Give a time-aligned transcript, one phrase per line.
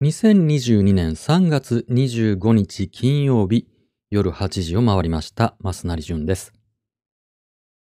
[0.00, 3.66] 2022年3月25日金曜日
[4.10, 6.52] 夜8時を回りました、増成淳です。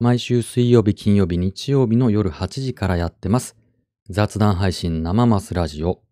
[0.01, 3.55] 毎週水曜日、金曜日、日曜日の夜8時からやってます。
[4.09, 6.03] 雑談配信生マスラジオ。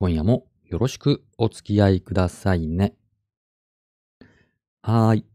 [0.00, 2.96] 今夜もよろしくお付き合いくださいね。
[4.82, 5.26] はーい。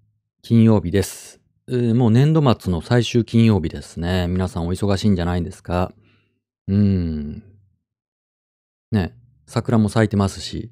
[0.41, 1.39] 金曜日です。
[1.69, 4.27] えーもう年度末の最終金曜日ですね。
[4.27, 5.93] 皆さんお忙しいんじゃないですか？
[6.67, 7.43] うーん。
[8.91, 9.15] ね、
[9.45, 10.71] 桜も咲いてますし、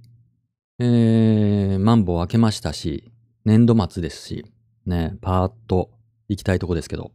[0.80, 3.12] えー、マンボウ開けましたし、
[3.46, 4.46] 年度末ですし、
[4.86, 5.92] ね、パーッと
[6.28, 7.12] 行きたいとこですけど。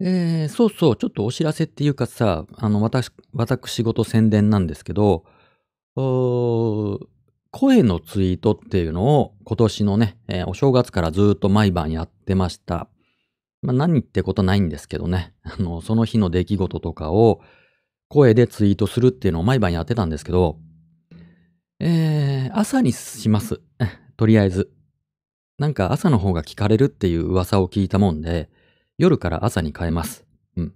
[0.00, 5.24] えー、そうそう、ちょっとお知らせっていうかさ、あの、私、私事宣伝なんですけど、
[7.50, 12.88] 声のツイートっていうのを今年のね、えーお正月からずっと毎晩やってました。
[13.62, 17.40] まあ何ってことないんですけどね、あの、その日の出来事とかを
[18.08, 20.58] 声でツイートするっていうのを毎晩やってたんですけど、
[21.80, 23.60] えー、朝にします。
[24.16, 24.72] とりあえず。
[25.58, 28.48] なんか朝の方が聞かれるっていう噂を聞いたもんで、
[28.96, 30.26] 夜から朝に変えます。
[30.56, 30.74] うん。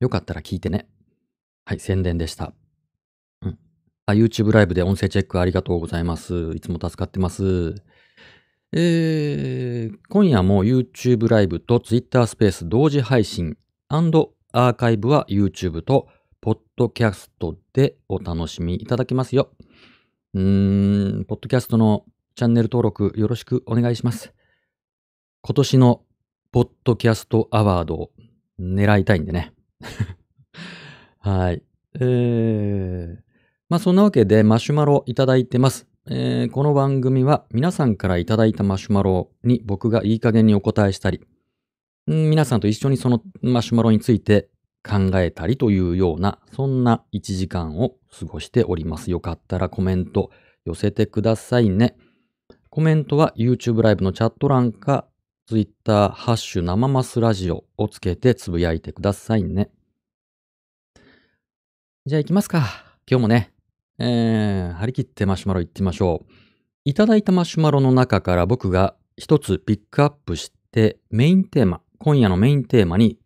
[0.00, 0.88] よかったら聞いてね。
[1.64, 2.54] はい、宣伝でした。
[3.42, 3.58] うん。
[4.06, 6.52] あ、YouTube ライブで音声チェックありがとうございます。
[6.54, 7.74] いつも助かってます。
[8.72, 13.56] えー、今夜も YouTube ライブと Twitter スペース同時配信
[14.52, 16.08] アーカイブは YouTube と
[16.42, 19.50] ポッドキャストでお楽しみいただけますよ。
[20.32, 24.32] うーん、ポッドキャストのチャンネル登録よろしくお願いします。
[25.42, 26.02] 今年の
[26.50, 28.10] ポッドキャストアワードを
[28.58, 29.52] 狙いたいんでね。
[31.20, 31.62] はい。
[31.96, 33.16] えー、
[33.68, 35.88] まあそんなわけでマシュマロいただいてます。
[36.08, 41.20] えーこの番組は皆さんからいただいたマシュマロに僕がいい加減にお答えしたり、
[42.06, 44.48] 皆さんと一緒にそのマシュマロについて
[44.82, 49.10] 考えたりというような、そんな1時間を過ごしております。
[49.10, 50.30] よかったらコメント
[50.64, 51.96] 寄せてくださいね。
[52.70, 55.06] コメントは YouTube ライブのチャット欄か
[55.46, 59.70] Twitter ハッシュ生マスラジオをつけてつぶやいてくださいね。
[62.06, 62.60] じゃあ行きますか。
[63.10, 63.52] 今日もね、
[63.98, 66.32] えー、張り切ってマシュマロ行ってみましょう。
[66.84, 73.18] いただいたマシュマロの中から僕が一つピックアップしてメインテーマ、今夜のメインテーマに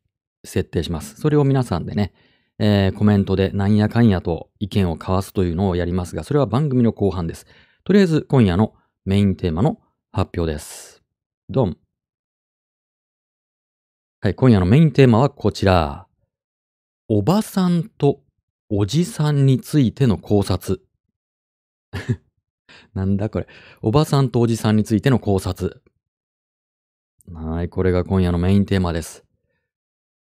[0.44, 1.16] 設定します。
[1.20, 2.12] それを皆さんでね、
[2.58, 7.46] えーコメントでなんやかんやと意見を交わすというのをやりますが、それは番組の後半です。
[7.84, 8.74] とりあえず今夜の
[9.04, 9.80] メインテーマの
[10.12, 11.02] 発表です。
[11.48, 11.76] ドン。
[14.20, 16.06] はい、今夜のメインテーマはこちら。
[17.08, 18.20] おばさんと
[18.70, 20.80] おじさんについての考察。
[22.94, 23.46] なんだこれ。
[23.82, 25.82] おばさんとおじさんについての考察。
[27.32, 29.23] はい、これが今夜のメインテーマです。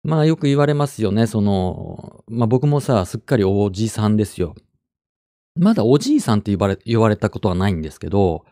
[0.04, 1.28] まあよく言われますよね。
[1.28, 4.56] その、まあ僕もさ、すっかりおじさんですよ。
[5.56, 8.46] まだおじいさんって言われ、言われたことはないんですけど、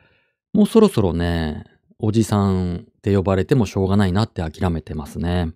[0.53, 1.65] もうそろそろね、
[1.97, 5.53] おじさんって呼ばれてもしょうがないなって諦めてますね。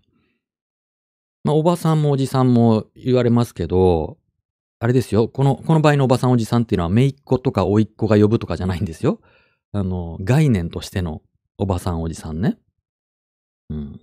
[1.43, 4.17] まあおばさんもおじさんも言われますけど、
[4.79, 5.27] あれですよ。
[5.27, 9.21] この、この場合のおばさんおじさんっていうのは、姪っ子とか甥っ子が呼ぶとかじゃないんですよ。
[9.71, 11.21] あの、概念としての
[11.57, 12.57] おばさんおじさんね。
[13.69, 14.01] うん。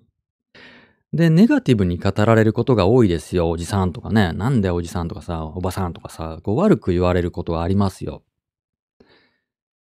[1.12, 3.50] で、ネガティブに語られることが多いですよ。
[3.50, 4.32] おじさんとかね。
[4.32, 8.22] なんだよおじさんとかさ、おばさんとかさ、こう悪く言われることがありますよ。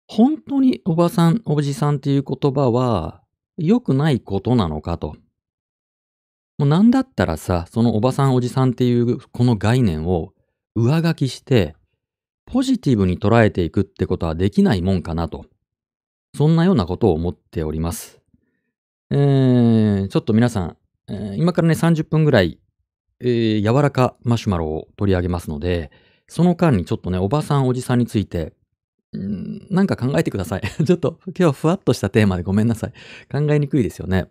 [0.07, 3.23] 本当におばさん、おじさんっていう言葉は
[3.57, 5.17] 良くないことなのかと。
[6.59, 10.34] もうなんだったらさ、そのおばさん、おじさんっていうこの概念を
[10.75, 11.75] 上書きして、
[12.45, 15.47] ポジティブに捉えていくってことはできないもんかなと。
[16.37, 18.21] そんなようなことを思っております。
[19.11, 20.77] えー、ちょっと皆さん、
[21.09, 22.59] えー今からね30分ぐらい、
[23.20, 25.91] えー柔らかマシュマロを取り上げますので、
[26.28, 28.54] その間にちょっとね、おばさん、おじさんについて、
[29.12, 30.62] なんか考えてください。
[30.84, 32.92] ちょっと今日はふわっとしたテーマでごめんなさい。
[33.31, 34.26] 考えにくいですよね。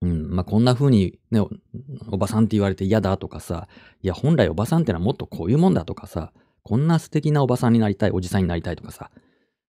[0.00, 3.68] うん、まあ、こんな風にねお、ばさんって言われて嫌だとかさ、
[4.00, 6.32] いや、本来おばさんってのはもっとこういうもんだとかさ、
[6.62, 9.10] こんな素敵なおばさんになりたい、おじさんになりたいとかさ、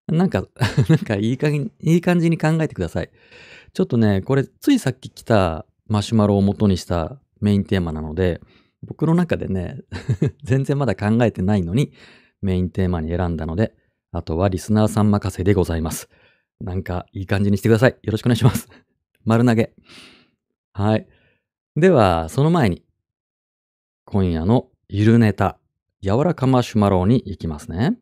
[0.07, 0.45] なんか、
[0.89, 3.10] なんかいい加減、いい感じに考えてください。
[3.74, 8.39] ちょっとね、これ、ついさっき来たマシュマロを元にしたメインテーマなので、
[8.83, 9.81] 僕の中でね、
[10.44, 11.91] 全然まだ考えてないのに、
[12.41, 13.75] メインテーマに選んだので、
[14.12, 16.09] あとはリスナーさん任せでございます。
[16.62, 17.97] なんか、いい感じにしてください。
[18.01, 18.69] よろしくお願いします。
[19.25, 19.74] 丸投げ。
[20.74, 21.07] はい。
[21.75, 22.83] では、その前に、
[24.06, 25.59] 今夜のゆるネタ、
[26.01, 27.97] 柔らかマシュマロに行きますね。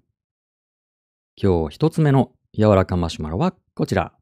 [1.41, 4.16] 今日一つ目の柔らかマシュマロはこちら。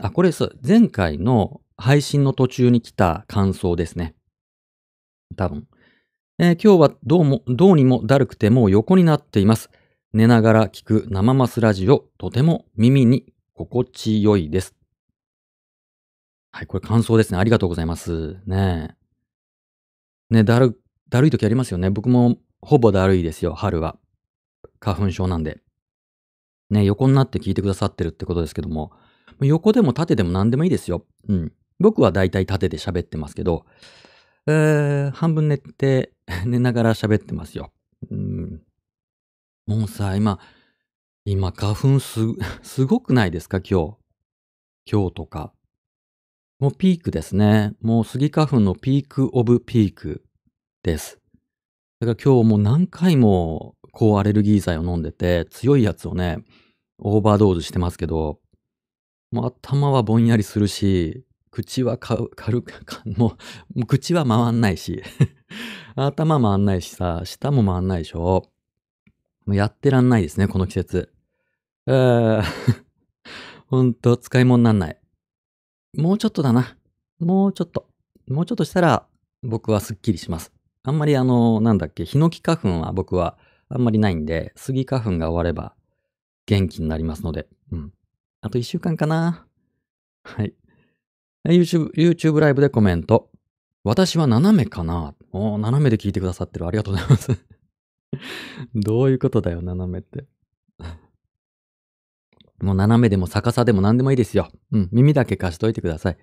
[0.00, 4.14] あ、これさ、前回の配信の途中に来た感想ですね。
[5.36, 5.66] 多分。
[6.38, 9.70] えー今日はどうも、どうにもだるくてもう横になっています。
[10.12, 14.76] 寝ながら聞く生マスラジオ、とても耳に心地よいです。
[16.52, 17.38] はい、これ感想ですね。
[17.38, 18.36] ありがとうございます。
[18.46, 18.94] ね
[20.30, 20.34] え。
[20.34, 21.90] ね、だる、だるい時ありますよね。
[21.90, 23.98] 僕もほぼだるいですよ、春は。
[24.78, 25.58] 花粉症なんで。
[26.70, 28.92] ね、横になって聞いてくださってるってことですけども、
[29.40, 31.06] 横でも縦でも何でもいいですよ。
[31.28, 31.52] うん。
[31.78, 33.64] 僕はだいたい縦で喋ってますけど、
[34.46, 36.12] えー、半分寝て、
[36.46, 37.72] 寝ながら喋ってますよ。
[38.10, 38.62] うん。
[39.66, 40.40] もうさ、今、
[41.24, 42.20] 今花粉す、
[42.62, 43.58] すごくないですか？
[43.60, 43.96] 今日。
[44.90, 45.52] 今日とか。
[46.58, 47.74] もうピークですね。
[47.80, 50.24] もうスギ花粉のピークオブピーク
[50.82, 51.20] です。
[52.00, 56.38] だから今日もう何回も抗アレルギー剤を飲んでて、強いやつをね、
[56.98, 58.40] オーバードーズしてますけど、
[59.30, 62.72] もう頭はぼんやりするし、口はか軽く、
[63.16, 63.36] も
[63.74, 65.02] う、口は回んないし、
[65.96, 68.50] 頭回んないしさ、舌も回んないでしょ。
[69.46, 71.12] もうやってらんないですね、この季節。
[71.86, 72.42] えー、
[73.66, 75.00] ほんと使い物になんない。
[75.94, 76.76] もうちょっとだな。
[77.18, 77.88] もうちょっと。
[78.28, 79.06] もうちょっとしたら
[79.42, 80.52] 僕はスッキリします。
[80.82, 83.38] あんまりあの、なんだっけ、ヒノキ花粉は僕は
[83.68, 85.74] あんまりないんで、スギ花粉が終われば
[86.46, 87.48] 元気になりますので。
[87.72, 87.92] うん。
[88.40, 89.46] あと一週間かな。
[90.22, 90.54] はい。
[91.46, 93.30] YouTube、YouTube ライブでコメント。
[93.84, 96.66] 私は斜めかなお斜めで聞いてくださってる。
[96.66, 97.38] ありがとうございます。
[98.74, 100.26] どういうことだよ、斜めって。
[102.60, 104.50] もう斜めでも逆さでも何でもいいですよ。
[104.72, 106.18] うん、耳だけ貸しといてください。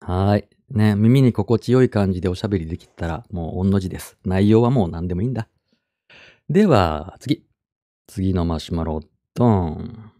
[0.00, 0.48] はい。
[0.70, 4.18] ね、耳に心地よい感じでおしゃべりできたら、もう御の字です。
[4.24, 5.48] 内容はもう何でもいいんだ。
[6.48, 7.44] では、次。
[8.08, 9.00] 次のマシュマロ、
[9.34, 9.48] ドー
[9.80, 10.11] ン。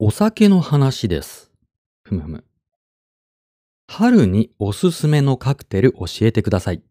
[0.00, 1.50] お酒の話です。
[2.04, 2.44] ふむふむ。
[3.88, 6.82] 春におすすめのカクテル教えてください。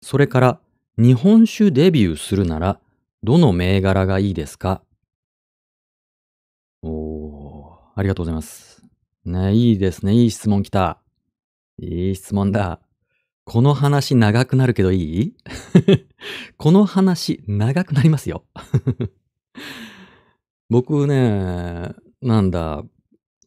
[0.00, 0.60] それから、
[0.96, 2.80] 日本酒デビューするなら、
[3.22, 4.82] どの銘柄がいいですか？
[6.82, 8.82] おー、ありがとうございます。
[9.26, 10.14] ね、いいですね。
[10.14, 11.02] いい質問来た。
[11.78, 12.80] いい質問だ。
[13.44, 15.36] この話長くなるけどいい？
[16.56, 18.46] この話長くなりますよ。
[20.70, 22.82] 僕ね、なんだ、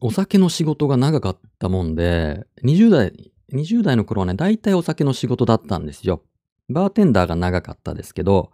[0.00, 6.22] お酒の仕事が長かったもんで、20代、20代の頃はね、大体お酒の仕事だったんですよ。
[6.68, 8.52] バーテンダーが長かったですけど、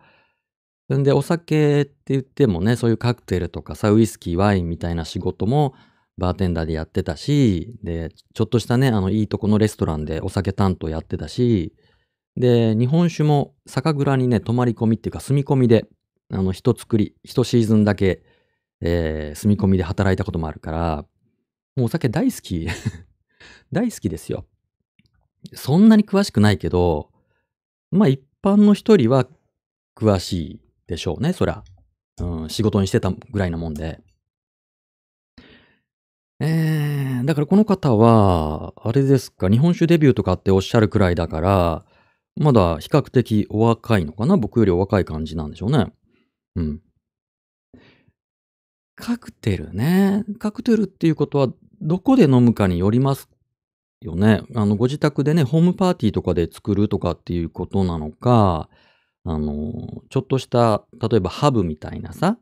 [0.94, 5.74] んで、お酒って言ってもね、そういうカクテルとかさ、ウイスキー、ワインみたいな仕事も
[6.16, 11.74] バーテンダーでやってたし、で、ちょっとしたね、あの、いいとこのレストランでお酒担当やってたし、
[12.36, 15.86] で、日本酒も酒蔵にね、泊まり込みっていうか、住み込みで、
[16.32, 18.22] あの、一作り、一シーズンだけ、
[18.80, 21.04] えー住み込みで働いたこともあるから、
[21.76, 22.68] もうお酒大好き。
[23.72, 24.46] 大好きですよ。
[25.54, 27.10] そんなに詳しくないけど、
[27.90, 29.26] まあ一般の一人は
[29.96, 31.62] 詳しいでしょうね、そりゃ。
[32.20, 34.02] うん、仕事にしてたぐらいなもんで。
[36.42, 41.84] えー、だからこの方は、あれですか、日本酒デビューとかっておっしゃるくらいだから、
[42.36, 45.92] まだ比較的お若いのかな僕よりお若い感じなんでしょうね。
[46.56, 46.80] うん。
[49.00, 50.24] カクテルね。
[50.38, 51.48] カクテルっていうことは、
[51.80, 53.28] どこで飲むかによります
[54.00, 54.42] よね。
[54.54, 58.68] あの、ご自宅でね、ホームパーティーとかで作るとかっていうことなのか、
[59.24, 59.72] あの、
[60.08, 62.38] ちょっとした、例えばハブみたいなさ、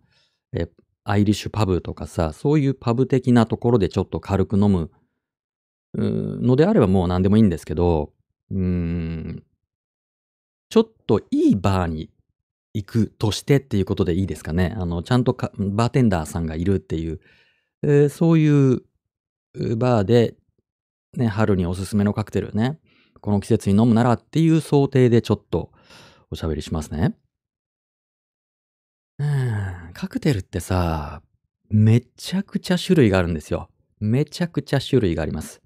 [0.53, 0.69] え、
[1.05, 4.91] アイリッシュパブとかさ、そういうパブ的なところでちょっと軽く飲む
[5.95, 8.13] のであればもう何でもいいんですけど、
[8.51, 9.43] うーん、
[10.69, 12.11] ちょっといいバーに
[12.75, 14.75] 行くとしてっていうことでいいですかね。
[14.79, 17.21] あの、ちゃんとバーテンダーさんがいるっていう、
[17.83, 18.83] えーそういう
[19.77, 20.35] バーで、
[21.17, 22.79] ね、春におすすめのカクテルね、
[23.21, 25.73] この季節に飲むならっていう想定でちょっと
[26.31, 27.17] おしゃべりしますね。
[29.19, 31.23] うん、カクテルってさ、
[31.71, 33.69] めちゃくちゃ種類があるんですよ。
[34.01, 35.61] めちゃくちゃ種類があります。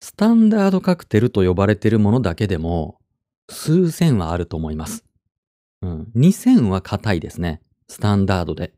[0.00, 3.00] スタンダードカクテルと呼ばれているものだけでも、
[3.48, 5.03] 数千はあると思います。
[5.84, 6.08] うん。
[6.16, 7.60] 2000は硬いですね。
[7.88, 8.72] スタンダードで。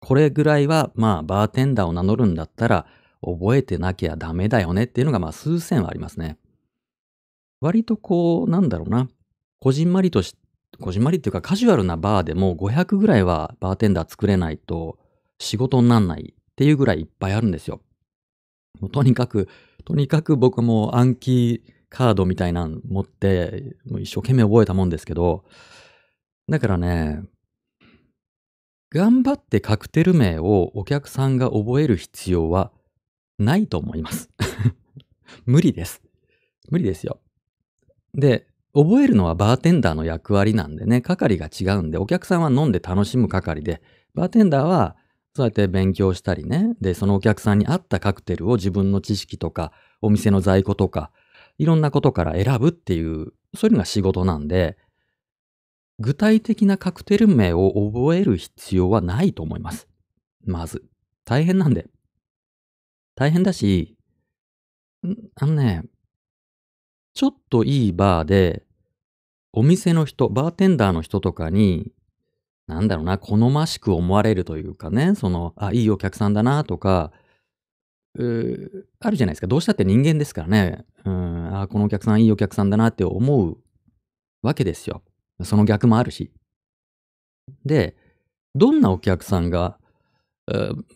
[0.00, 2.86] これぐらいは、まあ、バーテンダーを名乗るんだったら、
[3.22, 6.36] 覚えてなきゃダメだよねっていうのが、まあ、数千はありますね。
[7.60, 9.08] 割とこう、なんだろうな。
[9.60, 10.36] こじんまりとし、
[10.80, 14.98] こじんまりっていうかカジュアルなバーでも500ぐらいはバーテンダー作れないと
[15.38, 17.80] 仕事になんないっていうぐらいいっぱいあるんですよ。
[18.92, 19.48] とにかく、
[19.84, 25.44] とにかく僕も暗記カードみたいなの持って、一生懸命覚えたもんですけど、
[26.48, 27.22] だからね、
[28.90, 32.72] 頑張ってカクテル名をお客さんが覚える必要は
[33.38, 34.30] ないと思います。
[35.44, 36.02] 無理です。
[36.70, 37.20] 無理ですよ。
[38.14, 43.82] で、覚えるのはバーテンダーの役割なんでね、係が違うんで、お客さんは飲んで楽しむ係で、
[44.14, 44.96] バーテンダーは
[45.34, 51.10] そうやって勉強したりね、で、そのお客さんに合ったカクテルを自分の知識とか、お店の在庫とか、
[51.58, 54.78] いろんなことから選ぶっていう、そういうのが仕事なんで、
[55.98, 59.88] 具体的なカクテル名を覚える必要はないと思います。
[60.44, 60.84] まず。
[61.24, 61.88] 大変なんで。
[63.14, 63.96] 大変だし、
[65.34, 65.84] あのね、
[67.14, 68.62] ちょっといいバーで、
[69.52, 71.90] お店の人、バーテンダーの人とかに、
[72.68, 77.12] なんだろうな、好ましく思われるというかね、その、あ、いいお客さんだなとか、
[78.14, 79.46] うあるじゃないですか。
[79.46, 80.84] どうしたって人間ですからね。
[81.04, 83.58] うん、あ、このお客さんいいお客さんだなって思う
[84.42, 85.02] わけですよ。
[85.42, 86.32] その逆もあるし。
[87.64, 87.96] で、
[88.54, 89.78] どんなお客さんが、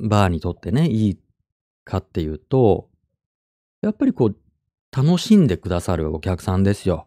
[0.01, 1.19] バーにとってね、いい
[1.85, 2.89] かっていうと、
[3.83, 4.37] やっぱりこう、
[4.95, 7.07] 楽しんでくださるお客さんですよ。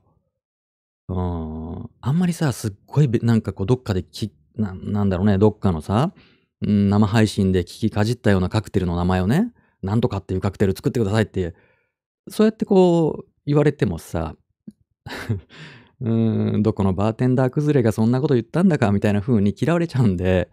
[1.08, 1.90] うん。
[2.02, 6.14] あんまりさ、すっごいなんかこう、どっかでき、ななんだろうね、どっかのさ、
[6.62, 11.54] 生配信で聞きかじったようなカクテルの名前をね、なんとかっていうカクテル作ってくださいって、
[12.30, 14.36] そうやってこう、言われてもさ、
[16.02, 20.50] うーん、どこのバーテンダー崩れがそんなこと言ったんだかみたいな風に嫌われちゃうんで、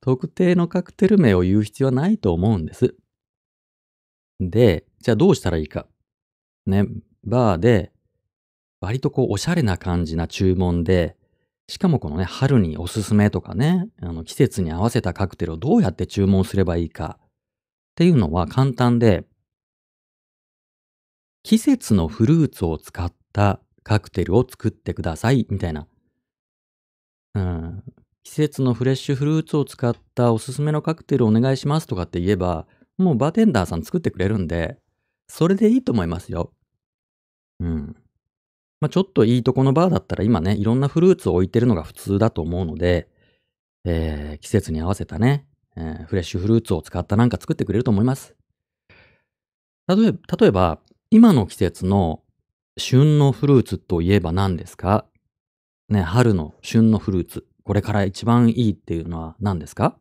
[0.00, 2.94] 特定のカクテル名を言う必要はないと思うんです。
[4.40, 5.86] で、じゃあどうしたらいいか。
[6.66, 6.86] ね、
[7.24, 7.92] バーで、
[8.80, 11.16] 割とこう、おしゃれな感じな注文で、
[11.68, 17.28] しかもこのね、春におすすめとかね、あの季節に合わせたカクテルをどうやって注文すればいいかっ
[17.96, 19.24] ていうのは簡単で、
[21.42, 25.86] 季節のフルーツを使ったカクテルを作ってくださいみたいな。
[27.36, 27.84] うん。
[28.24, 32.66] 季節のフレッシュフルーツを使ったおすすめのカクテルお願いしますとかって言えば、
[32.98, 34.76] もうバーテンダーさん作ってくれるんで、
[35.28, 36.52] それでいいと思いますよ。
[37.60, 37.96] うん。
[38.80, 43.08] まあ、ちょっといいとこのバーだったら今ね、いろんなフルーツを置いてるのが普通だと思うので、
[43.84, 48.34] えー、季節に合わせたね、えー、フレッシュフルーツを使ったなんか作ってくれると思います。
[49.86, 52.24] 例え、例えば今の季節の
[52.78, 55.06] 旬のフルーツといえば何ですか？
[55.88, 57.46] ね、春の旬のフルーツ。
[57.64, 59.96] これから一番いいっていうのは何ですか？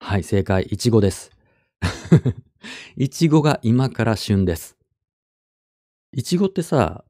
[0.00, 0.64] はい、正解。
[0.64, 1.30] いちごです。
[2.96, 4.76] いちごが今から旬です。
[6.12, 7.04] いちごってさ、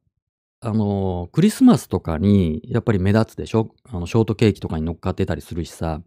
[0.61, 3.75] あの、クリスマスとかにやっぱり目立つでしょ？
[3.85, 6.03] あの、ショートケーキとかに乗っかってたりするしさ。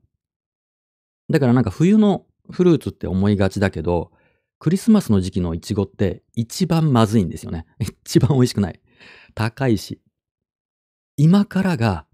[1.31, 4.11] だからなんか冬のフルーツって思いがちだけど、
[4.59, 7.65] クリスマスの時期のイチゴって一番まずいんですよね。
[8.03, 8.79] 一番美味しくない。
[9.33, 10.01] 高いし。
[11.15, 12.05] 今からが、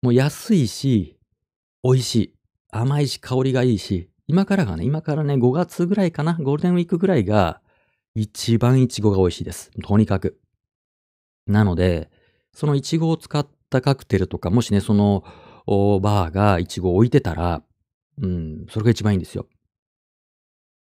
[0.00, 1.18] もう安いし、
[1.82, 2.34] 美味しい。
[2.70, 7.60] 甘いし、香りがいいし、今からがね、今からね、5月ぐらいかな、ゴールデンウィークぐらいが、
[8.14, 9.70] 一番イチゴが美味しいです。
[9.82, 10.40] とにかく。
[11.46, 12.10] なので、
[12.52, 15.24] そのイチゴを使ったカクテルとか、もしね、その
[15.66, 17.64] バーがイチゴを置いてたら、
[18.22, 19.48] うん、それが一番いいんですよ。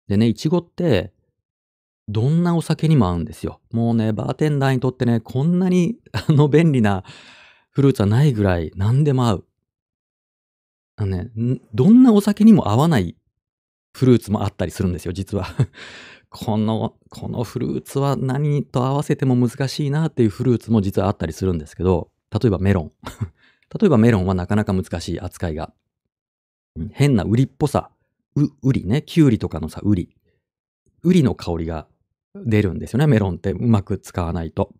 [0.08, 1.12] でね、イチゴって、
[2.08, 3.60] どんなお酒にも合うんですよ。
[3.72, 7.04] もうね、バーテンダーにとってね、こんなに、あの、便利な
[7.70, 9.44] フルーツはないぐらい、何でも合う。
[10.96, 11.30] あのね、
[11.72, 13.16] どんなお酒にも合わない
[13.92, 15.46] フルーツもあったりするんですよ、実は。
[16.28, 22.92] この、このフルーツは何と合わせても難しいなっていうフルーツも実はあったりするんですけど、例えばメロン。
[23.80, 25.72] 例えばメロンはなかなか難しい扱いが。
[26.92, 27.90] 変なウリっぽさ。
[28.36, 29.02] う、ウリね。
[29.02, 30.14] キュウリとかのさ、ウリ。
[31.02, 31.86] ウリの香りが
[32.34, 33.06] 出るんですよね。
[33.06, 34.72] メロンってうまく使わないと。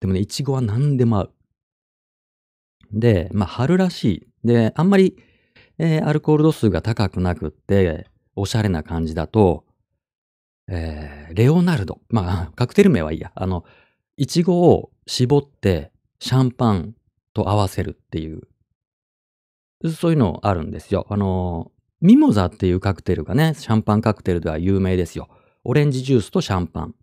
[0.00, 1.32] でもね、イチゴは何でも合う。
[2.92, 4.26] で、まあ、春らしい。
[4.46, 5.16] で、あんまり、
[5.78, 9.64] えー、アルコール度数が高くなくって、おしゃれな感じだと、
[10.68, 12.00] えー、レオナルド。
[12.08, 13.32] まあ、 カクテル名はいいや。
[13.34, 13.64] あの、
[14.16, 16.94] イチゴを絞って、シャンパン
[17.34, 18.42] と合わせるっていう、
[19.92, 21.06] そういうのあるんですよ。
[21.08, 25.28] あの、ミモザっていうカクテルがね、シャンパンカクテルでは有名ですよ。
[25.64, 26.94] オレンジジュースとシャンパン。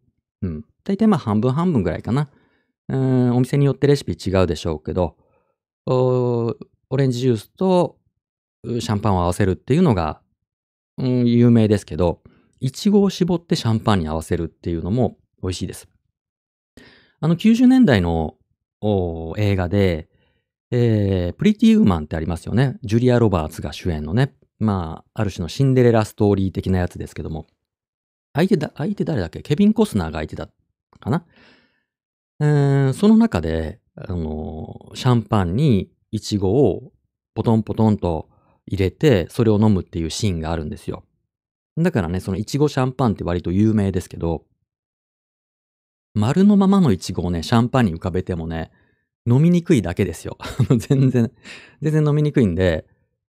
[0.41, 0.65] うん。
[0.83, 2.29] 大体まあ半分半分ぐらいかな。
[2.89, 5.17] うん、お店によってレシピ違うでしょうけど、
[5.85, 6.55] オ
[6.95, 7.97] レンジジュースと
[8.65, 10.21] シャンパンを合わせるっていうのが、
[10.97, 12.21] うん、有名ですけど、
[12.59, 15.87] イチゴを絞ってシャンパンに合わせるっていうのも美味しいです。
[17.19, 18.35] あの90年代の
[19.37, 20.07] 映画で、
[20.71, 22.77] えー、プリティウーマンってありますよね。
[22.83, 24.33] ジュリア・ロバーツが主演のね。
[24.59, 27.47] まあ、ある種のシンデレラストーリー的なやつですけども、
[28.33, 29.41] 相手だ、相手誰だっけ？
[29.41, 30.49] ケビン・コスナーが相手だ
[30.99, 31.25] かな？
[32.39, 36.91] えー、その中で、あの、シャンパンにイチゴを
[37.33, 38.29] ポトンポトンと
[38.67, 41.03] 入れて、それを飲むっていうシーンがあるんですよ。
[41.77, 44.45] だからね、そのイチゴシャンパンって割と有名ですけど、
[46.13, 48.71] 丸のままのイチゴをね、シャンパンに浮かべてもね、
[49.27, 50.37] 飲みにくいだけですよ。
[50.77, 51.31] 全然、
[51.81, 52.85] 全然飲みにくいんで、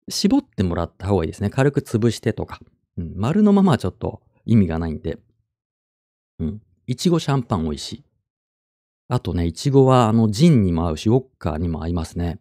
[0.09, 1.49] 絞ってもらった方がいいですね。
[1.49, 2.59] 軽く潰してとか。
[2.97, 5.19] うん、丸のままはちょっと意味がないんで。
[6.39, 6.61] うん。
[6.87, 8.03] いちごシャンパン美味しい。
[9.07, 12.39] あとね、いちごはあのジンにも合うし、ウォッカーにも合いますね。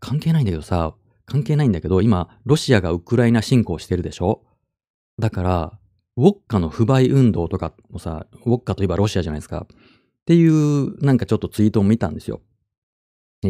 [0.00, 0.94] 関係ないんだけどさ、
[1.26, 4.42] 関係ないんだけど、今、ロシアがウクライナ侵攻してるでしょ？
[5.18, 5.78] だから、
[6.16, 9.66] ウォッカの不買運動とかもさ、ウォッカといえばロシアじゃないですか。
[9.70, 9.76] っ
[10.26, 12.40] ていう、なんかちょっとツイートを見たんですよ。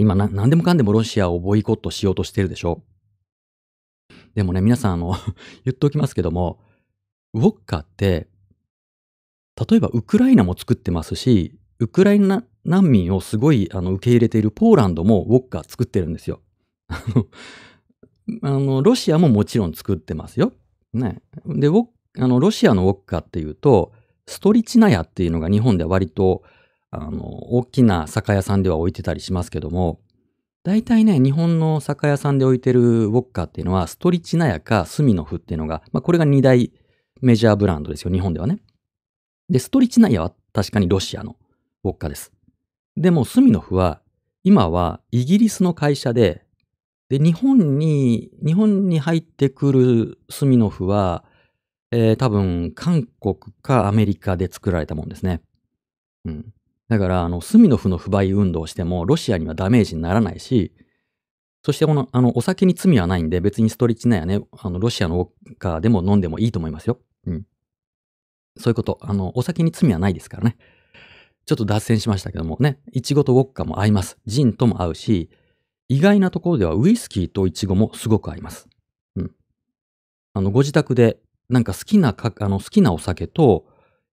[0.00, 2.82] 今な、何でもかんでもロシアをボイコットしようとしてるでしょ？
[4.34, 5.14] でもね、皆さん、あの
[5.64, 6.60] 言っておきますけども、
[7.34, 8.28] ウォッカって、
[9.68, 16.40] 例えばウクライナも作ってますし、ウクライナ難民をすごいあの受け入れているポーランドもウォッカ作ってるんですよ。
[16.88, 20.52] あの、 ロシアももちろん作ってますよ。
[20.92, 21.22] ね。
[21.46, 21.68] で、
[22.18, 23.92] あの、ロシアのウォッカっていうと、
[24.26, 26.42] ストリチナヤっていうのが日本では割と
[27.02, 30.00] あの、大きな酒屋さんでは置いてたりしますけども、
[30.64, 36.72] 大体ね、日本の酒屋さんで置いてるウォッカっていうのは、ストリチナヤかスミノフっていうのが、まあ、これが2大
[37.20, 38.60] メジャーブランドですよ、日本ではね。
[39.50, 41.36] で、ストリチナヤは確かにロシアの
[41.84, 42.32] ウォッカです。
[42.96, 44.00] でも、スミノフは、
[44.42, 46.44] 今はイギリスの会社で、
[47.10, 51.24] で、日本に、日本に入ってくるスミノフは、
[51.90, 55.42] えー、多分、韓国かアメリカで作られたもんですね。
[56.24, 56.53] うん。
[56.88, 60.72] だから、あの、スミノフの不買運動をしても、ロシアにはダメージにならないし、
[61.64, 67.00] そしてこの、あの、お酒に罪はないんで、別にストリッチナやね、あの、ロシアのウォッカでも飲んでもいいと思いますよ。
[67.26, 67.46] うん。
[68.58, 68.98] そういうこと。
[69.00, 70.56] あの、お酒に罪はないですからね。
[71.46, 74.18] ちょっと脱線しましたけどもね、イチゴとウォッカも合います。
[74.26, 75.30] ジンとも合うし、
[75.88, 78.68] 意外なところではウイスキーとイチゴもすごく合います。
[79.16, 79.30] うん。
[80.32, 81.18] あの、ご自宅で、
[81.50, 83.66] なんか好きなか、あの、好きなお酒と、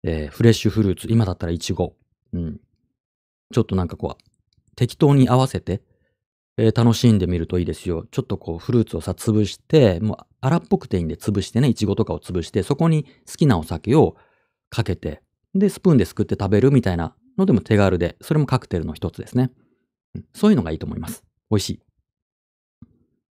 [0.03, 1.95] えー、フレッシュフルーツ、今だったらイチゴ、
[2.33, 2.61] うん。
[3.53, 5.83] ちょっとなんかこう、適当に合わせて、
[6.57, 8.07] えー、楽しんでみるといいですよ。
[8.11, 14.17] ちょっとこう、フルーツをさ、潰して、もう荒っぽくていいんで潰してね、いちごとかを潰して、そこに好きなお酒を
[14.69, 15.23] かけて、
[15.55, 19.51] で、スプーンですくって食べるみたいなのでも手軽で、それもカクテルの一つですね。
[20.35, 21.25] そういうのがいいと思います。
[21.51, 21.83] 美味しい。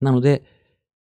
[0.01, 0.43] なので、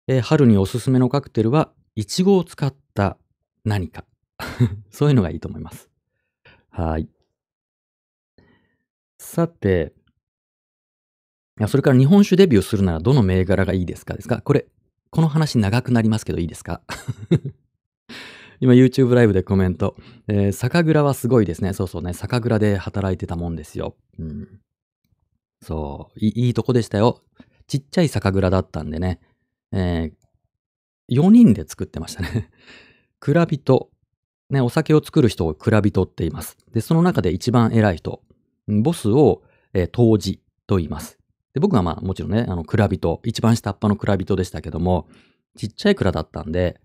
[0.07, 3.17] えー、春におすすめのカクテルは、いちごを使った
[3.65, 4.05] 何か。
[4.91, 5.89] そういうのがいいと思います。
[6.69, 7.09] はい。
[9.19, 9.93] さて、
[11.67, 14.41] それから日本酒デビューするならどの銘柄がいいですかですか？
[14.41, 14.65] これ、
[15.11, 16.81] この話長くなりますけどいいですか？
[18.61, 19.95] 今 YouTube ライブでコメント。
[20.27, 21.73] えー、酒蔵はすごいですね。
[21.73, 22.13] そうそうね。
[22.13, 23.95] 酒蔵で働いてたもんですよ。
[24.17, 24.61] うん。
[25.61, 26.19] そう。
[26.19, 27.21] いいいとこでしたよ。
[27.67, 29.19] ちっちゃい酒蔵だったんでね。
[29.71, 32.49] えー、4人で作ってましたね。
[33.19, 33.89] 蔵人。
[34.49, 36.57] ね、お酒を作る人を蔵人って言います。
[36.73, 38.23] で、その中で一番偉い人。
[38.69, 41.19] ボスを、えー、当時と言います。
[41.53, 45.07] で僕はまあもちろんね、あの、蔵人、一番下っ端の蔵人でしたけども、
[45.57, 46.79] ちっちゃい蔵だったんで、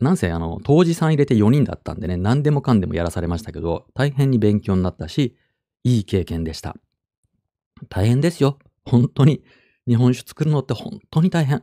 [0.00, 5.36] なんせあの、当時さん入れて4人だったんでね、何でもかんでもやらされましたけど、大変に勉強になったし、
[5.84, 6.76] いい経験でした。
[7.88, 8.58] 大変ですよ。
[8.84, 9.42] 本当に。
[9.86, 11.62] 日本酒作るのって本当に大変。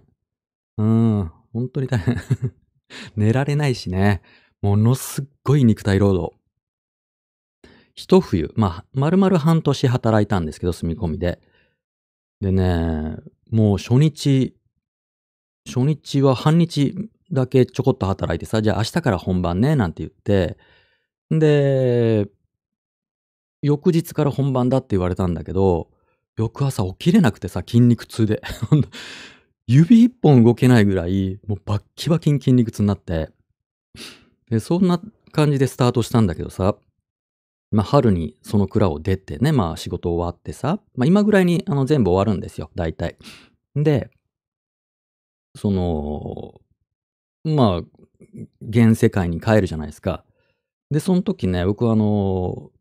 [0.78, 2.18] うん、本当に大変。
[3.16, 4.22] 寝られないしね。
[4.62, 6.39] ものすっごい肉体労働。
[8.00, 11.42] 一冬、まあ、丸々半年働いたんですけど、住み込みで。
[12.40, 13.18] でね、
[13.52, 14.56] もう初日、
[15.68, 16.96] 初日は半日
[17.30, 20.58] だけちょこっと働いてさ、じゃあ明日から本番ね、なんて言って、
[21.30, 22.30] で、
[23.62, 25.90] 翌日から本番だって言われたんだけど、
[26.38, 28.42] 翌朝起きれなくてさ、筋肉痛で。
[29.68, 33.30] 指一本動けないぐらい、もうバッキバキに筋肉痛になって、
[34.50, 35.02] で、そんな
[35.34, 36.78] 感じでスタートしたんだけどさ、
[37.72, 43.18] まあ、春にその蔵を出てね、まあ、仕事終わってさ、まあ、今ぐらいにあの全部終わるんですよ、大体。
[43.76, 44.10] で、
[45.56, 46.62] その、
[47.44, 47.82] まあ、
[48.62, 50.24] 現世界に帰るじゃないですか。
[50.92, 52.72] で、その時ね、僕はあの、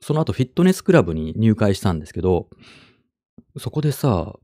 [0.00, 2.48] その後フィットネスクラブに入会したんですけど、
[3.58, 4.34] そこでさ、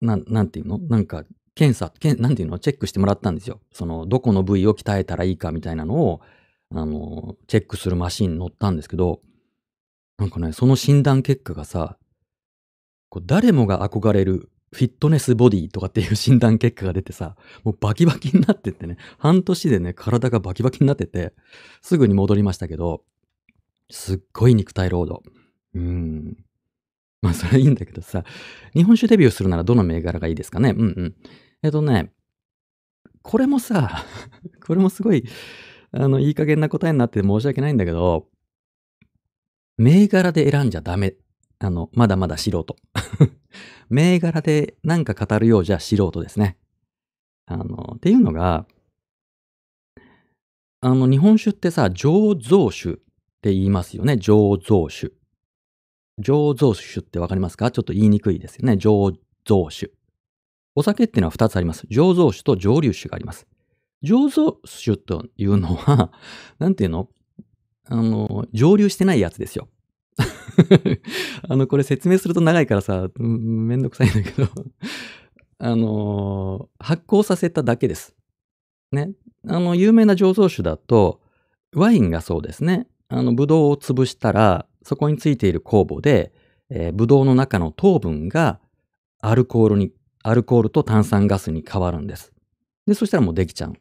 [0.00, 0.78] な、なんていうの？
[0.78, 2.58] なんか、検査、なんていうの？
[2.58, 3.60] チェックしてもらったんですよ。
[3.72, 6.20] その、どこの部位を鍛えたらいいかみたいなのを、
[6.70, 9.20] あの、チェックするマシン乗ったんですけど、
[10.18, 11.98] なんかね、その診断結果がさ、
[13.08, 21.32] こう誰もが憧れるフィットネスボディとかっていう診断結果が出てさ、もうバキバキになってってね、半年でね、体がバキバキになってて、
[21.80, 23.04] すぐに戻りましたけど、
[23.90, 25.22] すっごい肉体労働。
[25.74, 26.36] うん。
[27.22, 28.24] まあ、それはいいんだけどさ、
[28.74, 30.70] 日本酒デビューするならどの銘柄がいいですかね？
[30.70, 31.14] うんうん。
[31.62, 32.12] えっとね、
[33.22, 34.04] これもさ、
[34.66, 35.24] これもすごい、
[35.96, 38.26] あの、いい加減な答えになって申し訳ないんだけど、
[39.76, 41.14] 銘柄で選んじゃダメ。
[41.60, 42.76] あの、まだまだ素人。
[43.88, 46.58] 銘柄でなんか語るようじゃ素人ですね。
[47.46, 48.66] あの、っていうのが、
[50.80, 52.94] あの、日本酒ってさ、醸造酒っ
[53.40, 54.14] て言いますよね。
[54.14, 55.12] 醸造酒。
[56.20, 57.70] 醸造酒ってわかりますか？
[57.70, 58.72] ちょっと言いにくいですよね。
[58.74, 59.92] 醸造酒。
[60.74, 61.86] お酒っていうのは2つあります。
[61.86, 63.46] 醸造酒と蒸留酒があります。
[64.04, 66.12] 醸造酒というのは、
[66.58, 67.08] なんていうの？
[67.86, 69.68] あの、蒸留してないやつですよ。
[71.48, 74.48] あの、これ説明すると長いからさ、めんどくさいんだけど
[75.58, 78.14] あの、発酵させただけです。
[78.92, 79.12] ね。
[79.46, 81.20] あの、有名な醸造酒だと、
[81.74, 82.86] ワインがそうですね。
[83.08, 86.32] あの、ブドウを潰したら、そこについている酵母で、
[86.70, 88.60] えー、ブドウの中の糖分が
[89.20, 92.32] アルコールに、アルコールと炭酸ガスに変わるんです。
[92.86, 93.74] で、そしたらもうできちゃう。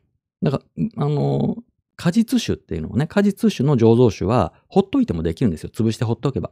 [0.43, 1.57] だから、あの、
[1.95, 5.69] 果実酒っていうのをね、果実酒の醸造酒は、ほっといてもできるんですよ。
[5.73, 6.51] 潰してほっとけば。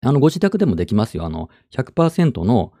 [0.00, 1.24] あの、ご自宅でもできますよ。
[1.24, 2.72] あの、100%の、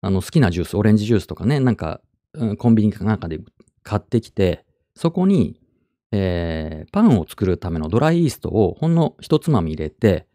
[0.00, 2.00] あの、好きなジュース、オレンジジュースとかね、なんか、
[2.34, 3.40] うん、コンビニかなんかで
[3.82, 5.60] 買ってきて、そこに、
[6.12, 10.26] えー、パンを作るためのドライイーストをほんの一つまみ入れて、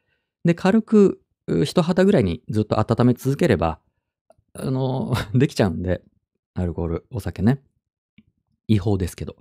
[0.46, 1.22] で、軽く
[1.66, 3.80] 一肌ぐらいにずっと温め続ければ、
[4.54, 6.02] あの、 できちゃうんで、
[6.54, 7.62] アルコール、お酒ね。
[8.68, 9.36] 違法ですけど。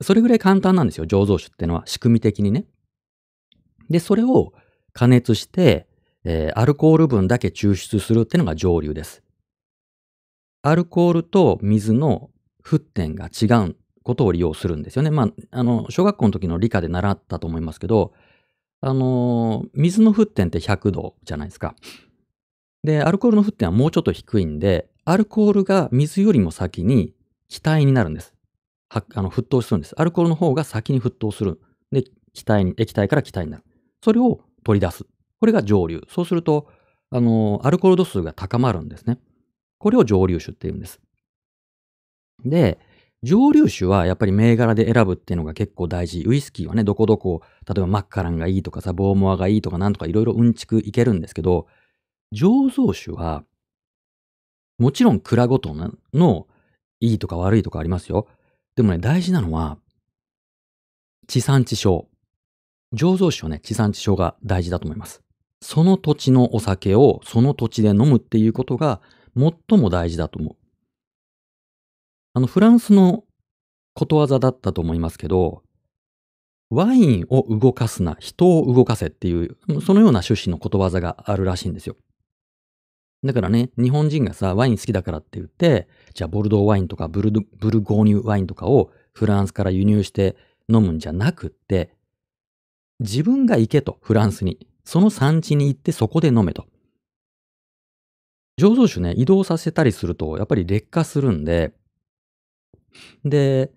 [0.00, 2.64] それぐらい簡単なんですよ、醸造酒っていうのは、仕組み的にね。
[3.88, 4.52] で、それを
[4.92, 5.86] 加熱して、
[6.24, 9.22] えー、アルコール分だけ抽出するっていうのが蒸留です。
[10.62, 12.30] アルコールと水の
[12.64, 15.10] 沸点が違うことを利用するんですよね。
[15.10, 18.12] まあ、あの、小学校の時の理科で習ったと思いますけど、
[18.80, 21.74] あの、水の沸点って100度じゃないですか。
[22.84, 27.14] で、アルコールの沸点はもうちょっと低いんで、アルコールが水よりも先に
[27.52, 28.32] 気体になるんです。
[28.88, 29.94] はあの沸騰するんです。
[29.98, 31.60] アルコールの方が先に沸騰する。
[31.90, 33.64] で、気体に、液体から気体になる。
[34.02, 35.04] それを取り出す。
[35.38, 36.00] これが蒸留。
[36.08, 36.68] そうすると、
[37.10, 39.18] あの、アルコール度数が高まるんですね。
[39.76, 40.98] これを蒸留酒って言うんです。
[42.42, 42.78] で、
[43.22, 46.24] 蒸留酒はやっぱり銘柄で選ぶっていうのが結構大事。
[46.26, 51.66] ウイスキーはね、どこどこ、例えばマッカランがいいとかさ、ボーモアがいいとかなんとかいろいろうんちくいけるんですけど、
[52.34, 53.44] 醸造酒は、
[54.78, 55.74] もちろん蔵ごと
[56.14, 56.46] の
[57.02, 58.28] いいとか悪いとかありますよ。
[58.76, 59.76] でもね、大事なのは、
[61.26, 62.06] 地産地消。
[62.94, 65.22] 醸造酒はね、地産地消が大事だと思います。
[65.60, 69.00] その土地のお酒をその土地で飲むっていうことが
[69.36, 70.56] 最も大事だと思う。
[72.34, 73.24] あの、フランスの
[73.94, 75.62] ことわざだったと思いますけど、
[76.70, 81.96] ワインを動かすな、人を動かせっていう、そのような趣旨のことわざがあるらしいんですよ。
[83.24, 90.36] だからね、日本人がさ、ワイン好きだからって言って、じゃあボルドーワインとかブルブルゴーニュワインとかをフランスから輸入して
[90.68, 91.94] 飲むんじゃなくって、
[92.98, 94.66] 自分が行けと、フランスに。
[94.84, 96.66] その産地に行ってそこで飲めと。
[98.60, 101.72] 醸造酒ね、移動させたりすると、やっぱり劣化するんで、
[103.24, 103.70] で、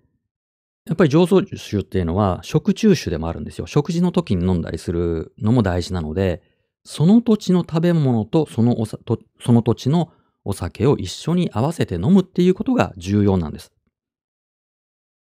[0.86, 3.66] やっぱり醸造酒っていうのは食中酒でもあるんですよ。
[3.66, 6.42] 食事の時に飲んだりするのも大事なので、
[6.86, 10.12] その土地の食べ物とそのおさとその土地の
[10.44, 13.72] お酒を一緒に合わせて飲むっていうことが重要なんです。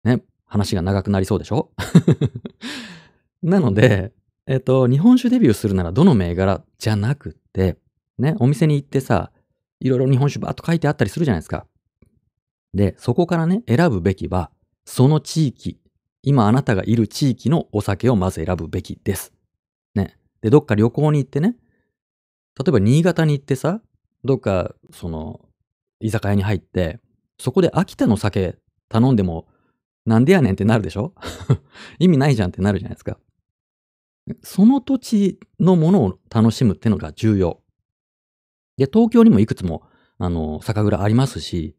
[0.05, 1.71] ね、話が長くなりそうでしょ？
[3.43, 4.13] なので、
[4.47, 7.79] えっと、日本酒デビューするならどの銘柄じゃなくって、
[8.19, 9.33] ね、お店に行ってさ、
[9.81, 11.67] いろいろ日本酒ばーっと書いてあったりするじゃないですか。
[12.75, 14.51] で、そこからね、選ぶべきは、
[14.85, 15.81] その地域、
[16.23, 19.33] 今あなたがいる地域のお酒をまず選ぶべきです。
[19.95, 20.19] ね。
[20.45, 21.57] で、どっか旅行に行ってね、
[22.59, 23.81] 例えば新潟に行ってさ、
[24.25, 25.41] どっか、その、
[26.01, 27.01] 居酒屋に入って、
[27.39, 28.59] そこで秋田の酒
[28.91, 29.49] 頼んでも、
[30.05, 31.15] なんでやねんってなるでしょ？
[31.99, 33.19] 意味ないじゃんってなるじゃないですか。
[34.43, 37.63] その土地のものを楽しむってのが重要。
[38.77, 39.83] で、東京にもいくつも、
[40.19, 41.75] あの、酒蔵ありますし、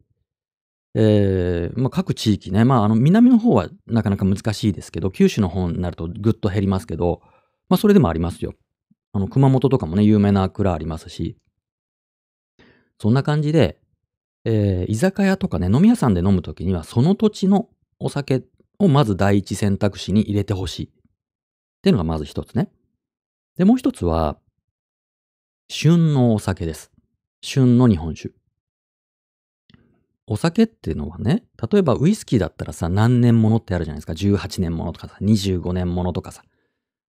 [0.94, 7.22] えー、まあ、各地域ね、まあ、あの、南の方はなかなか難しいですけど、九州の方になるとぐっと減りますけど、
[7.68, 8.54] まあ、それでもありますよ。
[9.12, 11.36] あの、熊本とかもね、有名な蔵ありますし、
[13.00, 13.80] そんな感じで、
[14.44, 18.44] えー、居酒屋とかね、飲み屋さんで飲むときには、その土地のお酒
[18.78, 20.86] をまず第一選択肢に入れてほしい。
[20.86, 20.90] っ
[21.82, 22.70] ていうのがまず一つね。
[23.56, 24.38] で、もう一つは、
[25.68, 26.92] 旬のお酒です。
[27.42, 28.32] 旬の日本酒。
[30.28, 34.12] お酒っていうのはね、例えばウイスキーだったらさ、何年ものってあるじゃないですか。
[34.12, 36.42] 18年ものとかさ、25年ものとかさ。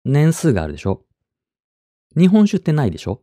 [0.08, 1.04] 年数があるでしょ？
[2.16, 3.22] 日本酒ってないでしょ？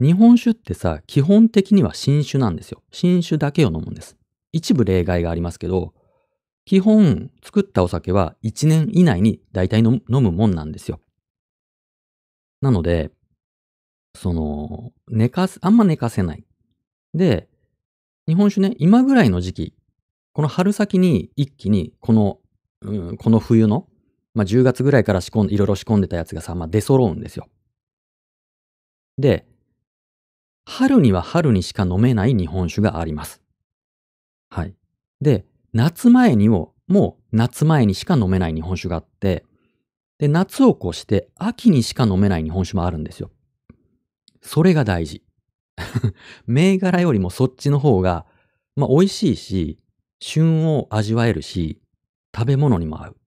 [0.00, 2.82] 日本酒ってさ、基本的には新酒なんですよ。
[2.90, 4.16] 新酒だけを飲むんです。
[4.52, 5.92] 一部例外がありますけど、
[6.64, 11.00] 基本作ったお酒は1年以内に大体飲むもんなんですよ。
[12.62, 13.10] なので、
[14.14, 16.44] その、寝かす、あんま寝かせない。
[17.12, 17.48] で、
[18.26, 19.74] 日本酒ね、今ぐらいの時期、
[20.32, 22.38] この春先に一気にこの、
[22.82, 23.86] うん、この冬の、
[24.34, 27.48] まあ、10月ぐらいから仕込んでいろいろ仕込んでたやつがさ、まあ、出揃うんですよ。
[29.18, 29.46] で、
[30.64, 33.42] 春には春にしか飲めない日本酒があります。
[34.50, 34.74] はい。
[35.20, 39.44] で、夏前にも、もう夏前にしか飲めない日本酒があって、
[40.18, 43.30] で、夏を越して秋にしか飲めない日本酒もあるんですよ。
[44.42, 45.22] それが大事。
[46.46, 48.26] 銘柄よりもそっちの方が、
[48.76, 49.78] まあ美味しいし、
[50.20, 51.80] 旬を味わえるし、
[52.34, 53.19] 食べ物にも合う。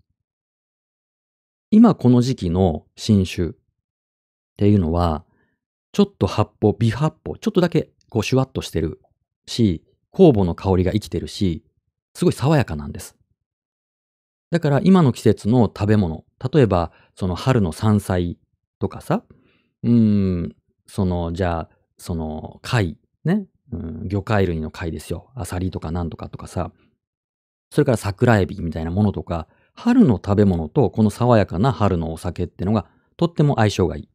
[1.73, 3.51] 今この時期の新酒っ
[4.57, 5.25] ていうのは、
[5.91, 9.01] ちょっと発泡、微発泡、ちょっとだけこうシュワッとしてる
[9.47, 9.83] し、
[10.13, 11.63] 酵母の香りが生きてるし、
[12.13, 13.15] すごい爽やかなんです。
[14.51, 18.38] だから今の季節の食べ物、例えばその春の山菜
[18.77, 19.23] とかさ、
[19.81, 19.91] うー
[20.43, 20.55] ん、
[20.86, 25.31] その、じゃあ、その貝、ね、うん、魚介類の貝ですよ。
[25.33, 26.71] アサリとかなんとかとかさ、
[27.71, 32.86] それから桜エビみたいなものとか、春の食べ物とこの爽やかな春のお酒ってのが
[33.17, 34.09] とっても相性がいい。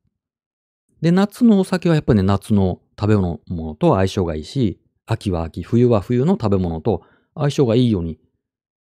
[1.01, 3.39] で、夏のお酒はやっぱりね、夏の食べ物
[3.75, 7.03] と相性がいいし、秋は秋、冬は冬の食べ物と
[7.35, 8.19] 相性がいいように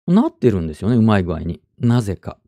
[0.07, 1.63] なってるんですよね、うまい具合に。
[1.79, 2.39] なぜか。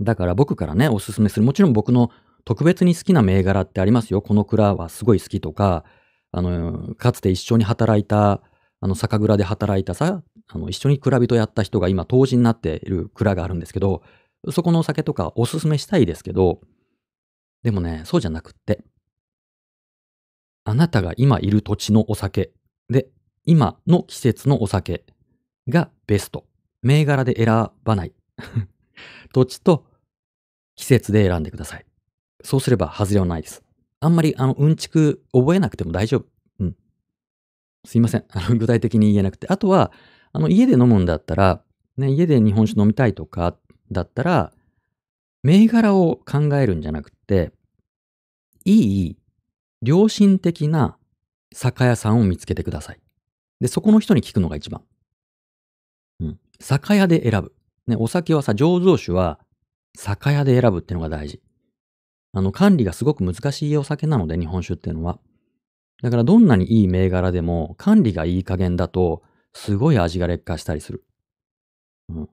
[0.00, 1.46] だから僕からね、おすすめする。
[1.46, 2.10] もちろん僕の
[2.44, 4.22] 特別に好きな銘柄ってありますよ。
[4.22, 5.84] この蔵はすごい好きとか、
[6.32, 8.42] あの、かつて一緒に働いた、
[8.80, 14.02] あの、酒蔵で働いたさ、あの、一緒に蔵人やった人が今、当時になっている蔵があるんですけど、
[14.50, 16.60] そこのお酒とかおすすめしたいですけど、
[17.62, 18.84] でもね、そうじゃなくって、
[20.64, 22.52] あなたが今いる土地のお酒
[22.88, 23.08] で、
[23.44, 25.04] 今の季節のお酒
[25.68, 26.44] がベスト。
[26.82, 28.12] 銘柄で選ばない。
[29.32, 29.86] 土地と
[30.76, 31.86] 季節で選んでください。
[32.42, 33.62] そうすれば外れはないです。
[34.00, 36.26] あんまり、あの、うんちく覚えなくても大丈夫。
[36.60, 36.76] うん。
[37.84, 38.24] すいません。
[38.28, 39.48] あの、具体的に言えなくて。
[39.48, 39.90] あとは、
[40.36, 41.62] あの、家で飲むんだったら、
[41.96, 43.56] ね、家で日本酒飲みたいとか
[43.90, 44.52] だったら、
[45.42, 47.52] 銘柄を考えるんじゃなくて、
[48.66, 49.16] いい、
[49.80, 50.98] 良心的な
[51.54, 53.00] 酒屋さんを見つけてください。
[53.62, 54.82] で、そこの人に聞くのが一番。
[56.20, 56.38] うん。
[56.60, 57.54] 酒屋で選ぶ。
[57.86, 59.40] ね、お酒はさ、醸造酒は
[59.96, 61.40] 酒屋で選ぶっていうのが大事。
[62.34, 65.18] あの、管理がすごく難しいお酒なので、日本酒っていうのは。
[66.02, 69.22] だからどんなにいい銘柄でも管理がいい加減だと、
[69.56, 71.02] すごい味が劣化したりする。
[72.10, 72.28] うん。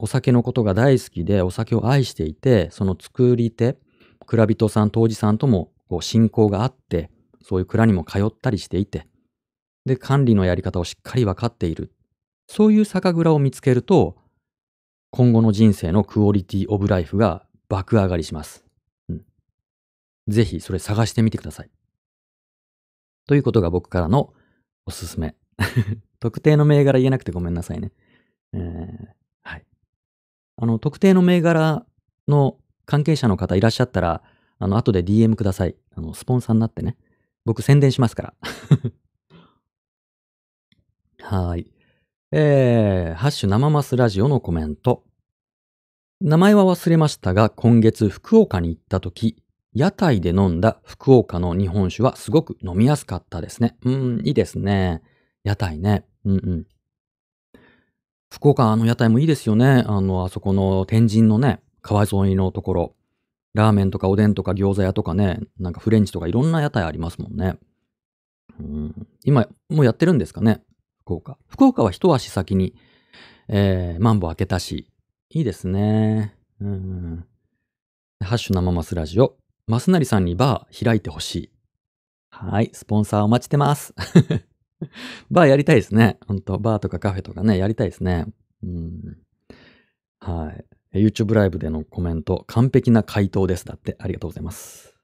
[0.00, 3.78] お酒のことが大好きで、お酒を愛していて、その作り手、
[4.26, 7.10] 蔵人さん、当時さんともこう信仰があって、
[7.42, 9.06] そういう蔵にも通ったりしていて、
[9.86, 11.92] で、管理のやり方をしっかり分かっている。
[12.48, 14.16] そういう酒蔵を見つけると、
[15.12, 18.64] 今後の人生のクオリティオブライフが爆上がりします。
[19.08, 19.24] うん。
[20.26, 21.70] ぜひそれ探してみてください。
[23.28, 24.34] ということが僕からの
[24.86, 25.36] おすすめ。
[26.20, 27.92] 特定の銘柄言えなくてごめんなさいね。
[28.52, 29.08] えー、
[29.42, 29.64] はい。
[30.56, 31.84] あの、特定の銘柄
[32.28, 34.22] の関係者の方いらっしゃったら、
[34.58, 35.76] あの、後で DM ください。
[35.94, 36.96] あの、スポンサーになってね。
[37.44, 38.34] 僕宣伝しますから。
[41.48, 41.70] はい。
[42.32, 45.04] えー、ハッシュ生マスラジオのコメント。
[46.20, 49.42] 名前は忘れましたが、今月福岡に行った時、
[49.74, 53.76] 屋台で飲んだ福岡の日本酒はすごく飲みやすかったですね。
[53.84, 55.02] うん、いいですね。
[55.44, 56.04] 屋台ね。
[56.24, 56.66] うんうん。
[58.32, 59.84] 福岡あの屋台もいいですよね。
[59.86, 62.94] あの、あそこの天神のね、川沿いのところ、
[63.52, 67.56] ラーメンとかおでんとか餃子屋とかね、なんかフレンチとかいろんな屋台ありますもんね。
[68.58, 70.62] うん、今、もうやってるんですかね？
[71.02, 71.38] 福岡。
[71.46, 72.74] 福岡は一足先に、
[73.48, 74.90] えー、マンボ開けたし、
[75.30, 76.34] いいですね。
[76.60, 77.24] うん。
[78.20, 79.36] ハッシュ生マスラジオ。
[79.66, 81.50] マスナリさんにバー開いてほしい。
[82.30, 83.94] はい、スポンサーお待ちしてます。
[85.30, 86.18] バーやりたいですね。
[86.26, 88.26] 本当バーとかカフェとかね、やりたいですね。
[88.62, 89.18] うん。
[90.20, 90.64] はい。
[91.00, 93.64] YouTube ライブでのコメント、完璧な回答です。
[93.64, 94.96] だって、ありがとうございます。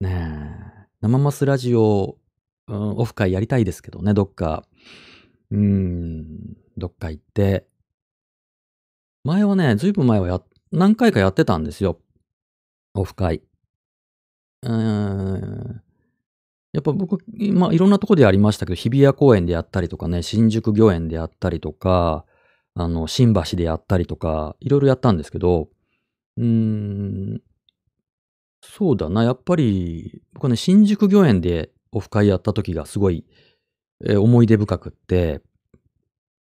[0.00, 0.86] ねえ。
[1.00, 2.18] 生マスラジオ、
[2.66, 4.64] うん、オフ会やりたいですけどね、どっか。
[5.50, 7.66] うん、どっか行って。
[9.24, 12.00] 前はね、ずいぶん前はや、何回かやってたんですよ。
[12.94, 13.42] オフ会。
[14.62, 15.82] うーん。
[16.72, 17.18] やっぱ僕、
[17.52, 22.26] まあ、いろんなとこでやりましたけど、日比谷公園でやったりとかね、新宿御苑でやったりとか、
[22.74, 25.68] あの、新橋でやったりとか、いろいろやったんですけど、
[26.36, 27.42] うーん、
[28.62, 33.24] そうだな、やっぱり、僕はね、新宿御苑でオフ会やった時がすごい、
[34.04, 35.40] えー、思い出深くって、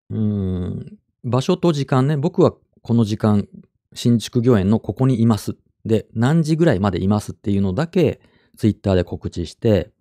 [0.10, 3.48] うーん、場所と時間ね、僕はこの時間、
[3.94, 5.56] 新宿御苑のここにいます。
[5.86, 8.20] で、何時ぐらいまでいますっていうのだけ、
[8.58, 9.92] ツイッターで告知して、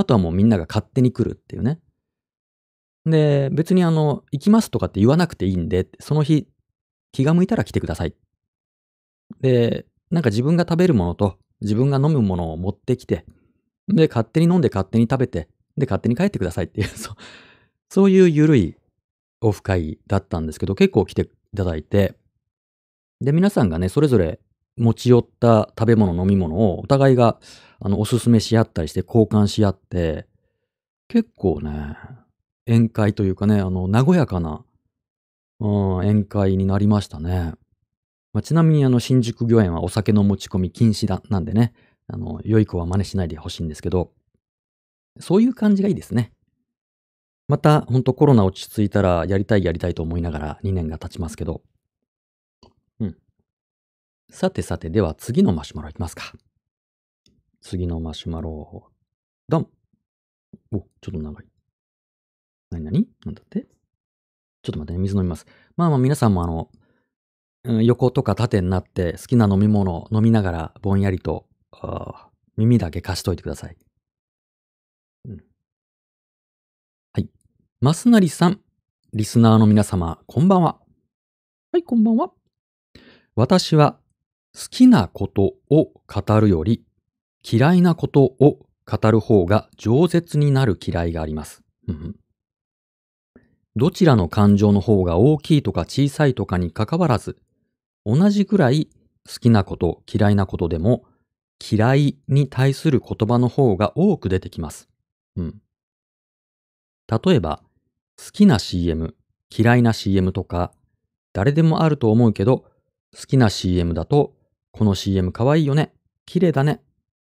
[0.00, 1.80] あとはもうみんなが勝手に来るっていうね。
[3.06, 6.48] で、別にあの、行きますとかって言わなくていいんで、その日、
[7.12, 8.14] 気が向いたら来てください。
[9.40, 13.24] で、なんか自分が食べるものと自分が飲むものを持ってきて、
[13.88, 17.14] で、勝手に飲んで勝手に食べて、で、勝手に帰ってくださいっていう、 そう、
[17.88, 18.76] そういう緩い
[19.40, 22.14] オフ会だったんですけど、結構来ていただいて、
[23.20, 24.40] で、皆さんがね、それぞれ
[24.76, 27.38] 持ち寄った食べ物、飲み物をお互いが、
[27.80, 30.26] あの、おすすめし合ったりして交換し合って、
[31.08, 31.96] 結構ね、
[32.66, 34.64] 宴会というかね、あの、和やかな、
[35.60, 37.54] うん、宴会になりましたね。
[38.32, 41.72] まあ、ちなみにあの、新宿御苑はお酒の持ち込み禁止だ、なんでね、
[42.06, 44.12] あの、良い子は真似しないでほしいんですけど、
[45.18, 46.32] そういう感じがいいですね。
[47.48, 51.62] また、ほんとコロナ落ち着いたらやりたいやりたいと思いながら2年が経ちますけど。
[53.00, 53.16] うん。
[54.30, 56.32] さてさて、では次のマシュマロいきますか。
[57.60, 58.90] 次のマシュマロ、
[59.48, 59.68] ドン
[60.72, 61.44] お、ちょっと長い。
[62.70, 63.66] なになになんだって？
[64.62, 65.46] ちょっと待ってね、水飲みます。
[65.76, 71.46] まあまあ皆さんもあの、横とか縦になって好きな飲み物を飲みながらぼんやりと
[72.56, 73.76] 耳だけ貸しといてください。
[75.26, 75.44] うん、
[77.12, 77.28] はい。
[77.80, 78.60] マスナリさん、
[79.12, 80.78] リスナーの皆様、こんばんは。
[81.72, 82.32] はい、こんばんは。
[83.34, 83.98] 私は
[84.54, 86.84] 好きなことを語るより
[87.42, 91.62] 嫌いなことを語る方が饒舌になる嫌いがあります。
[93.76, 97.36] どちらの感情の方が大きいとか小さいとかにかかわらず、
[98.04, 98.88] 同じくらい
[99.28, 101.04] 好きなこと、嫌いなことでも、
[101.60, 104.88] 嫌いに対する言葉の方が多く出てきます。
[105.36, 105.62] うん。
[107.08, 107.62] 例えば、
[108.18, 109.14] 好きな CM、
[109.56, 110.72] 嫌いな CM とか、
[111.32, 112.64] 誰でもあると思うけど、
[113.16, 114.34] 好きな CM だと、
[114.72, 115.94] この CM かわいいよね、
[116.26, 116.82] 綺麗だね、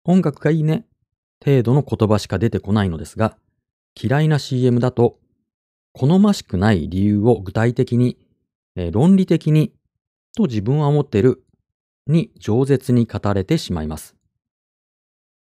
[0.03, 0.85] 音楽がいいね、
[1.43, 3.37] 程度の言葉しか出てこないのですが、
[4.01, 5.19] 嫌いな CM だと、
[5.93, 8.17] 好ましくない理由を具体的に、
[8.75, 9.73] えー、論理的に
[10.35, 11.43] と自分は思ってる
[12.07, 14.15] に饒舌に語れてしまいます。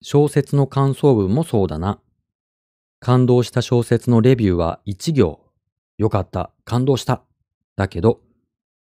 [0.02, 2.00] 小説の感想文もそうだな。
[3.00, 5.40] 感動した小説のレビューは一行。
[5.98, 7.22] よかった、感動した。
[7.76, 8.20] だけど、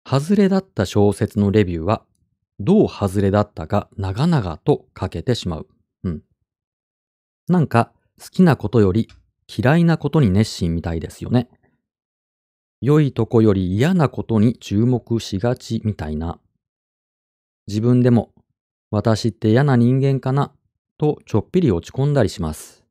[0.04, 2.04] 外れだった小説のレビューは、
[2.60, 5.68] どう外れだったか長々と書けてしまう。
[6.04, 6.22] うん。
[7.48, 9.08] なんか、好きなことより
[9.46, 11.48] 嫌いなことに熱心みたいですよね。
[12.80, 16.40] 良いとこより嫌なことに注目しがちみたいな。
[17.66, 18.32] 自分でも
[18.90, 20.52] 私って嫌な人間かな
[20.96, 22.84] とちょっぴり落ち込んだりします。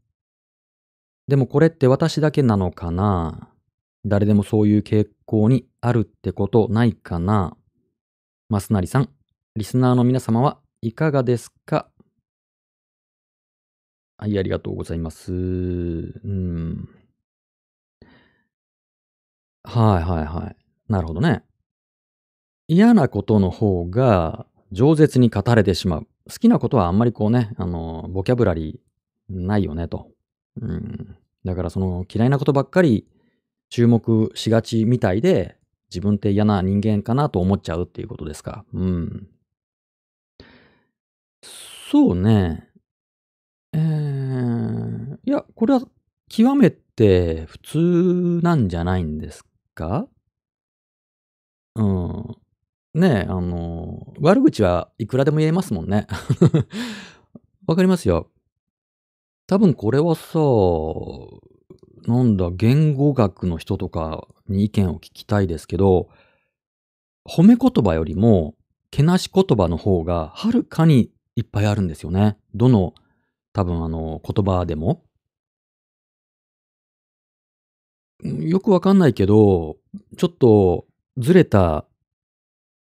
[1.27, 3.49] でもこれって私だけなのかな
[4.05, 7.57] 誰でもそういう傾向にあるってことないかな
[8.49, 9.09] マスナリさん、
[9.57, 11.89] リスナーの皆様はいかがですか？
[14.19, 15.33] はい、ありがとうございます。
[15.33, 16.87] うん。
[19.63, 20.55] はいはいはい。
[20.87, 21.43] なるほどね。
[22.67, 26.07] 嫌なことの方が饒舌に語れてしまう。
[26.29, 30.11] 好きなことはあんまりこうね、あの、ボキャブラリーないよねと。
[30.61, 31.17] うん。
[31.45, 33.07] だからその嫌いなことばっかり
[33.71, 35.57] 注目しがちみたいで、
[35.89, 38.63] 自分って嫌な人間かなと思っちゃうっていうことですか？
[38.71, 39.27] うん。
[41.91, 42.69] そうね。
[43.73, 45.81] えー、いや、これは
[46.29, 49.43] 極めて普通なんじゃないんです
[49.75, 50.07] か？
[51.75, 52.35] うん。
[52.95, 56.07] ねえ、あの、悪口はいくらでも言えますもんね。
[57.67, 58.31] わかりますよ。
[59.45, 60.39] 多分これはさ、
[62.07, 66.09] なんだ、言語学の人とかに意見を聞きたいですけど、
[67.29, 68.55] 褒め言葉よりも、
[68.89, 72.35] けなし言葉の方がはるかにいっぱいあるんですよね。
[72.55, 72.95] どの、
[73.53, 75.05] 多分あの、言葉でも。
[78.23, 79.77] よくわかんないけど、
[80.17, 81.85] ちょっとずれた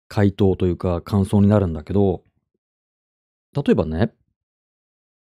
[0.08, 2.22] 回答というか感想になるんだけど、
[3.54, 4.12] 例えばね、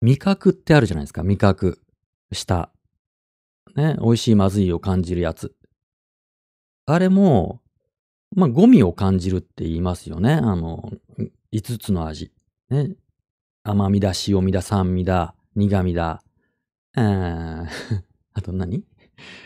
[0.02, 1.82] 味覚ってあるじゃないですか、味覚。
[2.32, 2.70] 舌。
[3.76, 5.56] ね、美味しいまずいを感じるやつ。
[6.86, 7.60] あれも、
[8.36, 10.34] まあ、ゴミを感じるって言いますよね。
[10.34, 10.92] あの、
[11.52, 12.32] 5つの味。
[12.70, 12.96] ね。
[13.64, 16.24] 甘みだ、塩みだ、酸味だ、苦味だ。
[16.98, 17.66] えー、
[18.34, 18.84] あと何？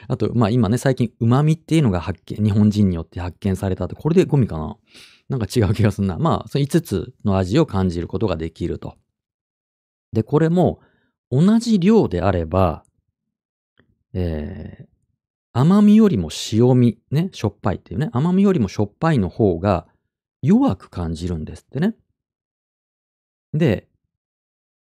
[0.08, 4.78] あと、まあ今ね、最近、旨味っていうのが発見、日本人によって発見されたって、これでゴミかな？
[5.30, 6.18] なんか違う気がするな。
[6.18, 8.96] まあ、その5つの味を感じることができると。
[10.12, 10.80] で、これも、
[11.32, 12.84] 同じ量であれば、
[14.14, 14.86] えー、
[15.54, 19.88] 甘みよりも塩味、ね、しょっぱいっていうね、甘みよりもしょっぱいの方が
[20.44, 21.96] 弱く感じるんですってね。
[23.54, 23.88] で、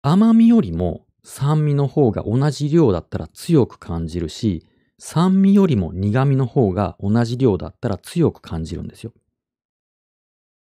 [0.02, 4.66] 甘みよりも酸味の方が同じ量だったら強く感じるし、
[5.00, 9.14] 酸味よりも苦味の方が同じ量だったら強く感じるんですよ。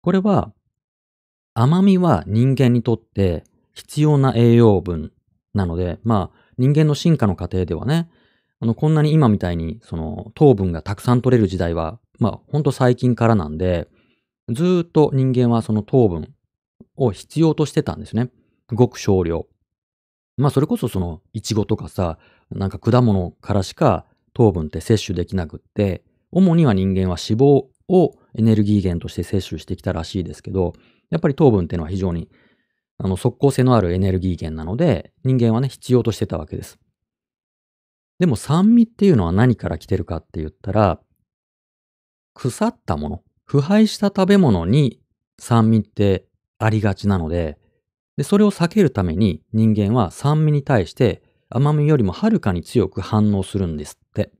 [0.01, 0.53] これは、
[1.53, 5.11] 甘みは人間にとって必要な栄養分
[5.53, 8.09] なので、まあ人間の進化の過程ではね、
[8.59, 13.87] あの、こんなに今みたいにその糖分がたくさん取れる時代は、まあほんと最近からなんで、
[14.49, 16.33] ずっと人間はその糖分
[16.95, 18.29] を必要としてたんですね。
[18.73, 19.47] ごく少量。
[20.37, 22.19] まあそれこそその、いちごとかさ、
[22.51, 30.73] なんか果物からしか糖分って摂取できなくって、主には人間は脂肪をエネルギー源として摂取してきたらしいですけど、
[31.09, 32.29] やっぱり糖分っていうのは非常に
[32.97, 36.79] あの即効性のあるエネルギー源なので、人間はね、必要としてたわけです。
[38.19, 40.99] でも酸味っていうのは何から来てるかって言ったら、
[42.33, 44.99] 腐ったもの、腐敗した食べ物に
[45.39, 46.26] 酸味って
[46.59, 47.57] ありがちなので、
[48.17, 54.31] で、それを避けるために人間は酸味に対して甘みよりもはるかに強く反応するんですって。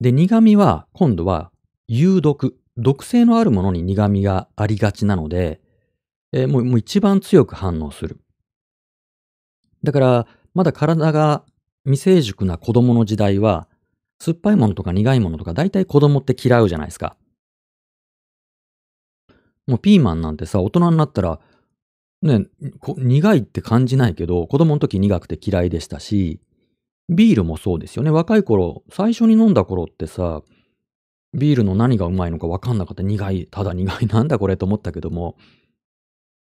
[0.00, 1.50] で、苦味は今度は
[1.88, 5.60] 有毒、毒性のあるものに苦味がありがちなので、
[6.32, 8.20] えー、もうもう一番強く反応する。
[9.82, 11.44] だから、まだ体が
[11.84, 13.68] 未成熟な子供の時代は、
[14.20, 17.16] 酸っぱいものとか苦いものとか大体子供って嫌うじゃないですか。
[19.66, 21.40] もうピーマンなんてさ、大人になったら
[22.22, 22.46] ね、
[22.98, 26.40] 苦いって感じないけど、子供の時苦くて嫌いでしたし、
[27.08, 28.10] ビールもそうですよね。
[28.10, 30.42] 若い頃、最初に飲んだ頃ってさ、
[31.32, 33.02] ビールの何がうまいのか分かんなかった。
[33.02, 35.36] 苦い、ただ苦い、 なんだこれと思ったけども、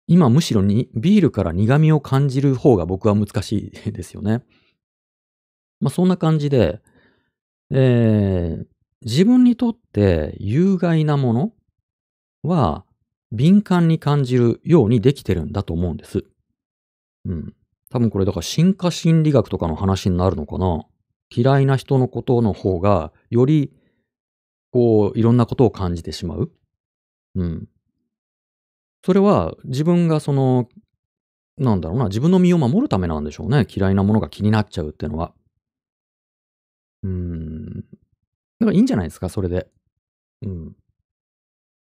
[0.07, 4.43] 今むしろにビールから苦味を感じる方が僕は難しいですよね。
[5.79, 6.79] まあそんな感じで、
[7.71, 8.65] えー、
[9.01, 11.53] 自分にとって有害なもの
[12.43, 12.84] は
[13.35, 16.23] 敏感に感じるようにできてるんだと思うんです。
[17.25, 17.53] うん。
[17.89, 20.85] 多分これだから進化心理学とかの話になるのかな。
[21.29, 23.73] 嫌いな人のことの方が、より、
[24.71, 26.51] こう、いろんなことを感じてしまう。
[27.35, 27.67] うん。
[29.03, 30.67] それは自分がその、
[31.57, 33.65] なんだろうな、自分の身を守るためなんでしょうね。
[33.69, 35.33] 嫌いなものが気になっちゃうっていうのは。
[37.03, 37.85] うーん。
[38.59, 39.67] だからいいんじゃないですか、それで。
[40.41, 40.75] うん。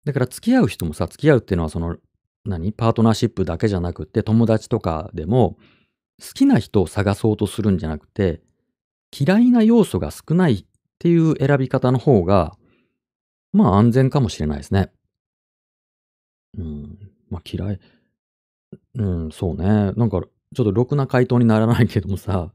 [0.05, 1.97] だから付き合う人もさ、付き合うっていうのはその、
[2.45, 2.73] 何？
[2.73, 5.57] パートナーシップだけじゃなくて友達とかでも
[6.21, 8.41] 好きな人を探そうとするんじゃなくて
[9.17, 10.65] 嫌いな要素が少ないっ
[10.99, 12.57] ていう選び方の方が
[13.53, 14.91] まあ安全かもしれないですね。
[16.57, 16.97] うん。
[17.29, 17.79] まあ嫌い。
[18.95, 19.93] うん、そうね。
[19.93, 20.19] なんか
[20.53, 22.51] ちょっとろくな回答にならないけどもさ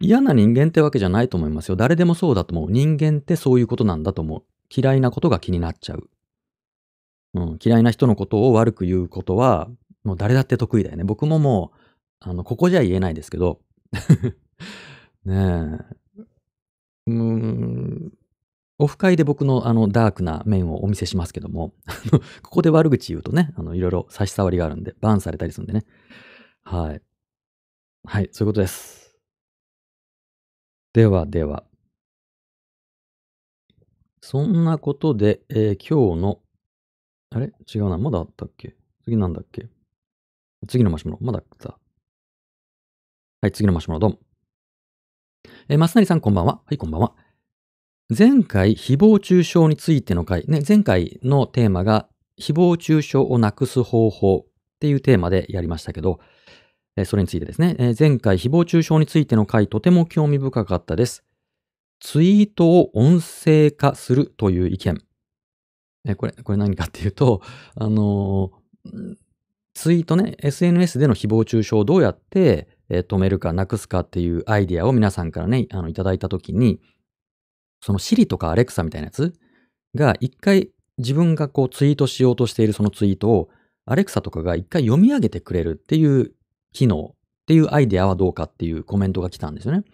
[0.00, 1.76] 嫌な人間ってわけじゃないと思いますよ。
[1.76, 2.70] 誰でもそうだと思う。
[2.70, 4.42] 人間ってそういうことなんだと思う。
[4.74, 6.08] 嫌いなことが気になっちゃう。
[7.38, 9.68] うん、嫌いな人のことを悪く言うことは、
[10.04, 11.04] もう誰だって得意だよね。
[11.04, 11.78] 僕ももう、
[12.20, 13.60] あの、ここじゃ言えないですけど、
[15.24, 15.78] ね
[16.16, 16.32] え。
[17.06, 18.12] うん、
[18.78, 21.74] オフ会で僕のあのダークな面をお見せしますけども、
[22.42, 25.84] ここで悪口言うとね、あの、いろいろ差し障りがあるんで、バンされたりするんでね。
[26.62, 27.02] はい。
[28.04, 29.18] はい、そういうことです。
[30.92, 31.64] ではでは。
[34.20, 36.40] そんなことで、えー、今日の
[37.30, 37.52] あれ？
[37.74, 37.98] 違うな。
[37.98, 38.74] まだあったっけ？
[39.04, 39.68] 次なんだっけ？
[40.66, 41.18] 次のマシュマロ。
[41.20, 41.78] まだあった。
[43.40, 44.18] はい、次のマシュマロ、どうも。
[45.68, 46.60] えー、マスナリさん、こんばんは。
[46.64, 47.14] はい、こんばんは。
[48.16, 52.08] 前回、誹謗中傷についての回、ね、前回のテーマが、
[52.40, 54.50] 誹謗中傷をなくす方法っ
[54.80, 56.20] ていうテーマでやりましたけど、
[56.96, 61.22] えー、それについてですね、えー、前回、誹謗中傷についての回、とても興味深かったです。
[62.00, 65.02] ツイートを音声化するという意見。
[66.04, 67.42] えこれ、これ何かっていうと、
[67.74, 68.52] あの
[69.74, 76.80] ツイートね、SNS での誹謗中傷をどうやって、止めるかなくすかっていうアイディアを皆さんからね、あの、いただいたときに、
[77.80, 79.34] その Siri とか Alexa みたいなやつ
[79.94, 83.50] が一回自分がこうツイートしようとしているそのツイートを
[83.88, 86.32] Alexa とかが一回読み上げてくれるっていう
[86.72, 87.14] 機能っ
[87.46, 89.84] ていうアイディアはどうかっていうコメントが来たんですよね。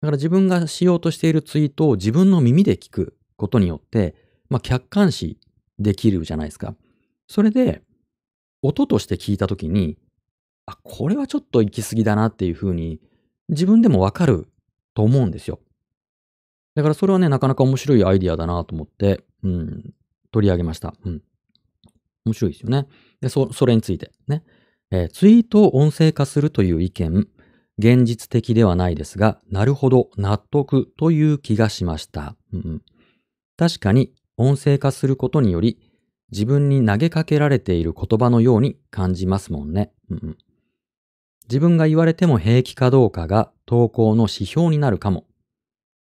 [0.00, 4.14] だから自分がしようとしているツイートを自分の耳で聞くことによって、
[4.50, 5.38] まあ、客観視
[5.78, 6.74] できるじゃないですか。
[7.28, 7.82] それで、
[8.62, 9.96] 音として聞いたときに、
[10.66, 13.00] あ、これはちょっと行き過ぎだなっていうふうに、
[13.48, 14.48] 自分でもわかる
[14.94, 15.60] と思うんですよ。
[16.74, 19.94] だからそれはね、なかなか面白いアイディアだなと思って、うん、
[20.30, 20.94] 取り上げました。
[21.04, 21.22] うん。
[22.26, 22.86] 面白いですよね。
[23.20, 24.44] で、そ、それについてね。
[24.92, 27.28] えー、ツイートを音声化するという意見、
[27.78, 32.36] 現実的ではないですが、なるほど、納得という気がしました。
[32.52, 32.82] うん、
[33.56, 35.78] 確かに音声化することにより、
[36.32, 39.92] 自分に投げかけられている言葉のように感じますもんね。
[40.08, 40.38] うん、
[41.46, 45.26] 自分が言われても平気かどうかが投稿の指標になるかも。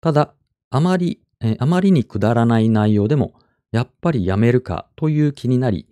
[0.02, 0.34] ただ、
[0.68, 3.32] あまり、えあまりにくだらない内容でも、
[3.72, 5.88] やっぱりやめるかという気になり、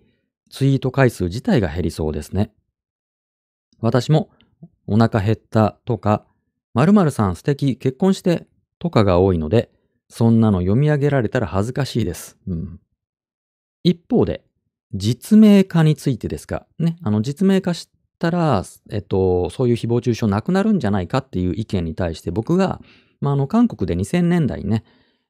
[0.50, 2.52] ツイート回数自体が減りそうですね。
[3.80, 4.28] 私も、
[4.86, 6.26] お腹減ったとか、
[6.74, 8.46] 〇〇さん素敵結婚して
[8.78, 9.70] とかが多いので、
[10.08, 12.36] そんなの読み上げられたら恥ずかしいです。
[12.46, 12.80] うん、
[13.82, 14.44] 一方で、
[14.92, 17.88] 実名化についてですが、ね、あの実名化し
[18.18, 22.80] たら、えっと、そういう誹謗中傷なくなるんじゃないかっていう意見に対して僕が、
[23.20, 24.84] まあ、あの韓国で2000年代にね、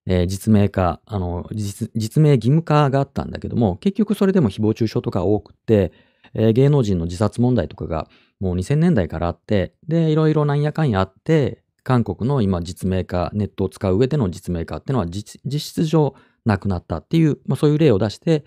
[0.07, 5.93] えー、実名化、あの実、実名義務化があったんだけども、結局それでも誹謗中傷とか多くて、
[6.35, 8.09] えー、芸能人の自殺問題とかが
[8.41, 18.45] もう2000年代からあって、で、いろいろなんやかんやあって、韓国の今実名化、ネットを使う上での実名化っていうのは実質上なくなったっていう、まあ、そういう例を出して、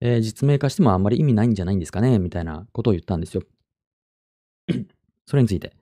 [0.00, 3.42] えー、実名化してもあんまり意味ないんじゃないんですかねみたいなことを言ったんですよ。
[5.28, 5.74] それについて。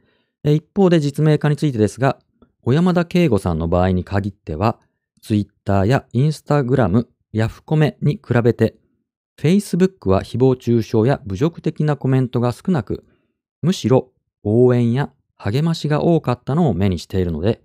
[0.43, 2.19] えー、一方で実名化についてですが、
[2.63, 4.81] 小山田圭吾さんの場合に限っては、
[5.23, 8.75] Twitter や Instagram、ヤフコメに比べて、
[9.41, 13.05] Facebook は誹謗中傷や侮辱的なコメントが少なく、
[13.63, 14.11] むしろ
[14.43, 15.13] 応援や
[15.43, 17.63] 励ましが多かったのを目にしているので、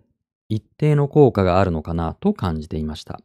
[0.47, 3.19] 一定の効果があるのかなと感じていました。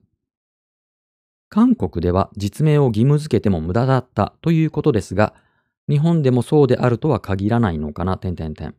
[1.48, 5.34] 韓国では実名を義務付けても無駄だったということですが、
[5.88, 8.74] 日本でもそうであるとは限らないのかな、点々点。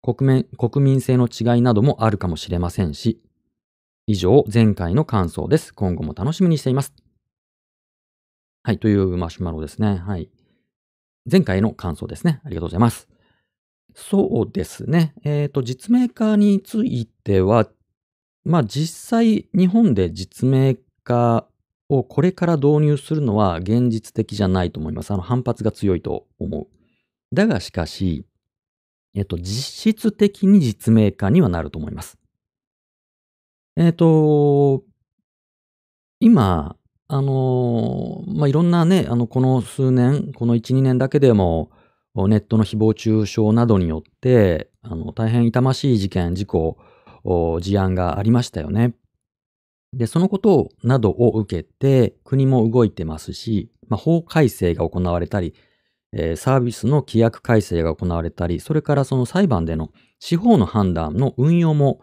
[0.00, 3.20] 国民国民性の違いなどもあるかもしれませんし、
[4.06, 5.74] 以上、前回の感想です。
[5.74, 6.92] 今後も楽しみにしています。
[8.62, 9.96] はい、というマシュマロですね。
[9.96, 10.30] はい。
[11.28, 12.40] 前回の感想ですね。
[12.44, 13.13] ありがとうございます。
[13.94, 15.14] そうですね。
[15.24, 17.68] えっ、ー、と、実名化については、
[18.44, 21.46] まあ実際日本で実名化
[21.88, 25.12] をこれから導入するのは現実的じゃないと思います。
[25.12, 26.66] あの反発が強いと思う。
[27.32, 28.26] だがしかし、
[29.14, 32.18] えっ、と、実質的に実名化にはなると思います。
[33.76, 34.82] えっ、と、
[36.20, 36.76] 今、
[37.06, 41.70] あの、まあ、いろんなね、あの、この数年、この1、2年だけでも、
[42.16, 46.78] ネットの誹謗中傷などによって、あの、大変痛ましい事件、事故、
[47.60, 48.94] 事案がありましたよね。
[49.92, 55.54] で、そのことなどを受けて、国も動いてますし、まあ、法改正が行われたり、
[56.12, 59.90] えー、サービスの規約改正が行われたり、それからその裁判での
[60.20, 62.00] 司法の判断の運用も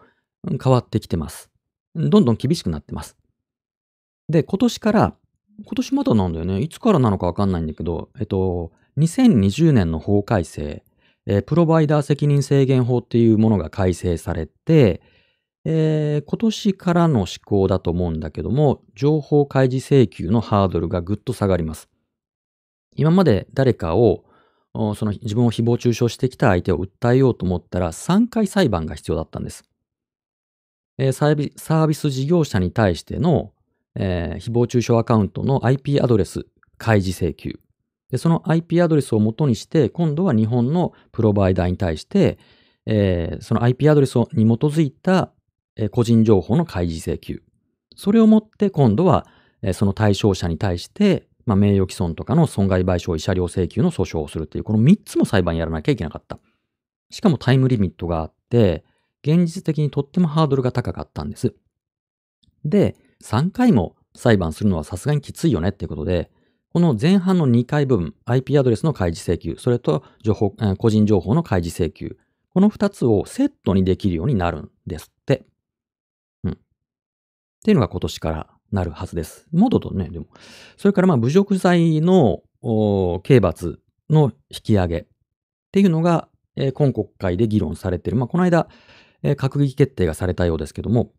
[0.61, 1.49] 変わってきてます。
[1.95, 3.17] どんどん厳しくなってます。
[4.29, 5.15] で、今年から、
[5.63, 6.61] 今年まだなんだよね。
[6.61, 10.83] いつからなのかわかんないんだけど、えっと、2020年の法改正、
[11.25, 15.01] えー、プロバイダー責任制限法っていうものが改正されて、
[15.63, 21.89] えー、今年からの施行だと思うんだけども、情報開示請求のハードルがぐっと下がります。
[22.95, 24.25] 今まで誰かを、
[24.73, 29.65] その自分を誹謗中傷してきた相手を訴えようと思ったら3回裁判が必要だったんです。
[30.97, 33.53] えー、サービス事業者に対しての、
[33.95, 36.45] えー、誹謗中傷アカウントの IP アドレス
[36.77, 37.59] 開示請求。
[38.11, 42.37] で、その IP アドレスを元にして、今度は日本のプロバイダーに対して、
[42.85, 45.31] えー、その IP アドレスに基づいた、
[45.77, 47.41] えー、個人情報の開示請求。
[47.95, 49.25] それをもって今度は、
[49.61, 56.37] えー、その対象者に対して、まあ、名誉毀損とかの損害賠償慰謝料請求の訴訟をするという、この3つも裁判やらなきゃいけなかった。
[57.09, 58.83] しかもタイムリミットがあって、
[59.23, 61.53] 現実的にとってもハードルが高かったんです。
[62.65, 66.31] で、3回も裁判するのはさすがにきついよねっていうことで、
[66.73, 72.17] この前半の2回部分、IP アドレスの開示請求、それと情報、個人情報の開示請求、
[72.53, 75.45] この2つをセットにできるようになるんですって。
[76.45, 76.51] うん。
[76.51, 76.55] っ
[77.63, 79.47] ていうのが今年からなるはずです。
[79.51, 80.27] もっとね、でも。
[80.77, 82.41] それからまあ侮辱罪の
[83.23, 85.05] 刑罰の引き上げっ
[85.73, 88.17] ていうのが、えー、今国会で議論されている。
[88.17, 88.69] まあこの間、
[89.23, 91.11] えー、閣議決定がされたようですけども、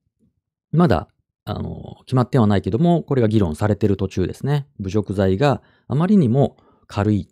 [0.70, 1.09] まだ
[1.45, 4.66] あの、決まってはないけども、これが議論されている途中ですね。
[4.80, 7.28] 侮辱罪があまりにも軽い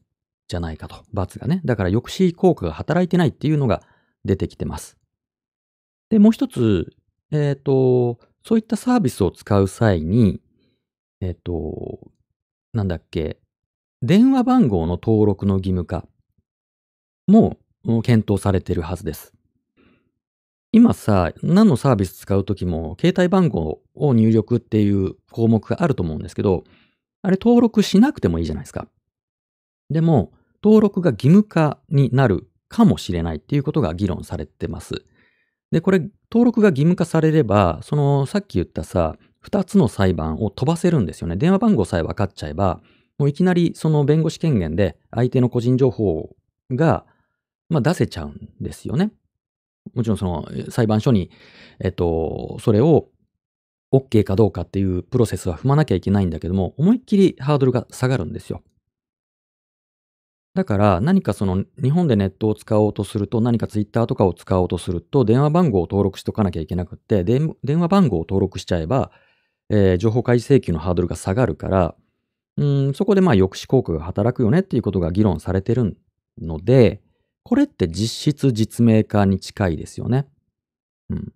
[0.49, 1.05] じゃないかと。
[1.13, 1.61] 罰がね。
[1.65, 3.83] だから抑止効果が働いてないっていうのが
[4.25, 4.97] 出てきてます。
[6.09, 6.93] で、もう一つ、
[7.31, 10.41] えっ、ー、と、そういったサービスを使う際に、
[11.21, 12.11] えっ、ー、と、
[12.73, 13.39] なんだっけ、
[14.03, 16.07] 電話番号の登録の義務化
[17.29, 17.59] も
[18.03, 19.35] 検討されているはずです。
[20.73, 26.63] 今さ、何のサービス使うときも、携帯番号を入力っていう項目があると思うんですけど、
[27.23, 28.87] あれ登録しなくてもいいじゃないですか。
[29.91, 35.05] でも、登録が義務化になるかもしれないっていうことが議論されてます。
[35.73, 36.01] で、これ、
[36.31, 41.37] 登録が義務化されれば、そのさっき言ったさ、2つの裁判を飛ばせるんですよね。
[41.37, 42.81] 電話番号さえ分かっちゃえば、
[43.19, 46.37] もういきなりその弁護士権限で相手の個人情報
[46.71, 47.05] が、
[47.69, 49.11] まあ、出せちゃうんですよね。
[49.95, 51.31] もちろんその裁判所に、
[51.81, 53.09] えっと、それを
[53.93, 58.63] OK かどうかっていうプロセスは踏まなきゃいけないんだけども、思いっきりハードルが下がるんですよ。
[60.55, 69.13] だから何かその日本でネットを使おうとすると何かツイッターとかを使おうとすると電話番号を登録しとかなきゃいけなくって電話番号を登録しちゃえば、
[69.69, 71.95] えー、情報開示請求のハードルが下がるから
[72.57, 75.97] うんそこでまあ抑止効果が働くよねっていうことが議論されてる
[76.41, 77.01] ので
[77.51, 80.29] これって実質実名化に近いですよね。
[81.11, 81.33] うん、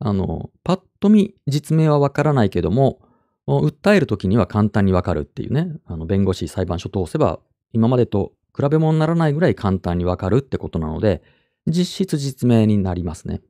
[0.00, 3.00] あのパッと見実名はわからないけども
[3.46, 7.38] 訴えるときには簡単にわかるっていうねあの弁護士裁判所通せば
[7.72, 11.22] 今までと比べ物にならないぐらい簡単にわかるってことなので、
[11.66, 13.40] 実質実名になりますね。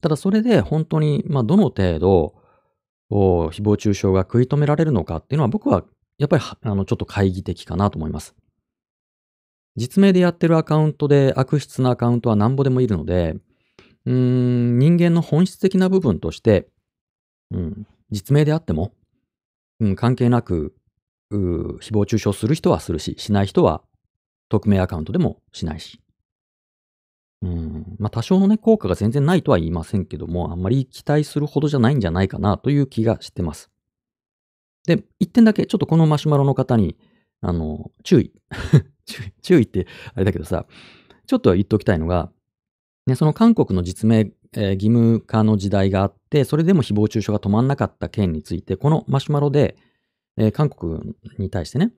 [0.00, 2.34] ただそれで本当に、まあ、どの程度、
[3.10, 5.84] 誹謗中傷が食い止められるのかっていうのは僕は
[6.18, 8.34] やっぱりあのちょっと懐疑的かなと思います。
[9.76, 13.36] 実名でやってるアカウントで悪質なアカウントはなんぼでもいるので、
[14.04, 16.68] うん、人間の本質的な部分として、
[17.50, 18.92] うん、実名であっても、
[19.80, 20.74] うん、関係なく
[21.30, 23.82] 誹謗中傷する人はするし、しない人は
[24.50, 26.00] 匿名アカウントでもしないし。
[27.40, 33.70] うん、まあ多少のね、効果が全然ないとは言いませんけども、あんまり期待するほどじゃないんじゃないかなという気がしてます。
[34.86, 36.96] で、一点だけ、ちょっとこのマシュマロの方に、
[37.40, 38.32] あの、注意。
[39.42, 40.66] 注意ってあれだけどさ、
[41.26, 42.30] ちょっと言っておきたいのが、
[43.06, 49.76] ね、その韓国の実名、えー、義務化の時代があって、それでも誹謗中傷が止まんなかった件について、このマシュマロで、
[50.36, 51.92] えー、韓国に対してね、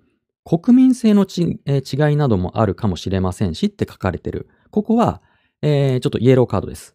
[0.44, 4.48] 国民性のち、えー、違いなどもあるかもしれませんしって書かれてる。
[4.70, 5.22] ここは、
[5.62, 6.94] えー、ちょっとイエローカードです。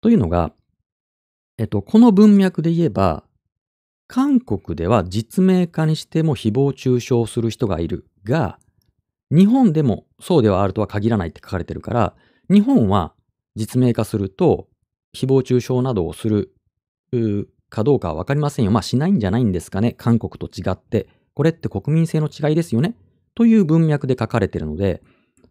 [0.00, 0.52] というのが、
[1.58, 3.24] えっと、この文脈で言えば、
[4.08, 8.58] 韓国では実名化にしても誹謗中傷する人がいるが、
[9.30, 12.14] 日本でもそうではあるとは限らないって書かれてるから、
[12.50, 13.12] 日本は
[13.56, 14.68] 実名化すると、
[15.14, 16.52] 誹謗中傷などをする
[17.68, 18.70] かどうかはわかりませんよ。
[18.70, 19.92] まあしないんじゃないんですかね。
[19.92, 21.08] 韓国と違って。
[21.34, 22.94] これって国民性の違いですよね。
[23.34, 25.02] という文脈で書かれてるので、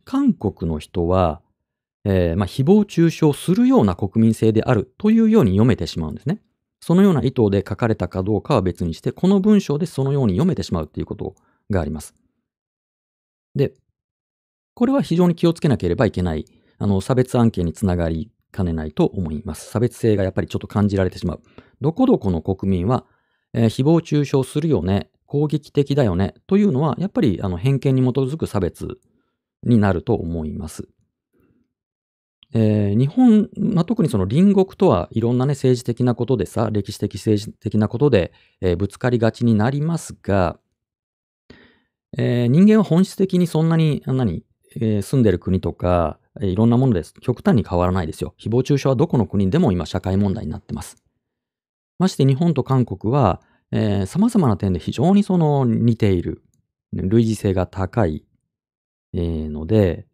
[0.05, 1.41] 韓国の人は、
[2.05, 6.41] えー、まあ、誹謗中傷するような国民性であるというように読めてしまうんですね。
[6.81, 11.35] そのような意図で書かれたかどうかは別にして、この文章でそのように読めてしまうということ
[11.69, 12.13] があります。
[13.55, 13.73] で、
[14.73, 16.45] これは非常に気をつけなければいけない、
[16.77, 19.69] あの、差別案件につながりかねないと思います。
[19.69, 21.41] 差別性がやっぱりちょっと感じられてしまう。
[21.81, 23.05] どこどこの国民は、
[23.53, 28.99] えー、誹謗中傷するよね、攻撃的だよね、というのは、やっぱりあの偏見に基づく差別
[29.63, 30.87] になると思います。
[32.53, 38.31] えー、日本、まあ、特にその隣国とはいろんなね、政治的なことでさ、歴史的政治的なことで、
[38.61, 40.59] えー、ぶつかりがちになりますが、
[42.17, 44.43] えー、人間は本質的にそんなに、何、
[44.79, 47.13] え住んでる国とか、いろんなものです。
[47.21, 48.33] 極端に変わらないですよ。
[48.39, 51.03] 誹謗中傷はどこの国でも今社会問題になってます。
[51.97, 53.41] まして日本と韓国は、
[53.71, 56.43] えー、様々な点で非常にその似ている、
[56.93, 58.25] 類似性が高い、
[59.13, 60.07] えー、ので、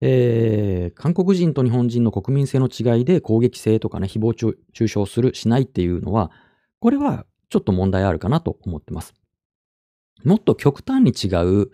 [0.00, 6.30] えー、韓国人と日本人の国民性の違いで攻撃性とかね、誹謗中傷する、しないっていうのは、
[6.80, 9.14] これはちょっと問題あるかなと思ってます。
[10.24, 11.28] もっと極端に違
[11.62, 11.70] う、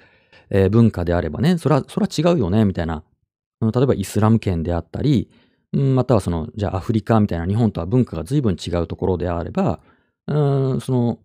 [0.51, 3.05] えー、文化であればね、それは、それは違うよね、みたいな。
[3.61, 5.31] 例えばイスラム圏であったり、
[5.73, 9.81] またはその、じゃあアフリカみたいな日本とは文化が随分違うところであれば、
[10.27, 11.19] うん、その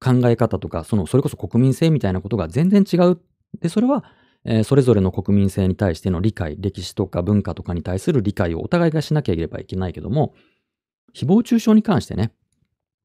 [0.00, 3.18] 考え方とか、その、それこそ国民性みたいなことが全然違う。
[3.60, 4.04] で、それは、
[4.44, 10.34] えー、それぞれの国民性に対しての理解、歴史とか文化とかに対する理解をお互いがしなければいけないけども、
[11.14, 12.32] 誹謗中傷に関してね、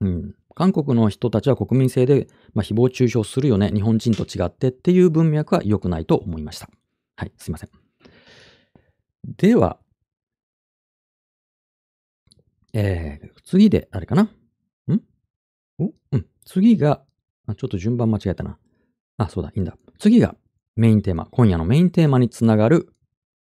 [0.01, 6.69] うん、韓国の人たちは国民性で、まあ、誹謗中傷するよね、日本人と違ってっていう文脈は良くないと思いました。
[7.15, 7.69] はい、すいません。
[9.37, 9.79] では、
[12.73, 14.23] えー、次で、あれかな？
[14.23, 14.29] ん？
[15.79, 15.91] お？
[16.11, 16.25] うん。
[16.45, 17.03] 次が
[17.45, 18.57] あ、ちょっと順番間違えたな。
[19.17, 19.77] あ、そうだ、いいんだ。
[19.99, 20.35] 次が
[20.75, 21.27] メインテーマ。
[21.31, 22.89] 今夜のメインテーマにつながる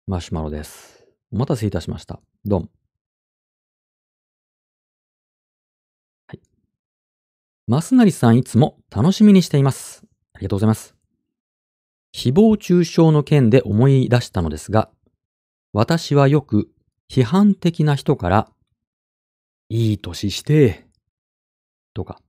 [0.06, 1.04] マシュマロです。
[1.30, 2.20] お待たせいたしました。
[2.44, 2.70] どう
[7.68, 10.02] マスナリさんいつも楽しみにしています。
[10.32, 10.94] ありがとうございます。
[12.16, 14.88] 誹謗中傷の件で思い出したのですが、
[15.74, 16.70] 私はよく
[17.10, 18.48] 批判的な人から
[19.68, 20.86] いい歳して、
[21.92, 22.22] とか、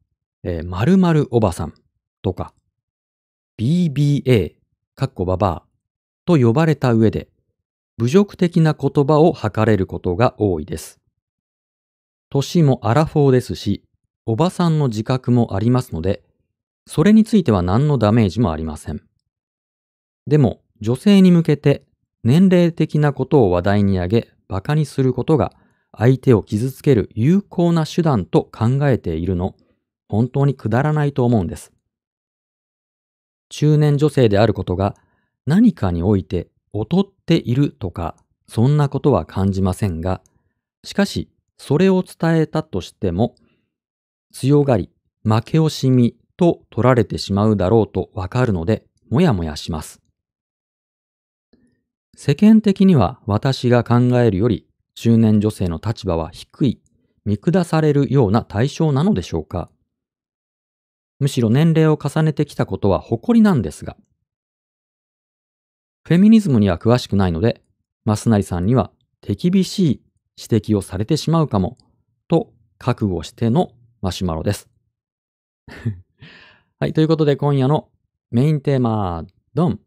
[0.43, 1.73] えー、〇〇おばさん
[2.21, 2.53] とか、
[3.57, 4.55] BBA、
[4.93, 5.63] かっこばばあ
[6.25, 7.29] と呼ばれた上で、
[7.97, 10.99] 侮辱的な言葉を吐かれることが多いです。
[12.29, 13.85] 年もアラフォーですし、
[14.31, 16.21] おばさんの自覚もありますので、
[16.85, 19.01] それについては何のダメージもありません。
[20.27, 21.83] でも、女性に向けて
[22.23, 25.53] 年齢的なことを話題に挙げ、馬鹿にすることが
[25.97, 29.55] 相手を傷つける有効な手段と考えているの、
[30.07, 31.71] 本当にくだらないと思うんです。
[33.49, 34.95] 中年女性であることが
[35.47, 38.15] 何かにおいて劣っているとか、
[38.47, 40.21] そんなことは感じませんが、
[40.83, 43.33] しかし、それを伝えたとしても、
[44.31, 44.89] 強がり、
[45.23, 50.01] 負け惜しみと取られてしまうだろうとわかるので、もやもやします。
[52.15, 56.81] 世間的には私が考えるより中年女性の立場は低い、
[57.25, 59.69] 見下されるような対象なのでしょうか
[61.19, 63.95] むしろ年齢を重ねてきたことは誇りなんですが。
[66.03, 67.61] フェミニズムには詳しくないので、
[68.05, 70.01] 増成さんには手厳しい
[70.37, 71.77] 指摘をされてしまうかも、
[72.27, 73.71] と覚悟しての
[74.01, 74.69] マシュマロです。
[76.79, 77.89] はい、ということで今夜の
[78.31, 79.79] メインテーマ、ドン。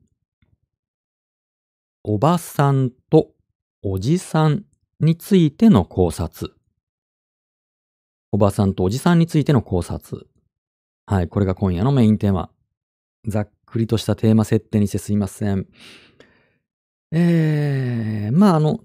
[2.04, 3.32] おばさんと
[3.82, 4.64] おじさん
[5.00, 6.54] についての考察。
[8.32, 10.28] おばさんとおじさんについての考察。
[11.06, 12.50] はい、これが今夜のメインテーマ。
[13.26, 15.66] ざっくりとしたテーマ設定にしてすいません。
[17.12, 18.80] えー、まああの、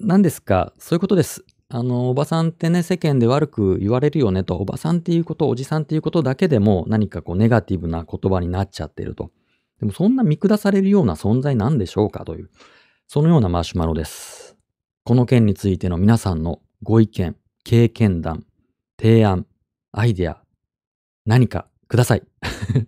[0.00, 1.44] 何ですか、そういうことです。
[1.72, 9.30] あの、おばさんってね、世間で悪く言われるよねと、おばさんっていうこと、おじさんっていうことだけでも何かこうネガティブな言葉になっちゃってると。
[9.78, 12.50] でもそんな見下されるような存在なんでしょうかという、
[13.06, 14.56] そのようなマシュマロです。
[15.04, 18.44] この件についての皆さんのご意見、経験談、
[19.00, 19.46] 提案、
[19.92, 20.42] アイデア、
[21.24, 22.22] 何かください。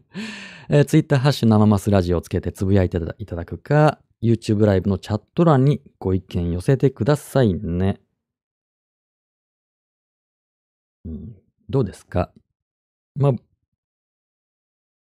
[0.68, 8.00] えー、ツイッターハッシュ生マスラジオをつけてつぶやいていただくか、YouTube ライブのチャット欄にご意見寄せてくださいね。
[11.04, 11.36] うん、
[11.68, 12.30] どうですか？
[13.16, 13.32] まあ、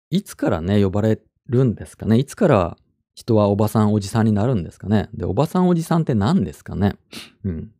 [0.09, 2.17] いつからね、呼ばれるんですかね？
[2.17, 2.77] いつから
[3.15, 5.09] 人はおばさん、おじさんになるんですかね？
[5.13, 6.95] で、おばさん、おじさんって何ですかね？
[7.43, 7.71] うん。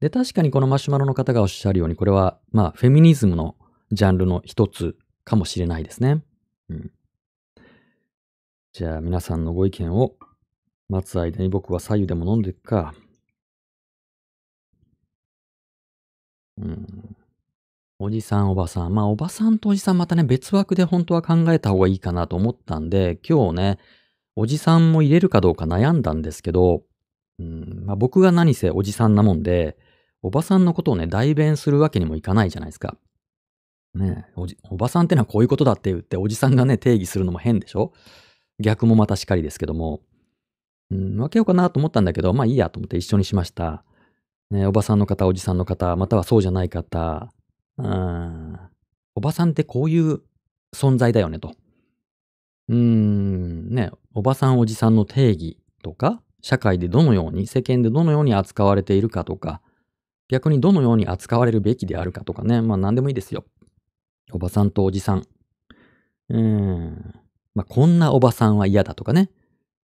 [0.00, 3.54] で、確かにこのマシュマロの方がおっしゃるように、これは、まあ、フェミニズムの
[3.92, 6.24] ジャンルの一つかもしれないですね。
[6.70, 6.90] うん。
[8.72, 10.16] じゃあ、皆さんのご意見を
[10.88, 12.94] 待つ間に僕は左右でも飲んでいくか。
[16.62, 17.16] うん。
[17.98, 18.94] おじさん、おばさん。
[18.94, 23.78] まあ、おばさんとおじさんまたね、別枠で本当は考えた方がいいかなと思ったんで、今日ね、
[24.34, 26.82] おじさんも入れるかどうか悩んだんですけど、
[27.38, 29.76] うんまあ、僕が何せおじさんなもんで、
[30.22, 32.96] おばさんのことをね、代弁するわけにもいかないじゃないですか。
[33.94, 37.92] ねおじ、おばさんってのはこういうことだって言って、おじさんがね、定義するのも変でしょ？
[38.58, 40.00] 逆もまたしかりですけども、
[40.90, 43.84] うん、分けようかなと思ったんだけど、まあいいやと思って一緒にしました。
[44.52, 47.32] ね、おばさんの方、おじさんの方、またはそうじゃない方、
[47.78, 48.58] うん。
[49.14, 50.20] おばさんってこういう
[50.74, 51.54] 存在だよねと。
[52.68, 59.62] うーん、ね、おばさんおじさんの定義とか、社会でどのように、世間でどのように扱われているかとか、
[60.28, 63.46] 逆にどのように扱われるべきであるかとかね、まあ何でもいいですよ。
[64.32, 65.26] おばさんとおじさん。
[66.28, 67.14] うーん。
[67.54, 69.30] まあこんなおばさんは嫌だとかね。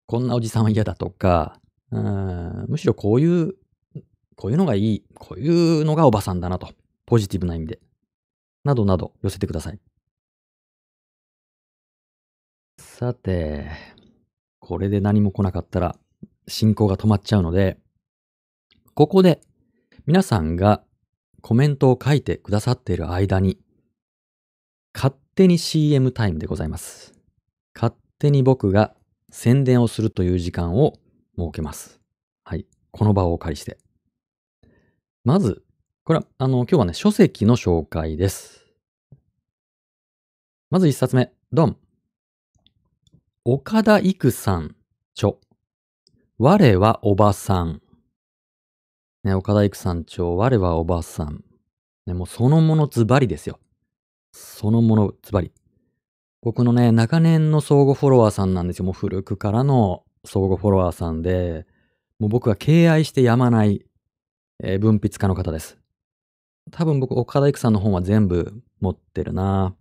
[0.07, 1.61] こんなおじさんは嫌だとか、
[1.91, 3.55] うん、むしろこういう、
[4.37, 6.73] こういうのがいい、こういうのがおばさんだなと。
[7.07, 7.81] ポジティブな意味で。
[8.65, 9.79] などなど寄せてください。
[12.79, 13.71] さて、
[14.59, 15.97] これで何も来なかったら
[16.49, 17.79] 進行が止まっちゃうので、
[18.95, 19.41] ここで
[20.07, 20.83] 皆さんが
[21.43, 23.59] コメントを書いてくださっている間に、
[24.95, 27.13] 勝手に CM タイムでございます。
[27.75, 28.95] 勝手に僕が
[29.31, 30.95] 宣伝をするという時間を
[31.37, 32.01] 設けます。
[32.45, 32.67] はい。
[32.93, 33.84] この場をお借りして。
[35.25, 35.63] まず、
[36.05, 38.67] これは、あの、今日はね、書籍の紹介です。
[40.69, 41.79] まず一冊目、ドン。
[43.47, 44.77] 岡田育さん、
[45.17, 45.37] 著。
[46.39, 47.81] 我はおばさん。
[49.23, 51.43] ね、岡田育さん著、我はおばさん。
[52.05, 53.59] ね、もうそのものズバリですよ。
[54.33, 55.53] そのものズバリ。
[56.43, 58.85] 僕のね、長年の相互フォロワーさんなんですよ。
[58.85, 61.67] もう古くからの相互フォロワーさんで、
[62.19, 63.87] もう僕は敬愛してやまない、
[64.63, 65.79] えー、文筆家の方です。
[66.71, 69.75] 多分僕、岡田育さんの本は全部持ってるな。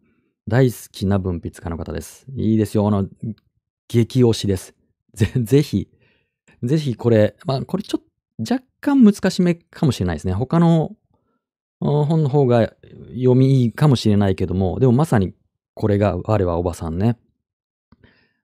[0.47, 2.26] 大好きな文筆家の方です。
[2.36, 2.88] いいですよ。
[2.88, 3.07] あの、
[3.88, 4.76] 激推しです。
[5.13, 5.89] ぜ、 ぜひ、
[6.63, 8.03] ぜひこれ、まあ、これちょっ
[8.45, 10.34] と若干難しめかもしれないですね。
[10.34, 10.95] 他の
[11.80, 12.74] 本の方が
[13.09, 15.34] 読みいいかもしれないけども、でもまさに
[15.76, 17.17] これが我はおばさんね。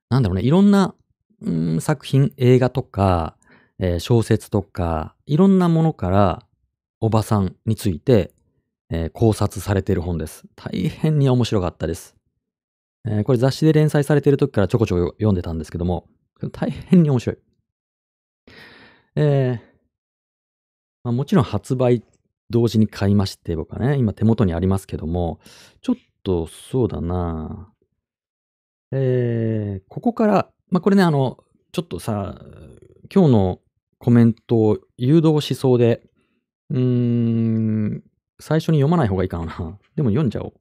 [0.09, 0.95] なんだろうね、いろんな、
[1.41, 3.38] うん、作品、映画とか、
[3.80, 6.45] えー、小説とか、いろんなものから
[6.99, 8.32] おばさんについて、
[8.91, 10.45] えー考察されている本です。
[10.55, 12.15] 大変に面白かったです。
[13.05, 16.07] えーこれ雑誌で連載されている時からちょこちょこ読んでたんですけども、
[16.51, 17.38] 大変に面白い。
[19.15, 19.69] えー
[21.03, 22.03] まあ、もちろん発売
[22.49, 25.39] 同時に買いまして、僕はね、今手元にありますけども、
[25.82, 27.71] ちょっとそうだな
[28.91, 31.38] えーここから、まあ、これね、あの、
[31.71, 32.41] ちょっとさ、
[33.13, 33.59] 今日の
[33.99, 36.01] コメントを誘導しそうで、
[36.69, 38.03] うーん、
[38.39, 39.77] 最初に読まない方がいいかな。
[39.95, 40.53] でも読んじゃおう。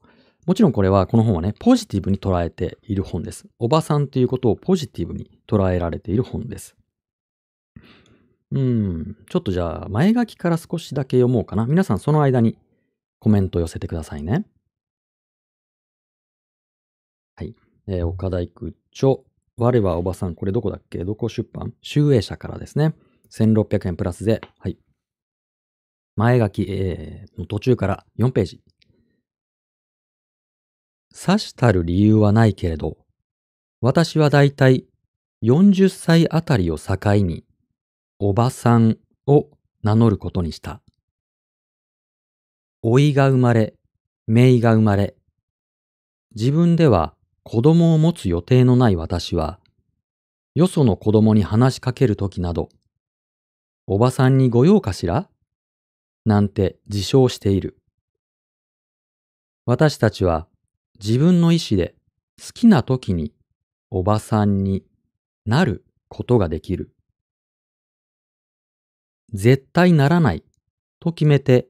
[0.46, 3.46] もちろんこれは、この本はね、ポジティブに捉えている本です。
[3.58, 6.74] おばさんということをポジティブに捉えられている本です。
[8.50, 11.66] うん、ちょっとじゃあ、前書きから少しだけ読もうかな。
[11.66, 12.56] 皆さんその間に
[13.20, 14.46] コメント寄せてくださいね。
[17.36, 17.54] はい。
[17.86, 19.16] えー岡田育著、
[19.58, 21.04] 我はおばさん、これどこだっけ？
[21.04, 21.74] どこ出版？
[21.82, 22.94] 集英社からですね。
[23.30, 24.78] 1600円プラスで、はい。
[26.16, 28.60] 前書き、えーの途中から4ページ。
[31.12, 32.96] さしたる理由はないけれど、
[33.80, 34.86] 私はだいたい
[35.42, 37.44] 40歳あたりを境に、
[38.18, 39.48] おばさんを
[39.82, 40.80] 名乗ることにした。
[42.82, 43.74] 老いが生まれ、
[44.26, 45.14] 姪が生まれ、
[46.34, 49.60] 自分では子供を持つ予定のない私は、
[50.54, 52.68] よその子供に話しかけるときなど、
[53.90, 55.30] おばさんにご用かしら？
[56.26, 57.78] なんて自称している。
[59.64, 60.46] 私たちは
[61.02, 61.94] 自分の意志で
[62.38, 63.32] 好きな時に
[63.90, 64.84] おばさんに
[65.46, 66.92] なることができる。
[69.32, 70.44] 絶対ならない
[71.00, 71.68] と決めて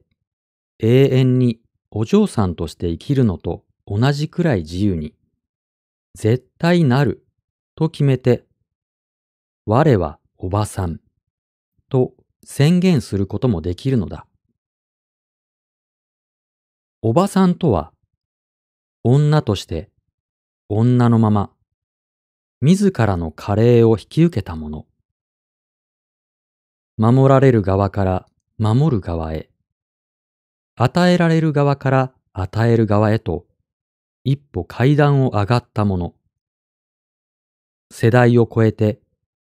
[0.79, 5.13] 永遠にお嬢さんとして生きるのと同じくらい自由に
[6.15, 7.25] 絶対なる
[7.77, 8.43] と決めて
[9.65, 10.99] 我はおばさん
[11.89, 12.13] と
[12.43, 14.25] 宣言することもできるのだ。
[17.01, 17.91] おばさんとは
[19.03, 19.89] 女として
[20.67, 21.51] 女のまま
[22.61, 24.85] 自らの加齢を引き受けたもの。
[26.97, 28.25] 守られる側から
[28.57, 29.49] 守る側へ。
[30.75, 33.45] 与えられる側から与える側へと
[34.25, 36.13] 一歩階段を上がったもの。
[37.91, 38.99] 世代を超えて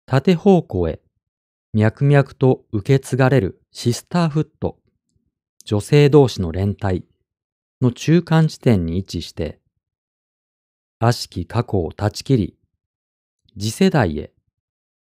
[0.06, 1.00] 縦方向へ
[1.74, 4.80] 脈々と受け継がれるシスターフット、
[5.66, 7.06] 女性同士の連帯
[7.80, 9.60] の中間地点に位置して、
[10.98, 12.58] 悪しき過去を断ち切り、
[13.56, 14.34] 次世代へ、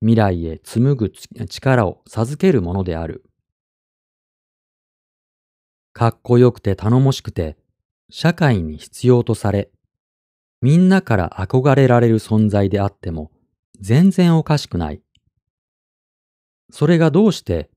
[0.01, 1.11] 未来へ紡ぐ
[1.47, 3.23] 力を授けるものである。
[5.93, 7.57] かっこよくて頼もしくて、
[8.11, 9.71] 社会に必要とされ、
[10.61, 13.31] みんなから憧れられる存在であっても、
[13.79, 15.01] 全然おかしくない。
[16.71, 17.69] それがどうして、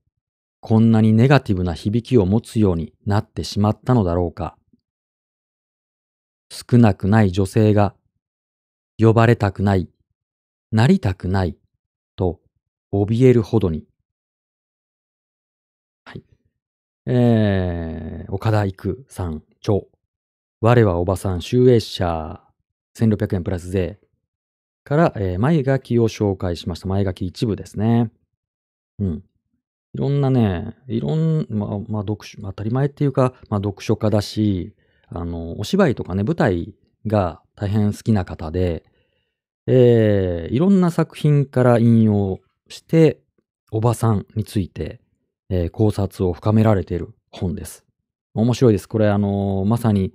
[0.61, 4.57] こんなにネガティブな響きを持つようになってしまったのだろうか。
[6.49, 7.93] 少なくない女性が、
[8.97, 9.89] 呼ばれたくない、
[10.71, 11.57] なりたくない、
[12.15, 12.39] と
[12.93, 13.85] 怯えるほどに。
[16.05, 16.23] はい。
[17.05, 19.81] えー、岡田育さん、著。
[20.61, 22.41] 我はおばさん、集英社、
[22.97, 23.99] 1600円プラス税
[24.85, 26.87] から、えー前書きを紹介しました。
[26.87, 28.09] 前書き一部ですね。
[28.99, 29.23] うん。
[29.93, 34.75] いろんなね、いろん、まあ、まあ、読書、当たり前っていうか、まあ、読書家だし、
[35.07, 36.73] あの、お芝居とかね、舞台
[37.07, 38.83] が大変好きな方で、
[39.67, 42.39] えーいろんな作品から引用
[42.69, 43.19] して、
[43.71, 45.01] おばさんについて、
[45.49, 47.85] えー考察を深められている本です。
[48.33, 48.87] 面白いです。
[48.87, 50.13] これ、あのまさに、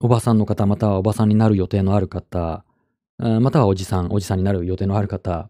[0.00, 2.64] おばさんの方、またはおばさんになる予定のある方、
[3.18, 5.48] またはおじさん、おじさんになる予定のある方、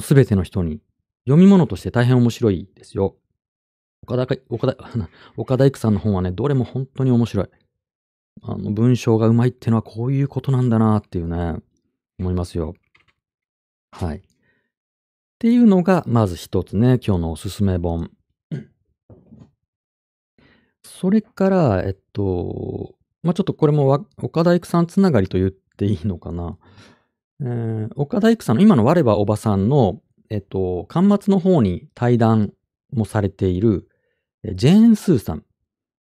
[0.00, 0.80] すべての人に
[1.26, 3.16] 読み物として大変面白いですよ。
[4.02, 4.76] 岡田、岡田、
[5.36, 7.48] 岡田育さんの本はね、どれも本当に面白い。
[8.42, 11.56] あの、文章がうまいってのはこういうことなんだなっていうね、
[12.18, 12.74] 思いますよ。
[13.92, 14.18] はい。
[14.18, 14.20] っ
[15.38, 18.10] ていうのが、まず一つね、今日のおすすめ本。
[20.82, 26.58] それから、えっと、まあ、ちょっとこれも岡田育さんつながりと言っていいのかな。
[27.40, 30.00] えー岡田育さんの今の我ばおばさんの、
[30.32, 32.54] えっと、端末の方に対談
[32.90, 33.86] もされている、
[34.54, 35.44] ジェーン・スーさん。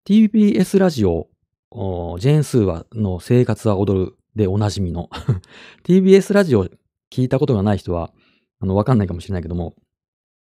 [0.08, 1.26] TBS ラジオ、
[1.72, 5.10] ジェーン・スーはの生活は踊るでおなじみの
[5.82, 6.68] TBS ラジオ
[7.12, 8.12] 聞いたことがない人は、
[8.60, 9.74] あの、わかんないかもしれないけども、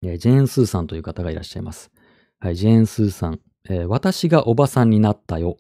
[0.04, 1.90] えージェーン・スーさんという方がいらっしゃいます。
[2.42, 3.40] はい、ジェーン・スーさん。
[3.70, 5.56] えー私がおばさんになったよ。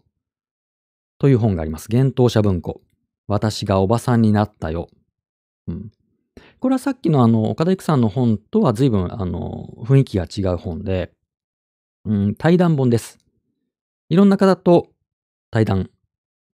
[1.19, 1.87] という本があります。
[1.89, 2.81] 幻冬者文庫。
[3.27, 4.89] 私がおばさんになったよ。
[5.67, 5.91] うん。
[6.59, 11.13] これはさっきのあの、岡田育さんの本とは随分あの、雰囲気が違う本で、
[12.05, 13.17] うん、対談本です。
[14.09, 14.89] いろんな方と
[15.51, 15.89] 対談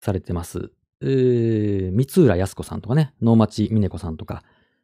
[0.02, 0.72] されてます。
[1.02, 4.44] えー、三浦康子さんとかね、能町峰子さんとか、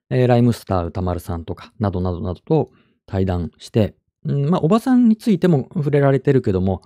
[0.10, 2.72] えーライムスター歌丸さんとか、などなどなどと
[3.06, 3.96] 対談して、
[4.26, 6.82] うん、まあ、おばさんについても触れられてるけども、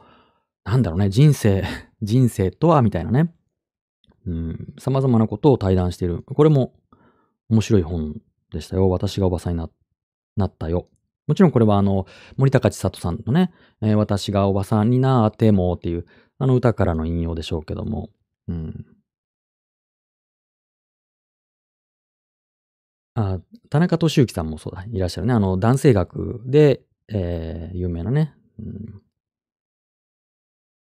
[0.65, 1.63] なんだろうね、人生、
[2.01, 3.33] 人生とは、みたいなね、
[4.27, 6.23] うん、様々なことを対談している。
[6.23, 6.73] これも
[7.49, 8.21] 面白い本
[8.51, 8.89] でしたよ。
[8.89, 9.67] 私がおばさんに
[10.37, 10.87] なったよ。
[11.27, 12.05] もちろんこれはあの、
[12.37, 16.05] 森高千里さんのね、えー私がおばさんになってもっていう、
[16.39, 18.09] あの歌からの引用でしょうけども、
[18.47, 18.85] うん。
[23.15, 23.39] あ、
[23.69, 25.33] 田中俊之さんもそうだ、いらっしゃるね。
[25.33, 28.33] あの、男性学で、えー有名なね。
[28.59, 29.01] うん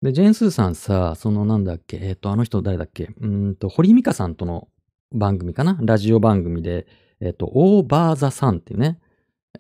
[0.02, 4.68] で、ジェーン・スーさんさ、そのなんだっけ、えっ、と、あの人誰だっけ、うんと、堀美香さんとの
[5.12, 5.78] 番組かな？
[5.82, 6.88] ラジオ番組で、
[7.20, 9.00] えっ、と、オーバーザさんっていうね、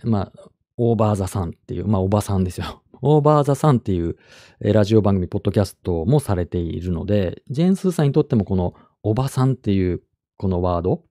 [0.03, 2.81] まあ、オーバーザさんっていう、まあ、おばさんですよ。
[3.03, 4.17] オーバーザさんっていう、
[4.61, 8.73] えラジオ番組、ポッドキャストもされているので、ジェーン・スーさんにとってもこの、
[9.03, 10.01] おばさんっていう、
[10.37, 11.03] このワード、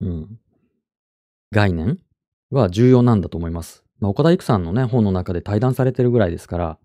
[0.00, 0.38] うん、
[1.50, 1.98] 概念
[2.50, 3.84] は重要なんだと思います。
[3.98, 6.78] まあ、岡田育さんのね、本の中で対談されてるぐらいですから、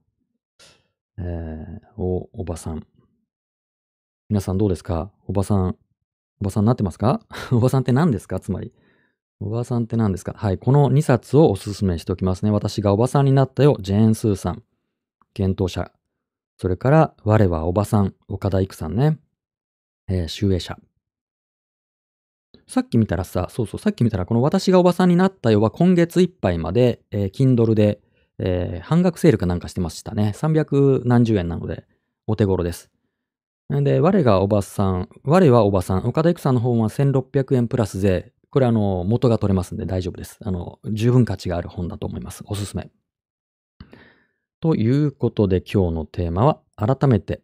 [1.18, 2.86] えー、お、おばさん。
[4.30, 5.12] 皆さんどうですか？
[5.28, 5.78] おばさん、
[6.42, 7.22] おばさんになってますか？
[7.52, 8.40] おばさんって何ですか？
[8.40, 8.74] つまり。
[9.40, 10.34] おばさんって何ですか？
[10.38, 12.52] はい、この2冊をおすすめしておきますね。
[12.52, 14.64] 私がおばさんになったよ、ジェーン・スーさん。
[15.34, 15.92] 検討者。
[16.58, 19.20] それから、我はおばさん、岡田育さんね。
[20.08, 20.78] えー、集英社。
[22.68, 28.02] さっき見たらさ、そうそう、さっき見たら、この私がおばさんになったよは今月いっぱいまで、えー、Kindle で、
[28.40, 30.32] えー半額セールかなんかしてましたね。
[30.36, 31.86] 300何十円なので、
[32.28, 32.90] お手頃です。
[33.70, 38.32] で、我がおばさん、我はおばさん、岡田育さんの方は1600円プラス税。
[38.52, 40.38] これあの、元が取れますんで大丈夫です。
[40.44, 42.44] あの、十分価値がある本だと思います。
[42.46, 42.92] おすすめ。
[44.62, 47.42] ということで今日のテーマは、改めて、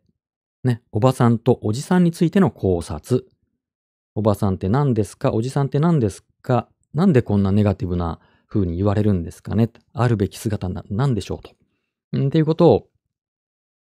[0.64, 3.26] ね、おばさんとおじさんについての考察。
[4.14, 5.34] おばさんって何ですか？
[5.34, 6.68] おじさんって何ですか？
[6.94, 9.70] なんでこんなネガティブな風に言われるんですかね？
[9.94, 12.20] あるべき姿な、なんでしょうと。
[12.20, 12.88] んっていうことを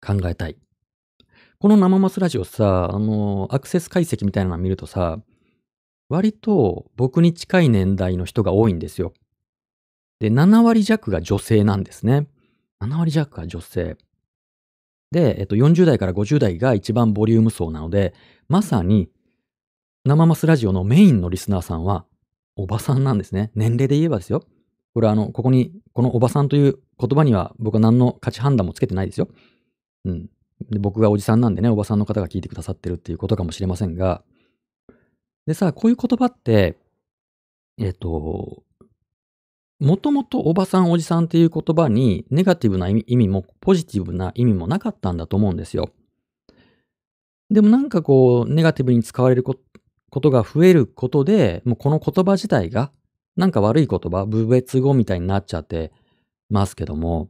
[0.05, 0.57] 考えたい。
[1.59, 5.19] この生マスラジオさ、あの、アクセス解析みたいなのを見るとさ、
[6.09, 9.15] 割と僕に近い年代の人が多いんですよ。
[10.21, 12.29] で、7割弱が女性なんですね。
[12.83, 13.97] 7割弱が女性。
[15.11, 18.15] で、えっと、40代から50代が一番ボリューム層なので、
[18.49, 19.09] まさに
[20.05, 22.05] 生マスラジオのメインのリスナーさんは、
[22.57, 23.51] おばさんなんですね。
[23.55, 24.45] 年齢で言えばですよ。
[24.93, 29.29] これはあの、ここに、このおばさんという言葉には僕は何の価値判断もつけてないですよ。
[30.05, 30.29] うん。
[30.71, 34.23] で僕がおじさんなんでね、おばさんの方が聞いてくださってるっていうことかもしれませんが、
[35.47, 36.79] でさ、こういう言葉って、
[37.79, 38.63] えっ、と、
[39.81, 45.91] もともとおばさん、おじさんっていう言葉にネガティブな意味もポジティブな意味もなかったんだと思うんですよ。
[47.51, 49.57] でもなんかこう、ネガティブに使われるこ
[50.11, 52.93] ことが増えることで、もうこの言葉自体が、
[53.37, 55.93] なんか悪い言葉、部別語みたいになっちゃって
[56.49, 57.29] ますけども、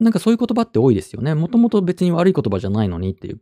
[0.00, 1.34] なんかそういう言葉って多いですよね。
[1.34, 3.40] もともと別に悪い言葉じゃないのにっていう。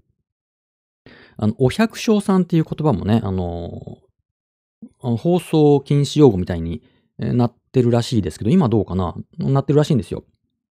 [1.36, 3.98] あの、お百姓さんっていう言葉もね、あの、
[5.00, 6.82] あの放送禁止用語みたいに
[7.18, 9.14] なってるらしいですけど、今どうかな？
[9.38, 10.24] なってるらしいんですよ。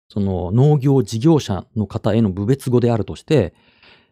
[0.10, 3.54] その農業事業者の方への部別語であるとして、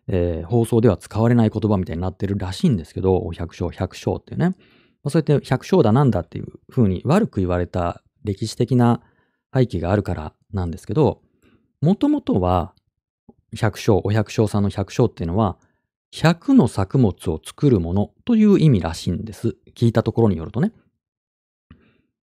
[0.08, 4.56] えー放送では使われない言葉みたいになってるらしいんですけど、お百姓、百姓っていうね。
[5.04, 9.02] まあ、そうやって百姓だなんだっていう風に悪く言われた歴史的な
[9.54, 11.22] 背景があるからなんですけど、
[11.82, 12.74] もともとは
[13.56, 15.58] 百姓、お百姓さんの百姓っていうのは、
[16.14, 19.56] 100の作物を作るものという意味らしいんです。
[19.76, 20.72] 聞いたところによるとね。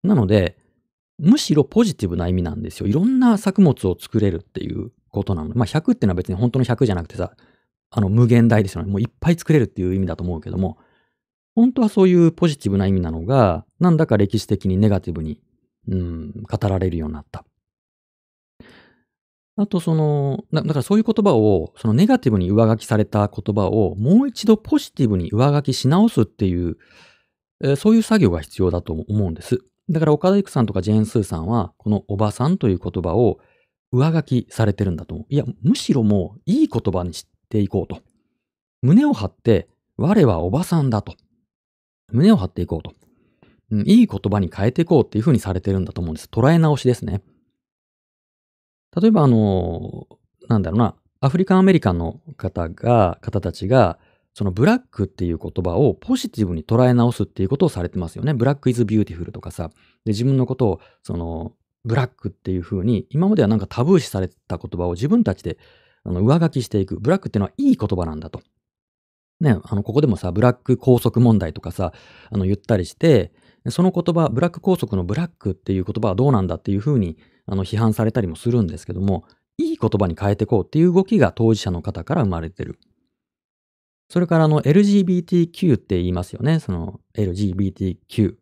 [0.02, 0.58] なので、
[1.18, 2.86] むしろポジティブな意味なんですよ。
[2.86, 5.54] いろんな作物を作れるっていうことなの。
[5.54, 7.32] まあ百っていうのは別に本当の100じゃなくてさ、
[7.90, 8.90] あの無限大ですよね。
[8.90, 10.78] もういっぱい作れるっていう意味だと思うけども、
[11.54, 15.40] 本当はそういうポジティブな意味なのが、なんだか歴史的にネガティブに、
[15.88, 17.44] うん、語られるようになった。
[19.60, 26.76] あとその、だからそういう言葉を、そのネガティブに上書きされた言葉をもう一度ポジティブに上書きし直すっていう、
[27.60, 29.58] えーそういう作業が必要だと思うんです。
[29.90, 33.40] だから岡田育さんとかジェーン・スーさんは、このおばさんという言葉を
[33.90, 35.26] 上書きされてるんだと思う。
[35.28, 38.00] いや、むしろもういい言葉にしていこうと。
[38.82, 41.16] 胸を張って、我はおばさんだと。
[42.12, 42.94] 胸を張っていこうと。
[43.72, 46.28] うんいい言葉に変えていこうっていう風にされてるんだと思うんです。
[46.30, 47.22] 捉え直しですね。
[49.00, 50.06] 例えばあの、
[50.48, 53.98] なんだろうな、 African American の方が、方たちが、
[54.34, 58.34] そのブラックっていう言葉をポジティブに捉え直すっていうことをされてますよね。
[58.34, 59.70] Black is beautiful とかさ、
[60.04, 61.52] で自分のことを、その、
[61.84, 65.58] ブラックっていう風に、今まではなんかタブー視されてた言葉を自分たちで
[66.04, 67.00] あの上書きしていく。
[67.00, 68.42] ブラックっていうのはいい言葉なんだと。
[69.40, 71.92] ね、あの、ここでもさ、ブラック拘束問題とかさ、
[72.30, 73.32] あの、言ったりして、
[73.68, 77.18] その言葉、ブラック拘束のブラックっていう言葉はどうなんだっていう風に、
[77.48, 79.24] あの、批判されたりもするんですけども、
[79.56, 82.78] いい言葉に変えていこうっていう動きが当事者の方から生まれてる。
[84.08, 86.60] それからあの LGBTQ って言いますよね。
[86.60, 88.36] その LGBTQ。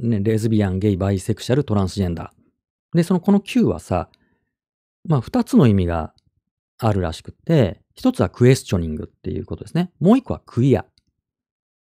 [0.00, 2.96] ね、レズビアン、ゲイ、バイセクシャル、トランスジェンダー。
[2.96, 4.08] で、そのこの Q はさ、
[5.06, 6.12] まあ二つの意味が
[6.78, 9.90] あるらしくて、一つはクエスチョニングっていうことですね。
[10.00, 10.84] もう一個はクイア。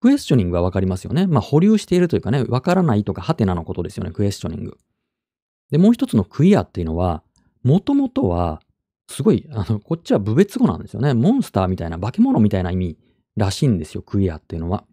[0.01, 1.28] クエスチョニングはわかりますよね。
[1.28, 4.78] まあ保留しているというかね、わからないとかハテナのことですよね、クエスチョニング。
[5.74, 7.24] で、もう一つのクイアっていうのは、
[7.63, 8.61] もともとは、
[9.09, 11.15] すごい、あの、こっちは部別語なんですよね。
[11.15, 12.97] モンスターみたいな、化け物みたいな意味
[13.36, 14.84] らしいんですよ、クイアっていうのは。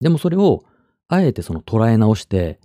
[0.00, 0.64] でもそれを、
[1.08, 2.60] あえてその捉え直して、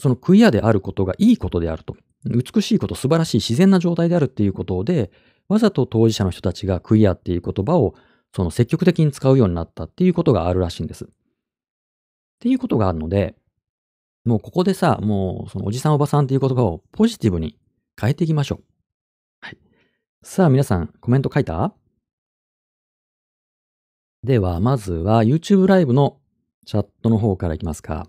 [0.00, 1.94] そのクイアであることがいいことであると。
[2.24, 5.10] 美しいこと、素晴らしい自然な状態であるっていうことで、
[5.48, 7.96] わざと当事者の人たちがクイアっていう言葉を
[8.34, 11.04] その積極的に使うようになったっていうことがあるらしいんです。
[11.04, 11.08] っ
[12.40, 13.34] ていうことがあるので、
[14.24, 17.58] もうここでさ、もうそのおじさんおばさんっていう言葉をポジティブに
[18.00, 18.64] 変えていきましょう。
[19.40, 19.58] はい。
[20.22, 21.74] さあ皆さんコメント書いた？
[24.22, 26.16] では、まずは YouTube ライブの
[26.64, 28.08] チャットの方からいきますか。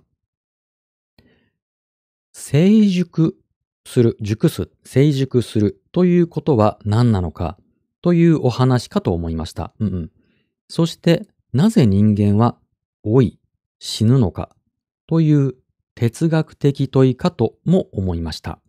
[2.32, 3.36] 成熟
[3.86, 7.58] する、熟す、成熟するということは何なのか？
[8.02, 9.74] というお話かと思いました。
[9.80, 10.12] うんうん。
[10.70, 12.58] そして、なぜ人間は
[13.04, 13.40] 老い、
[13.80, 14.56] 死ぬのか？
[15.08, 15.56] という
[15.96, 18.60] 哲学的問いかとも思いました。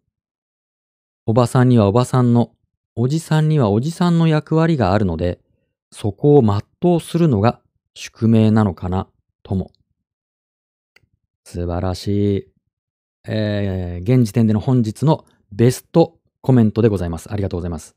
[1.27, 2.53] おばさんにはおばさんの、
[2.95, 5.41] おじさんにはおじさんの役割があるので、
[5.91, 7.61] そこを全うするのが
[7.95, 9.09] 宿命なのかな、
[9.43, 9.73] とも。
[11.45, 12.49] 素晴らしい。
[13.29, 17.33] えー、現時点での本日のベストコメントでございます。
[17.33, 17.97] ありがとうございます。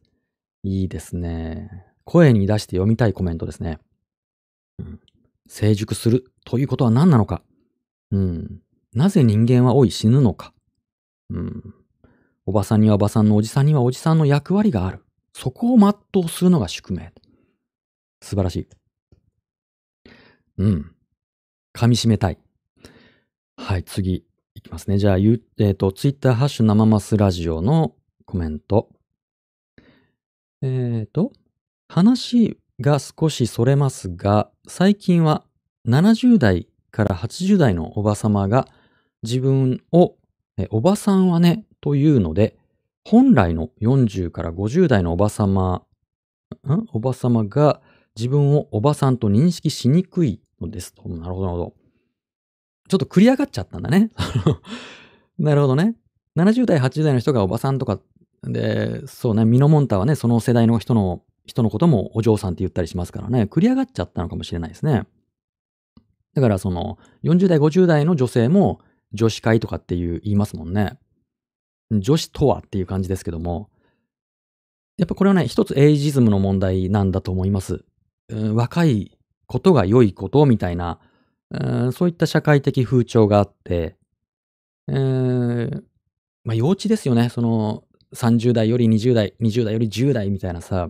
[0.63, 1.85] いいですね。
[2.03, 3.77] 声に出して読みたいコメントですね。
[4.79, 4.99] うん、
[5.47, 7.43] 成熟するということは何なのか。
[8.11, 8.61] うん、
[8.93, 10.53] なぜ人間は老い死ぬのか。
[11.29, 11.73] うん、
[12.45, 15.03] おばさんにはおばさんのおじさんにはおじさんの役割がある。
[15.33, 17.13] そこを全うするのが宿命。
[18.21, 18.67] 素晴らしい。
[20.57, 20.91] うん。
[21.73, 22.37] 噛み締めたい。
[23.55, 24.25] はい、次。
[24.55, 24.97] いきますね。
[24.97, 28.89] じゃあ、えっ、ー、と、ツイッターハッシュ生マスラジオのコメント。
[30.61, 31.31] えっ、ー、と、
[31.87, 35.45] 話が少しそれますが、最近は
[35.87, 38.67] 70代から80代のおばさまが
[39.23, 40.15] 自分を、
[40.69, 42.57] おばさんはね、というので、
[43.05, 45.83] 本来の40から50代のおばさま、
[46.67, 46.85] ん？
[46.93, 47.81] おばさまが
[48.15, 51.07] 自分をおばさんと認識しにくいのですと。
[51.07, 51.73] なるほど、なるほど。
[52.89, 54.09] ちょっと繰り上がっちゃったんだね。
[55.37, 55.95] なるほどね。
[56.35, 57.99] 70代、80代の人がおばさんとか、
[58.43, 65.07] で、そうね、ミノモンタはね、その世代の人の、人のこともお嬢さんって言ったりしますからね、繰り上がっちゃったのかもしれないですね。
[66.35, 68.79] だからその、40代、50代の女性も
[69.13, 70.97] 女子会とかっていう言いますもんね。
[71.91, 73.69] 女子とはっていう感じですけども、
[74.97, 77.83] やっぱこれはね、一つエイジズムの問題なんだと思います。
[78.29, 80.99] 若いことが良いことみたいな
[81.91, 83.95] そういった社会的風潮があって、
[84.87, 85.83] えー、
[86.43, 87.29] まあ幼稚ですよね。
[87.29, 87.83] その
[88.15, 90.89] 30代より20代、20代より10代みたいなさ、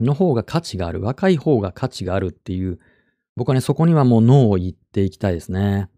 [0.00, 1.00] の方が価値がある。
[1.00, 2.78] 若い方が価値があるっていう、
[3.36, 5.88] 僕はね、そこにはもうノーを言っていきたいですね。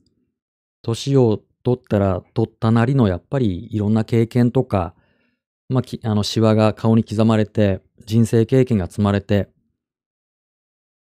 [0.82, 4.94] 年を取ったら取ったなりのやっぱりいろんな経験とか、
[5.68, 9.48] まあ、あの、シワが顔に刻まれて、人生経験が積まれて、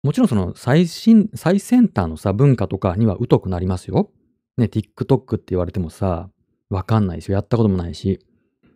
[0.03, 4.11] もちろんその最新、最先端のさ、文化とかには疎くなりますよ。
[4.57, 6.30] ね、TikTok って言われてもさ、
[6.69, 7.35] わかんないですよ。
[7.35, 8.19] やったこともないし。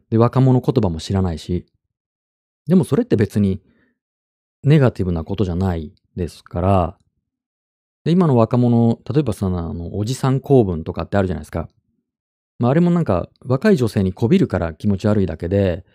[0.09, 1.65] で、若者言葉も知らないし。
[2.67, 3.61] でもそれって別に
[4.63, 6.97] ネガティブなことじゃないですから、
[8.09, 11.69] で今の若者、例えばさ、あの、おじさん公文とかってあるじゃないですか。
[12.57, 15.85] まあ、あれもなんか若い女性にこびるから気持ち悪いだけで、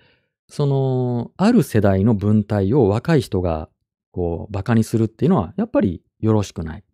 [0.49, 3.69] その、ある世代の文体を若い人が
[4.13, 6.85] こう、馬鹿にするっていうのは、やっぱりよろしくない。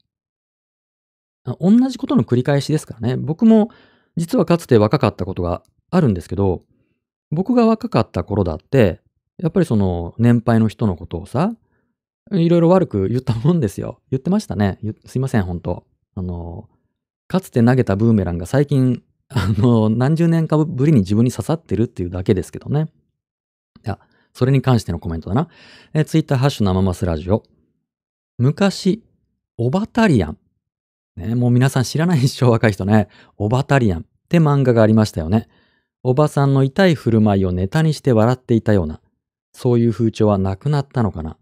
[1.60, 3.16] 同じことの繰り返しですからね。
[3.16, 3.70] 僕も
[4.16, 6.64] 実はかつて若かったことがあるんですけど、
[7.30, 9.00] 僕が若かった頃だって、
[9.36, 11.54] やっぱりその年配の人のことをさ、
[12.32, 14.00] いろいろ悪く言ったもんですよ。
[14.10, 14.78] 言ってましたね。
[15.06, 15.84] すいません、本当
[16.14, 16.68] あの、
[17.28, 22.88] かつて投げたブーメランが最近、 あの、何十年かぶりに自分に刺さってるっていうだけですけどね。
[23.84, 24.00] いや、
[24.32, 25.48] それに関してのコメントだな。
[25.94, 27.44] え、ツイッターハッシュ生マスラジオ。
[28.38, 29.04] 昔、
[29.56, 30.38] オバタリアン。
[31.16, 33.08] ね、もう皆さん知らないでしょ若い人ね。
[33.36, 35.48] オバタリアンって漫画がありましたよね。
[36.02, 39.00] おばさんの痛い振る舞いをネタにして笑っていたような、
[39.52, 41.36] そういう風潮はなくなったのかな。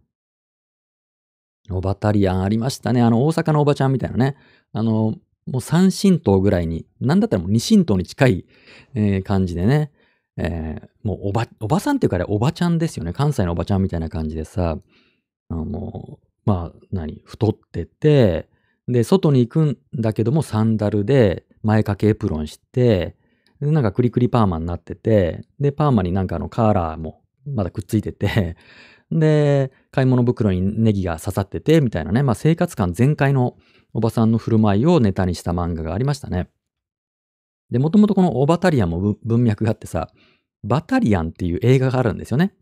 [1.71, 3.03] おばタリアンありましたね。
[3.03, 4.37] あの、大阪のおばちゃんみたいなね。
[4.73, 5.15] あの、
[5.47, 8.45] もう三神道ぐらいに、なんだったらもう二神道に近い、
[8.95, 9.91] えー、感じでね。
[10.37, 13.13] えー、もうおば、おばさんっていうかあれおばちゃんですよね。
[13.13, 14.79] 関西のおばちゃんみたいな感じでさ、
[15.49, 18.49] あの、まあ、何、太ってて、
[18.87, 23.17] で、外に行くんだけどもサンダルで前掛けエプロンして、
[23.61, 28.57] なんかクリクリパーマになってて、で、パーマになんかあのカーラーもまだくっついてて、
[29.11, 33.57] で、買い物袋にネギが刺さってて、みたいなね、まあ生活感全開の
[33.95, 36.49] おばさんの振る舞いをネタにした漫画がありましたね。
[37.71, 40.11] で、もともとこのオバタリアンも文脈があってさ、
[40.65, 42.55] バタリアンっていう映画があるんですよね。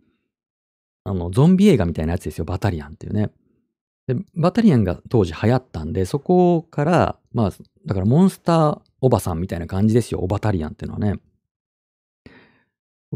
[1.04, 3.30] あの、ゾンビ映画みたいなやつですよ、バタリアンっていうね。
[4.06, 7.50] で、バタリアンが当時流行ったんで、そこから、まあ、
[7.86, 11.20] だからモンスターおばさんみたいな感じですよ、オバタリアンっていうのはね。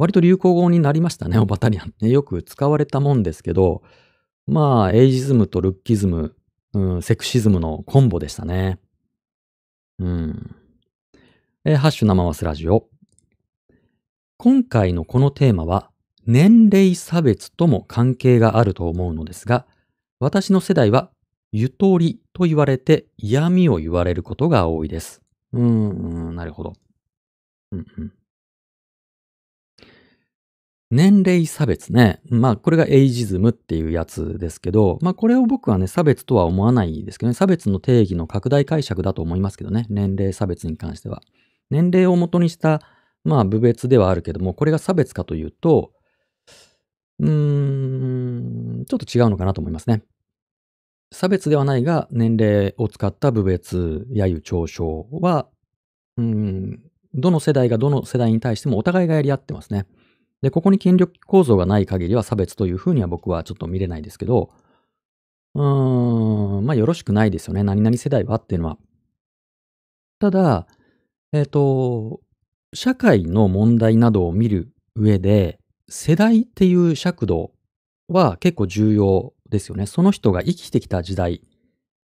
[0.01, 1.93] 割と流行語になりましたね、オバタリアン。
[2.01, 3.83] ね、よく使われたもんですけど、
[4.47, 6.35] まあ、エイジズムとルッキズム、
[6.73, 8.79] うん、セクシズムのコンボでしたね。
[9.99, 10.57] うん。
[11.67, 12.89] えー、ハッシュ生マスラジオ。
[14.39, 15.91] 今回のこのテーマは、
[16.25, 19.67] 年齢差別とも関係があると思うのですが、
[20.19, 21.11] 私の世代は、
[21.53, 25.21] ゆとりと言われて嫌味を言われることが多いです。
[25.53, 26.73] うーん、なるほど。
[27.73, 28.13] うんうん。
[30.91, 32.21] 年齢差別ね。
[32.29, 41.23] まあ、これがエイジズムっていうやつですけど、まあ、これを僕はね、差別とは思わないですけどね、差別の定義の拡大解釈だと思いますけどね、年齢差別に関しては。
[41.71, 42.83] 年齢をもとにした、
[43.23, 45.93] まあ、部別ではあるけども、これが差別かというと、
[47.21, 50.03] うーん、ちょっと違うのかなと思いますね。
[51.12, 55.49] 差別ではないが、年齢を使った部別、揶揄嘲笑は、
[56.17, 56.81] うん、
[57.15, 59.87] どの世代がどの世代に対してもお互いがやり合ってますね。
[60.43, 64.51] で、ここに権力構造がない限りは差別というふうには僕はちょっと見れないですけど、
[65.55, 67.62] うーん、まあよろしくないですよね。
[67.62, 68.79] 何々世代はっていうのは。
[70.19, 70.67] ただ、
[71.33, 72.21] えっ、ー、と、
[72.75, 75.59] 社会の問題などを見る上で、
[75.89, 77.53] 世代っていう尺度
[78.09, 79.87] は結構重要ですよね。
[79.87, 81.43] その人が生きてきた時代、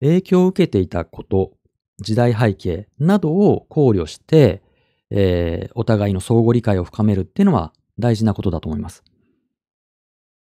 [0.00, 1.52] 影響を受けていたこと、
[1.98, 4.62] 時代背景などを考慮して、
[5.10, 9.02] えー、お互いの相互理解を深めるっていうのは大事なことだと思います。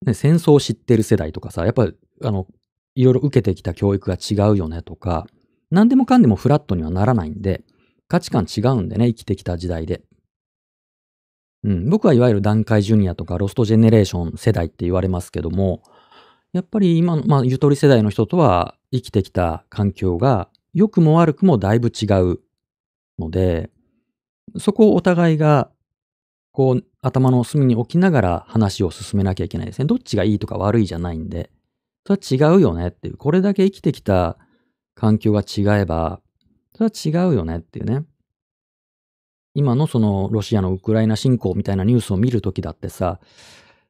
[0.05, 2.47] ね、戦争を知ってる世代とかさ、やっぱり、あの、
[2.95, 5.27] いろいろ受けてきた教育が違うよねとか、
[5.69, 7.63] 何でもかんでもフラットにはならないんで、
[8.07, 10.01] 価値観違うんでね、生きてきた時代で。
[11.63, 15.83] うん、僕はいわゆる段階ジュニアとかロストジェネレーション世代って言われますけども、
[16.53, 22.39] やっぱり今の、まあ、ゆとり世代の人とは生きてきた環境が良くも悪くもだいぶ違う
[23.19, 23.69] ので、
[24.57, 25.69] そこをお互いが
[26.51, 29.85] こう、頭の隅に置きながら話を進めなきゃいけないですね。
[29.85, 31.49] どっちがいいとか悪いじゃないんで、
[32.05, 33.17] それは違うよねっていう。
[33.17, 34.37] これだけ生きてきた
[34.95, 36.21] 環境が違えば、
[36.75, 38.05] それは違うよねっていうね。
[39.53, 43.19] 今のそのロシアのウクライナ侵攻みたいなニュースを見るときだってさ、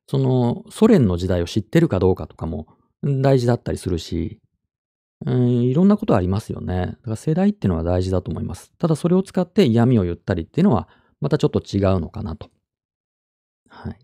[0.08, 2.68] そのソ連の時代を知ってるかどうかとかも
[3.04, 4.40] 大事だったりするし、
[5.26, 6.88] うん、いろんなことありますよね。
[6.88, 8.72] だから世代っていうのは大事だと思います。
[8.80, 10.88] ただそれを使って嫌味を言ったりっていうのは
[11.22, 12.50] またちょっと違うのかなと。
[13.70, 14.00] はい。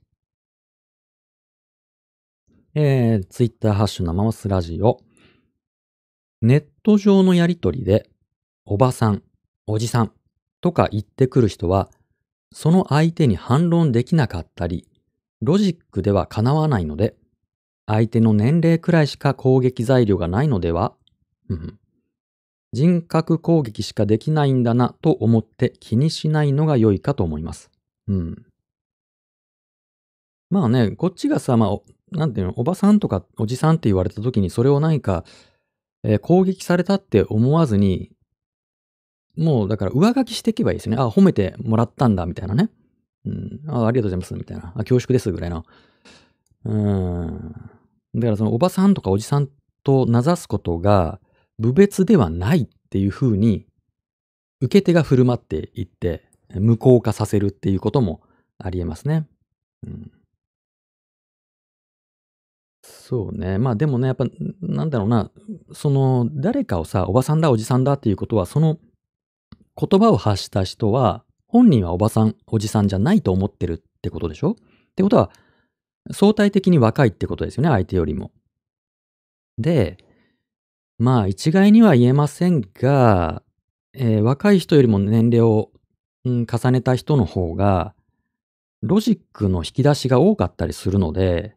[2.76, 4.99] えー、ツイッターハッシュ生マスラジオ。
[6.44, 8.07] ネット上のやりとりで、
[8.65, 9.23] おばさん、
[9.65, 10.11] おじさん
[10.61, 11.89] とか言ってくる人は、
[12.53, 14.88] その相手に反論できなかったり、
[15.41, 17.15] ロジックでは叶わないので、
[17.88, 20.94] 相手の年齢くらいしか攻撃材料がないのでは、
[22.73, 27.72] 人格攻撃しかできないんだなと思って気にしないのが良いかと思います。
[28.07, 28.45] うん。
[30.49, 31.80] まあね、こっちがさ、まあ、
[32.11, 35.23] なんていうの、おばさんとかおじさんって言われた時にそれを何か、
[36.03, 38.11] えー、攻撃されたって思わずに、
[39.35, 40.98] もうだから上書きしていけばいいですね。
[40.98, 42.69] あ、褒めてもらったんだ、みたいなね。
[43.26, 43.61] うん。
[43.68, 44.73] あ、ありがとうございます、みたいな。
[44.76, 45.65] あ、恐縮です、ぐらいの。
[46.65, 47.52] うん。
[48.15, 49.49] だからそのおばさんとかおじさん
[49.84, 51.19] と名指すことが、
[51.60, 53.66] 部別ではないっていうふうに、
[54.62, 56.24] 受け手が振る舞っていって、
[56.56, 58.22] 無効化させるっていうことも
[58.58, 59.28] ありえますね。
[59.86, 60.12] うん、
[62.82, 63.58] そうね。
[63.58, 64.26] まあでもね、やっぱ、
[64.62, 65.30] なんだろうな、
[65.74, 68.80] その、誰かをさ、おばさんだ、おじさんだっていうことは、その
[69.80, 74.52] 言葉を発した人は、本人はおばさん、おじさんじゃないと思ってるってことでしょ？
[74.52, 74.56] っ
[74.96, 75.32] てことは、
[76.12, 78.32] 相対的に若いってことですよね、相手よりも。
[79.58, 79.98] で、
[80.99, 83.44] まあ、一概には言えませんが、
[83.94, 85.72] えー、若い人よりも年齢を、
[86.26, 87.94] うん、重ねた人の方が、
[88.82, 91.56] ロジックの引き出しが多かったりするので、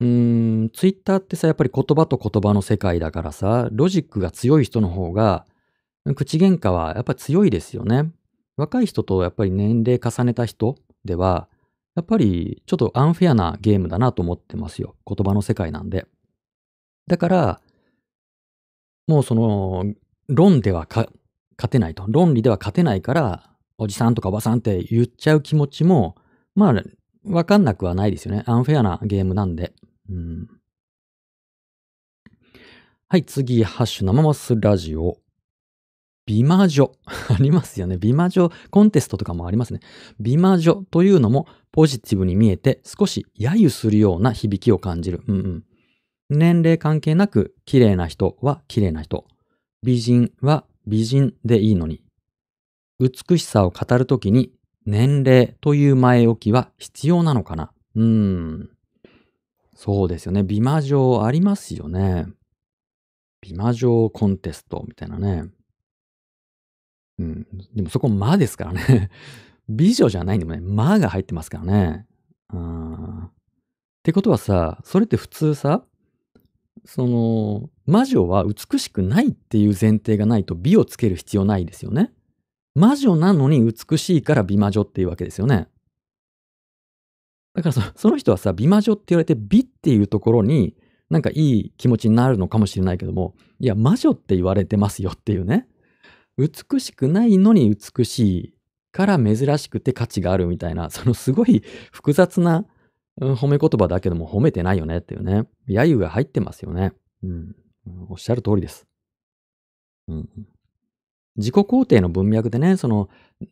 [0.00, 5.46] うーん、ツイッターってさ、やっぱり言葉と言葉の世界だからさ、ロジックが強い人の方が、
[6.16, 8.10] 口喧嘩はやっぱり強いですよね。
[8.56, 11.48] 若い人とやっぱり年齢重ねた人では、
[11.94, 14.96] やっぱりちょっとアンフェアなゲームだなと思ってますよ。
[15.06, 16.06] 言葉の世界なんで。
[17.06, 17.60] だから、
[19.06, 19.84] もうその、
[20.28, 21.08] 論では勝
[21.68, 22.04] てないと。
[22.08, 26.16] 論理では勝てないから、おじさんとかおばさんって言っちゃう気持ちも、
[26.54, 26.82] まあ、
[27.24, 28.42] わかんなくはないですよね。
[28.46, 29.72] アンフェアなゲームなんで。
[30.08, 30.48] うん、
[33.08, 35.18] はい、次、ハッシュ生マスラジオ。
[36.24, 36.92] 美魔女。
[37.28, 37.96] ありますよね。
[37.98, 39.80] 美魔女コンテストとかもありますね。
[40.20, 45.22] 美魔女というのもポジティブに見えて少し揶揄するような響きを感じる。
[45.26, 45.64] うんうん。
[46.32, 49.26] 年齢関係なく綺麗な人は綺麗な人。
[49.82, 52.02] 美人は美人でいいのに。
[52.98, 54.52] 美しさを語るときに
[54.86, 58.70] 年齢という前置きは必要なのかなうーん。
[59.74, 60.42] そうですよね。
[60.42, 62.26] 美魔女ありますよね。
[63.40, 65.50] 美魔女コンテストみたいなね。
[67.18, 67.46] うん。
[67.74, 69.10] でもそこ魔ですからね。
[69.68, 72.06] 美女じゃないんでもね、魔が入ってますからね。
[72.52, 73.24] うん。
[73.24, 73.30] っ
[74.02, 75.84] てことはさ、それって普通さ、
[76.84, 82.12] その、魔女は美しくないっていう前提がないと美をつける必要ないですよね。
[82.74, 85.68] 魔女なのに美しいから美魔女っていうわけですよね。
[87.54, 90.74] だからそその人はさ、美魔女って言われて美っていうところに
[91.10, 95.68] なんかいい気持ちになるのかもしれないけども、いや、魔女って言われてますよっていうね。
[96.38, 98.54] 美しくないのに美しい
[98.90, 102.64] から珍しくて価値があるみたいな、そのすごい複雑な、
[103.20, 105.46] うん、褒め言葉だけども褒めてないよねっていうね。
[105.68, 106.92] 揶揄が入ってますよね。
[107.22, 107.54] うん。
[108.08, 108.86] おっしゃる通りです。
[110.08, 110.28] うん。
[111.36, 113.08] 自己肯定の文脈でね、その、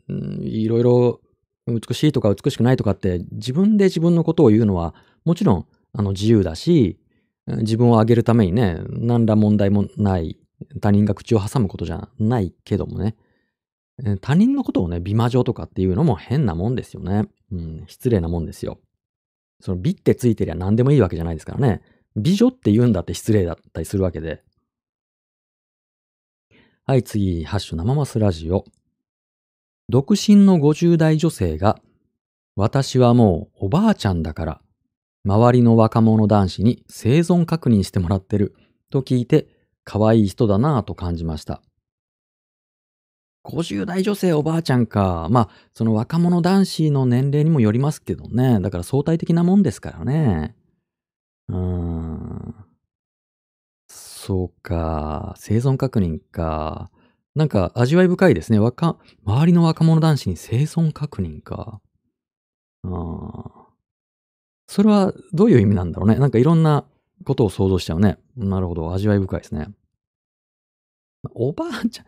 [0.09, 1.21] うん、いろいろ
[1.67, 6.99] 美しいとか美しくないとかって自分で自分のことを言うのはもちろんあの自由だし、
[7.47, 10.39] 自分を上げるためにね、何ら問題もない
[10.81, 13.17] 他人が口を挟むことじゃないけどもね、
[14.21, 17.27] 他人のことをね、美魔女とかっていうのも変なもんですよね。
[17.53, 18.79] うん、失礼なもんですよ。
[19.61, 21.83] その美ってついてりゃ何でもいいわけじゃないですからね。
[22.17, 24.43] 美女って言うんだって失礼だったりするわけで。
[26.87, 28.65] はい、次、ハッシュ生マスラジオ。
[29.89, 31.81] 独身の50代女性が、
[32.57, 34.61] 私はもうおばあちゃんだから、
[35.25, 38.55] 周りの若者男子に生存確認してもらってる
[38.91, 39.49] と聞いて、
[39.85, 41.63] 可愛い人だなぁと感じました。
[43.45, 45.29] 50代女性おばあちゃんか。
[45.31, 48.61] まあ、その若者男子の年齢にもよりますけどね。
[48.61, 50.55] だから相対的なもんですからね。
[51.49, 52.55] うーん。
[53.89, 55.35] そうか。
[55.39, 56.91] 生存確認か。
[57.35, 58.59] なんか味わい深いですね。
[58.59, 61.81] 若、周りの若者男子に生存確認か。
[62.85, 63.67] ああ。
[64.67, 66.17] それはどういう意味なんだろうね。
[66.17, 66.85] なんかいろんな
[67.25, 68.19] ことを想像しちゃうね。
[68.37, 68.93] なるほど。
[68.95, 69.69] 味わい深いですね。
[71.35, 72.07] おばあちゃん。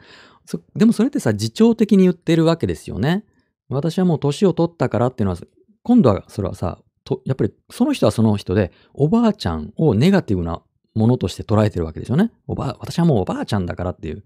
[0.75, 3.25] でもそれってさ、自重的に言ってるわけですよね。
[3.69, 5.41] 私はもう年を取ったからっていうのは、
[5.83, 10.63] 今度はそれはさ、とやっぱりその人はその人で、おばあちゃんをネガティブな
[10.95, 12.33] ものとして捉えてるわけですよね。
[12.47, 14.23] おば、私はもうおばあちゃんだからっていう。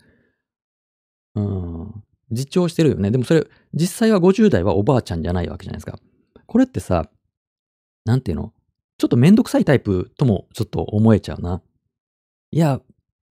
[1.37, 2.05] うん。
[2.31, 3.11] 実調してるよね。
[3.11, 5.99] でもそれ、実際は50代はおばあちゃんじゃないわけじゃないですか。
[6.47, 7.09] これってさ、
[8.05, 8.53] なんていうの？
[8.99, 11.63] ちょっとめんどくさいタイプともちょっと思えちゃうな。
[12.51, 12.81] いや、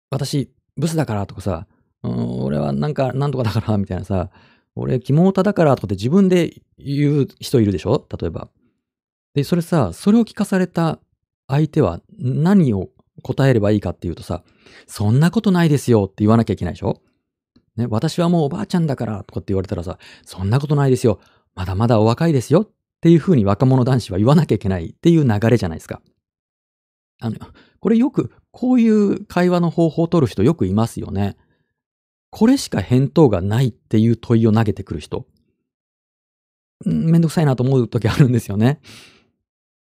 [0.10, 1.68] 私、ブスだからとかさ、
[2.04, 4.30] うん、俺はなんか、なんとかだからみたいなさ、
[4.76, 8.06] 俺、キモータだからとかって自分で言う人いるでしょ？
[8.20, 8.50] 例えば。
[9.36, 11.00] で、それさ、それを聞かされた
[11.48, 12.90] 相手は何を
[13.22, 14.44] 答えればいいかっていうとさ、
[14.88, 17.02] そんなことないですよって言わなきゃいけないでしょ？
[17.76, 21.20] ね、私はもうおばあちゃんだからとかって言われたらさ、そんなことないですよ。
[21.56, 22.70] まだまだお若いですよっ
[23.02, 26.02] ていうふうに若者男子は言わなきゃいけないっていう流れじゃないですか。
[27.22, 27.38] あの、
[27.80, 31.38] これよく、こういう会話の方法を取る人よくいますよね。
[32.34, 35.28] これしか返答がないっていう問いを投げてくる人。
[36.84, 38.80] めんどくさいなと思う時あるんですよね。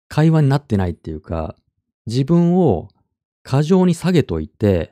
[0.07, 1.57] 会話になってないっていうか、
[2.05, 2.87] 自分を
[3.43, 4.91] 過剰に下げといて、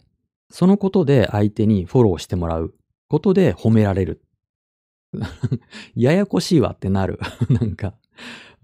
[0.50, 2.76] そのことで相手にフォローしてもらう
[3.08, 4.22] ことで褒められる。
[5.96, 7.20] ややこしいわってなる。
[7.50, 7.96] なんか。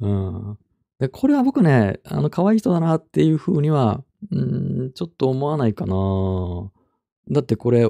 [0.02, 0.58] うん。
[1.00, 5.96] で、これは僕ね、あの、可愛い人だなっていうふうには、うん、ちょっと思わないかな。
[7.32, 7.90] だってこれ、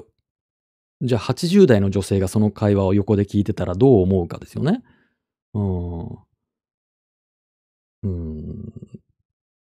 [1.02, 4.84] じゃあ80代の女性がその会話を横で聞いてたらどう思うかですよね。
[5.54, 6.10] うん。
[8.04, 8.74] うん。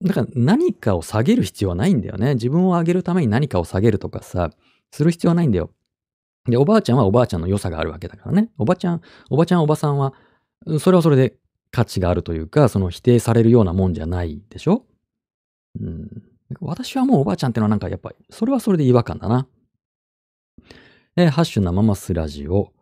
[0.05, 2.35] だから何かを下げる必要はないんだよね。
[2.35, 4.51] 自分を上げるために何かを下げるとかさ、
[4.93, 5.71] する必要はないんだよ。
[6.47, 8.51] で、おばあちゃんはおばあちゃんの良さがあるわけだからね。
[8.59, 10.15] おばちゃん、おばちゃん、おばさんは、
[10.81, 11.35] それはそれで
[11.71, 14.85] 価値があるというか、その否定されるようなもんじゃないでしょ
[15.81, 16.23] うん。
[16.61, 19.47] 私はもうおばあちゃんってのはなんかやっぱり、それはそれで違和感だな。
[21.21, 22.73] えー、ハッシュ生マスラジオ。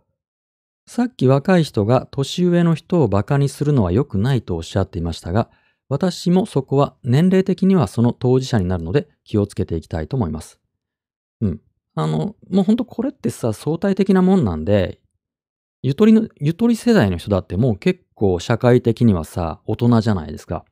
[0.86, 5.48] さっき若い人が年上の人を馬鹿にするのは良くないとおっしゃっていましたが、
[5.88, 10.60] 私もそこは年齢的にはその当事者になるので気をつけていきたいと思います。
[11.40, 11.60] うん。
[11.94, 15.00] あの、もうほんとこれってさ、相対的なもんなんで、
[15.80, 20.66] ゆとりの、ゆとり世代の人だってもう結構社会的にはさ、大人じゃないですか。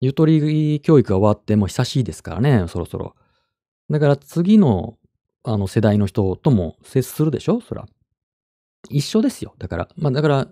[0.00, 3.16] ゆとり教育が終わっても久しいですからね、そろそろ。
[3.90, 4.96] だから次の、
[5.44, 7.60] あの世代の人とも接するでしょ？
[7.60, 7.86] そら。
[8.90, 9.54] 一緒ですよ。
[9.58, 10.48] だから、まあだから、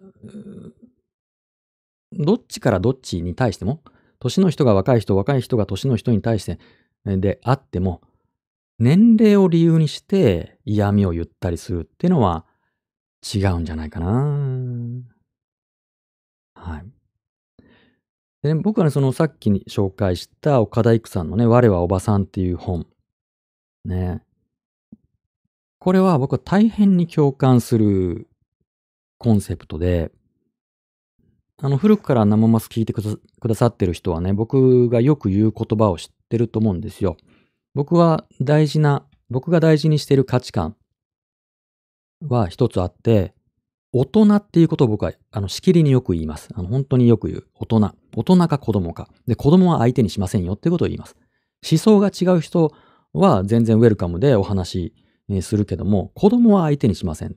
[2.12, 3.82] どっちからどっちに対しても、
[4.18, 6.58] 年の人が若い人、若い人が年の人に対して
[7.04, 8.00] であっても、
[8.78, 12.44] 年齢を理由にして嫌味を言ったりするっていうのは
[13.34, 15.02] 違うんじゃないかな。
[16.54, 16.84] はい。
[18.42, 22.86] で、ね、僕はね、そのさっきに紹介した岡田育さんのね、我はおばさんっていう本。
[23.84, 24.22] ね。
[25.86, 28.26] これは僕は大変に共感する
[29.18, 30.10] コンセプトで、
[31.62, 33.02] あの、古くから生マス聞いてく
[33.46, 37.16] ださってる人はね、僕がよく言う言葉を知ってると思うんですよ。
[37.72, 40.74] 僕は大事な、僕が大事にしている価値観
[42.20, 43.32] は一つあって、
[43.92, 46.48] 大人っていうことを僕は、あの、しきりによく言います。
[46.56, 47.46] あの、本当によく言う。
[47.54, 47.94] 大人。
[48.16, 49.08] 大人か子供か。
[49.28, 51.14] で、子供は相手にしませんよってことを言います。
[51.70, 52.72] 思想が違う人
[53.12, 54.92] は全然ウェルカムでお話
[55.42, 57.36] するけども、子供は相手にしません。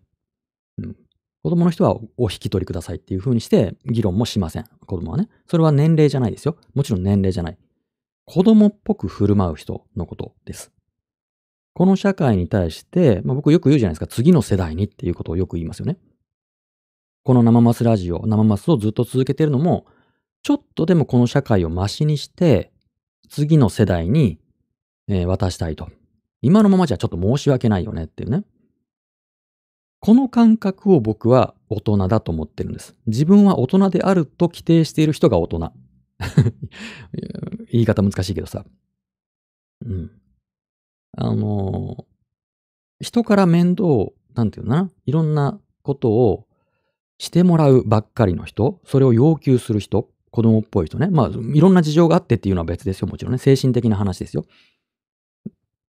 [0.77, 0.95] うん、
[1.43, 4.65] 子供の人はお引き取りくださいっていう風にして議論もしません。
[4.85, 5.29] 子供はね。
[5.47, 6.57] それは年齢じゃないですよ。
[6.75, 7.57] もちろん年齢じゃない。
[8.25, 10.71] 子供っぽく振る舞う人のことです。
[11.73, 14.07] この社会に対して、まあ、僕よく言うじゃないですか。
[14.07, 15.97] 次の世代にっていうことをよく言いますよね。
[17.23, 19.85] この生マスラジオ、生マスをずっと続けているのも、
[20.43, 22.71] ちょっとでもこの社会をマシにして、
[23.29, 24.39] 次の世代に、
[25.07, 25.89] えー、渡したいと。
[26.41, 28.43] 今のままじゃちょっと申し訳ないよねっていうね。
[29.99, 32.95] この感覚を僕は大人だと思ってるんです。
[33.07, 35.73] 自分は大人であると規定している人が大人。
[37.71, 38.65] 言い方難しいけどさ。
[39.85, 40.11] うん。
[41.17, 42.05] あの
[43.01, 44.91] 人から面倒、なんていうのかな。
[45.05, 46.47] いろんなことを
[47.17, 51.07] してもらうばっかりの人、それを要求する人、子供っぽい人ね。
[51.07, 53.07] まあ、いろんな事情があってっていうのは別ですよ。
[53.07, 53.37] もちろんね。
[53.37, 54.45] 精神的な話ですよ。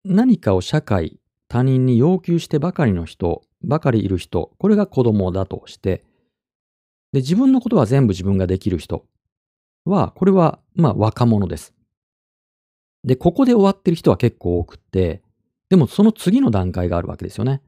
[0.05, 6.03] 何かを社会、他人に要求してばかりの人ばかりいる人、これが子供だとして、
[7.11, 9.05] で、自分のことは全部自分ができる人
[9.85, 11.73] は、これは、まあ、若者です。
[13.03, 15.21] で、ここで終わってる人は結構多くって、
[15.69, 17.61] でもその次の段階があるわけですよね。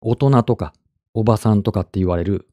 [0.00, 0.72] 大人とか、
[1.14, 2.48] おばさんとかって言われる、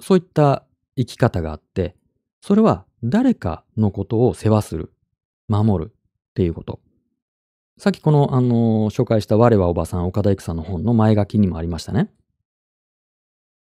[0.00, 0.64] そういった
[0.96, 1.94] 生き方があって、
[2.40, 4.92] それは誰かのことを世話する、
[5.48, 5.94] 守るっ
[6.34, 6.80] ていうこと。
[7.78, 12.10] さっきこの、あの、紹介した我はおばさん、岡田育さんの本の前書きにもありましたね。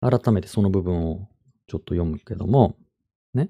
[0.02, 1.28] 改めてその部分を
[1.68, 2.76] ちょっと読むけども、
[3.36, 3.50] ね。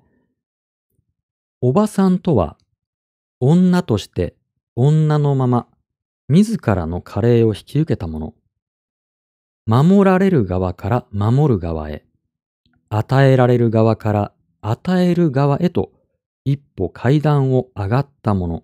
[1.61, 2.57] おばさんとは、
[3.40, 4.36] 女として
[4.76, 5.68] 女のまま、
[6.28, 8.34] 自らの加齢を引き受けたもの。
[9.65, 12.03] 守られる側から守る側へ、
[12.90, 15.94] 与えられる側から与える側へと
[16.44, 18.64] 一歩階段を上がったもの。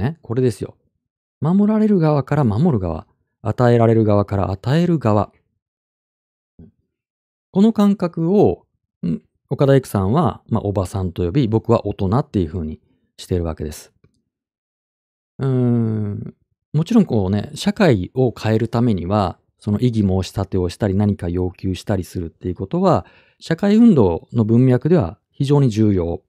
[0.00, 0.76] ね、これですよ。
[1.40, 3.06] 守られる側から守る側、
[3.42, 5.32] 与えられる側から与える側。
[7.52, 8.66] この感覚を、
[9.48, 12.80] 岡田育さんは、まあ、おばさんと呼び、僕は大人っていう風に
[13.16, 13.92] しているわけです。
[15.38, 16.34] うーん、
[16.72, 23.04] もちろんこうね、社会を変えるためには、その異議申し立てをしたり何か要求したりするっていうことは、
[23.40, 26.22] 社会運動の文脈では非常に重要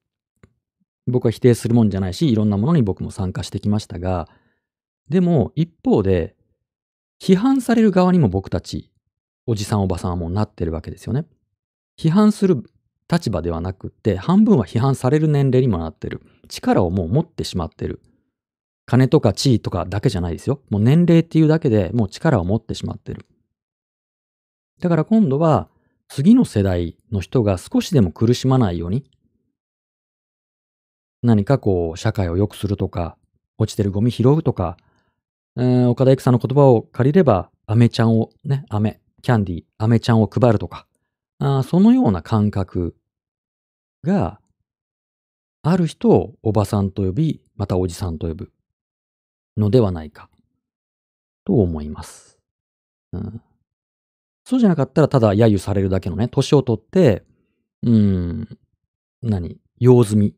[1.08, 4.28] 僕は否定するもんじゃないし、いろんなものに僕も参加してきましたが、
[5.10, 6.36] でも一方で、
[7.22, 8.92] 批判される側にも僕たち、
[9.46, 11.26] おじさんおばさんはもうなってるわけですよね。
[12.00, 12.64] 批判する
[13.12, 16.22] 立場ではなくって、半分は批判される年齢にもなってる。
[16.48, 18.02] 力をもう持ってしまってる。
[18.86, 20.62] 金とか地位とかだけじゃないですよ。
[20.70, 23.26] もう年齢っていうだけでもう力を持ってしまってる。
[24.80, 25.70] だから今度は
[26.10, 29.06] 次の世代の人が少しでも苦しまないように、
[31.24, 33.18] 何かこう、社会を良くするとか、
[33.58, 34.78] 落ちてるゴミ拾うとか、
[35.58, 40.88] えー、岡田育さんの言葉を借りれば、アメちゃんを、ね、アメ、キャンディー、アメちゃんを配るとか、
[41.40, 42.96] あそのような感覚
[44.04, 44.40] が
[45.64, 48.52] ある人をおばさんと呼び、またおじさんと呼ぶ
[49.58, 50.30] のではないか
[51.46, 52.40] と思います。
[53.14, 53.42] うん、
[54.44, 57.24] そうじゃなかったらただ揶揄されるだけのね、年を取って、
[57.84, 58.58] うん、
[59.22, 60.36] 何用済み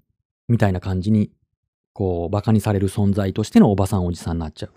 [0.53, 1.31] みたいな感じに、
[1.93, 4.71] こう、馬鹿にされる存在としてのおばさんおじさんになっちゃう。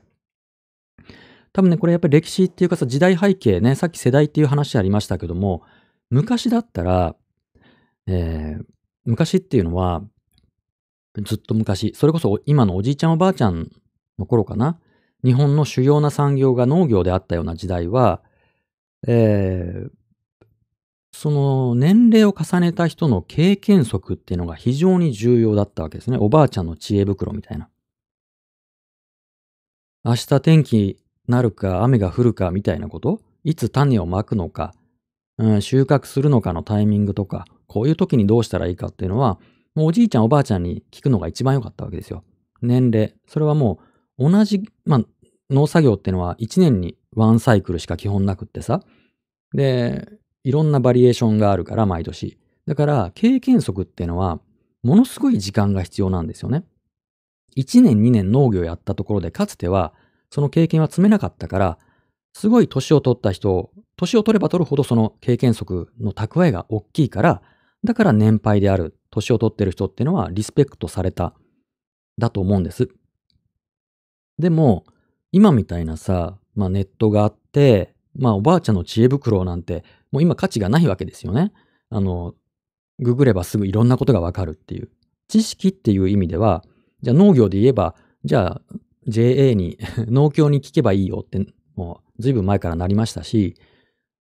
[1.53, 5.62] 多分ね、これやっぱり歴史っていうかさ、時代背景ね、さっき世代っていう話ありましたけども、
[6.09, 7.15] 昔だったら、
[8.07, 8.65] えー、
[9.05, 10.03] 昔っていうのは、
[11.24, 13.70] ずっと昔、それこそ今のおじいちゃんおばあちゃん
[14.19, 14.78] の頃かな、
[15.24, 18.23] 日本の主要な産業が農業であったような時代は、
[19.07, 19.90] えー、
[21.18, 26.18] その年齢を重ねた人の経験則っていうのが非常に重要だったわけですね。
[26.20, 27.70] おばあちゃんの知恵袋みたいな。
[30.05, 33.22] 明日天気なるか雨が降るかみたいなこと？
[33.44, 34.74] いつ種をまくのか、
[35.38, 39.38] うん、収穫するのかのタイミングとか、こういう時にどうしたらいいかっていうのは、
[39.74, 42.24] もうおじいちゃんおばあちゃんに聞くのが一番良かったわけですよ。
[42.60, 43.14] 年齢。
[43.26, 43.80] それはも
[44.18, 45.01] う同じ、まあ、
[45.48, 48.82] 農作業っていうのは1年にワンサイクルしか基本なくってさ。
[49.55, 50.06] で、
[50.47, 52.39] いろんなバリエーションがあるから、毎年。
[52.66, 54.39] だから、経験則っていうのは、
[54.85, 56.62] ものすごい時間が必要なんですよね。
[57.56, 59.93] 1年2年農業やったところで、かつては、
[60.31, 61.78] その経験は積めなかったから、
[62.32, 67.43] すごい年を取った人、年を取れば取るほどその経験則の蓄えが大きいから、
[67.82, 71.35] だから年配である、年を取ってる人っていうのはリスペクトされた、
[72.18, 72.89] だと思うんです。
[74.39, 74.85] でも、
[75.32, 81.52] 今みたいなさ、まあネットがあって、まあおばあちゃんの知恵袋なんて、もう今価値がないわけですよね。
[81.90, 82.34] あの、
[82.98, 84.90] ググればすぐいろんなことがわかるっていう。
[85.28, 86.64] 知識っていう意味では、
[87.02, 88.62] じゃあ農業で言えば、じゃあ
[89.08, 89.78] JA に
[90.08, 93.56] 農協に聞けばいいよって、もう随分前からなりましたし、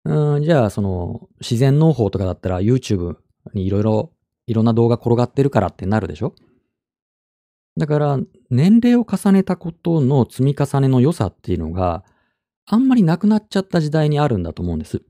[0.05, 3.17] うん、じゃあその自然農法とかだったら YouTube
[3.55, 4.13] にいろいろ
[4.47, 6.35] いろんな動画転がってるからってなるでしょ？
[7.77, 8.19] だから、
[8.51, 12.05] 年齢を重ねたことの積み重ねの良さっていうのが
[12.67, 15.03] あんまりなくなっちゃった時代にあるんだと思うんです。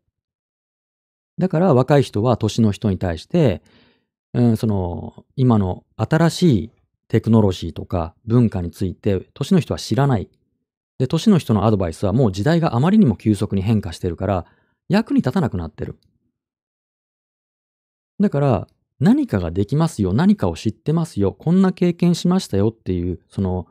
[1.39, 3.63] だから若い人は年の人に対して、
[4.33, 6.71] うん、その今の新しい
[7.09, 10.29] テクノロジーとか文化について年の人は知らない。
[10.99, 14.47] で、年の人のアドバイスはもう時代があまりにも急速に変化してるから
[14.89, 15.99] 役に立たなくなってる。
[18.21, 18.69] だから
[19.01, 23.67] 何かができますよ、何かを知ってますよ、こんな経験しましたよっていう、その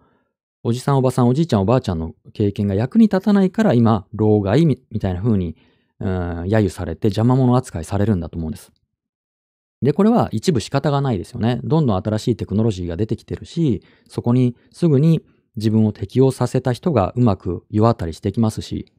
[0.64, 5.56] おじさんおばさんおじいちゃんおばあちゃんの経験が役に立たないから今、老害みたいな風に、
[6.03, 8.71] うん、揶揄されて邪魔者扱いされるんだと思うんです。
[9.81, 11.59] で、これは一部仕方がないですよね。
[11.63, 15.25] どんどん新しいテクノロジーが出てきてるし、そこにすぐに
[15.55, 18.91] 自分を適応させた人がうまく世当たりしてきますし、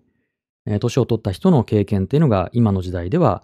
[0.67, 3.43] えー、年を取った人の経験っていうのが今の時代では、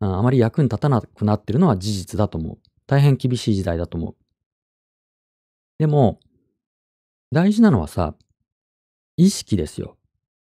[0.00, 2.58] あまり役に立たなくなってるのは事実だと思う。
[2.86, 4.16] 大変厳しい時代だと思う。
[5.78, 6.20] でも、
[7.32, 8.14] 大事なのはさ、
[9.16, 9.96] 意識ですよ。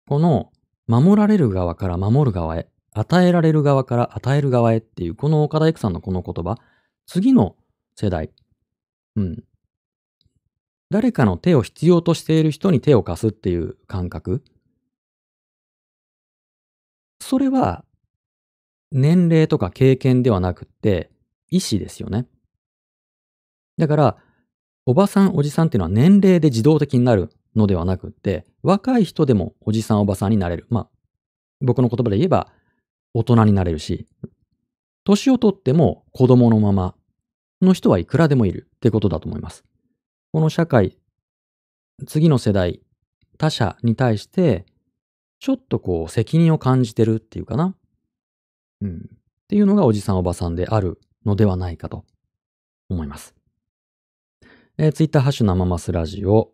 [0.09, 0.51] この
[0.87, 6.59] 守られる側から守る側へ、与えられる側から与える側へっていう、この岡田育さんのこの言葉、
[7.07, 7.57] 次の
[7.97, 8.31] 世代、
[9.17, 9.45] うん。
[10.91, 14.45] 誰かの手を必要としている人に手を貸すっていう感覚。
[17.21, 17.85] それは、
[18.93, 21.11] 年齢とか経験ではなくって、
[21.51, 22.27] 意志ですよね。
[23.79, 24.17] だから、
[24.87, 30.67] おばさん、おじさんっていうのは年齢で自動的になるのではなくって、若い人でもおじさん、おばさんになれる。
[30.71, 30.89] まあ、
[31.61, 32.53] 僕の言葉で言えば、
[33.15, 34.09] 大人になれるし、
[35.05, 36.95] 年をとっても子供のまま
[37.63, 39.65] の人はいくらでもいるってことだと思います。
[40.33, 40.99] この社会、
[42.07, 42.81] 次の世代、
[43.39, 44.65] 他者に対して、
[45.39, 47.77] ちょっとこう責任を感じてるっていうかな。
[48.81, 48.97] うん。
[48.97, 52.05] っていうのがおじさんおばさんであるのではないかと
[52.89, 53.35] 思います。
[54.79, 56.54] えー、ツイッターハッシュ生マスラジオ。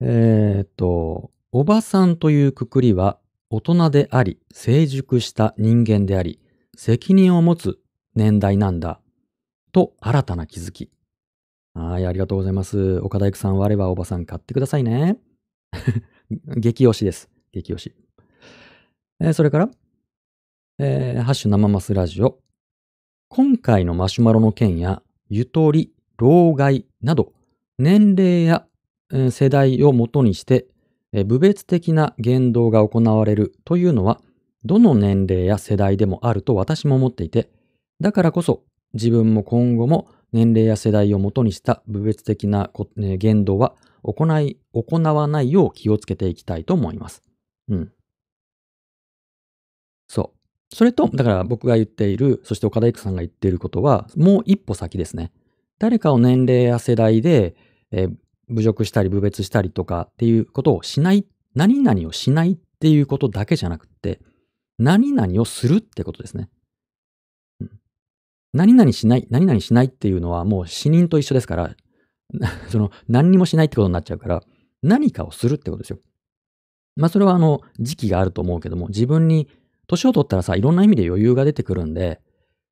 [0.00, 3.18] えー、っと、おばさんというくくりは
[3.50, 6.40] 大人であり、成熟した人間であり、
[6.76, 7.78] 責任を持つ
[8.14, 9.00] 年代なんだ。
[9.72, 10.90] と新たな気づき。
[11.74, 12.98] はい、ありがとうございます。
[13.00, 15.18] 岡田育さん、我はおばさん買ってくださいね。
[16.56, 17.28] 激推しです。
[17.52, 17.94] 激推し。
[19.20, 19.70] えー、それから、
[20.78, 22.40] えー、ハッシュ生マスラジオ。
[23.28, 27.32] 今回のマシュマロの件や、ゆとり、老害など、
[27.78, 28.66] 年齢や
[29.30, 30.66] 世代をもとにして、
[31.26, 34.20] 部別的な言動が行われるというのは、
[34.64, 37.50] どの年齢や世代でもあると私も思っていて、
[38.00, 38.64] だからこそ
[38.94, 47.22] 自分も今後も年齢や世代をもとにした部別的な言動は行い、行わないよう気をつけていきたいと思います。
[47.68, 47.92] うん。
[50.08, 50.74] そう。
[50.74, 55.32] それと、だから僕が言っている、そして岡田育さんが言っていることは、もう一歩先ですね。
[55.78, 57.54] 誰かを年齢や世代で、
[57.90, 58.14] えー、
[58.48, 64.20] 侮辱したり侮蔑したりとかっていうことをしない、何々をしないっていうことだけじゃなくて、
[64.78, 66.48] 何々をするってことですね。
[68.52, 71.76] 何々しない、何々しないっていうのはもう死人と一緒ですから、
[72.70, 74.42] その何にもしないってことになっちゃうから、
[74.82, 75.98] 何かをするってことですよ。
[76.96, 79.48] まあそれはあの時期があると思うけども、自分に
[79.86, 82.20] 年を取ったらさ、いろんな意味で余裕が出てくるんで、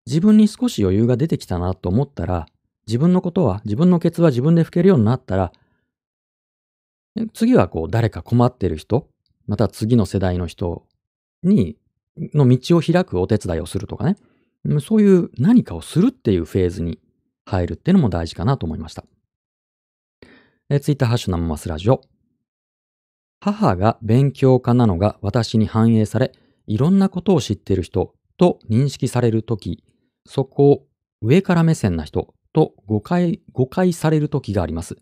[0.07, 2.47] 自分に少し余裕が出てきたなと思ったら、
[2.87, 5.53] 自分のことは、自分のケツは自分で拭けるようになったら、
[7.35, 9.09] 次はこう誰か困ってる人、
[9.47, 10.87] また次の世代の人
[11.43, 11.77] に、
[12.35, 14.17] の道を開くお手伝いをするとかね。
[14.81, 17.01] そういう何かをするっていうフェーズに
[17.45, 19.05] 入るっていうのも大事かなと思いました。
[20.81, 22.03] ツイッターハッシュ生マスラジオ。
[23.41, 26.33] 母が勉強家なのが私に反映され、
[26.67, 29.83] いろんなことを知っている人と認識されるとき、
[30.27, 30.87] そこを
[31.21, 34.97] 上から目線な人と誤解、誤解されるときがあります。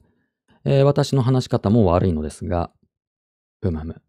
[0.65, 2.71] えー、私の話し方も悪いのですが、
[3.61, 4.03] ふむふむ。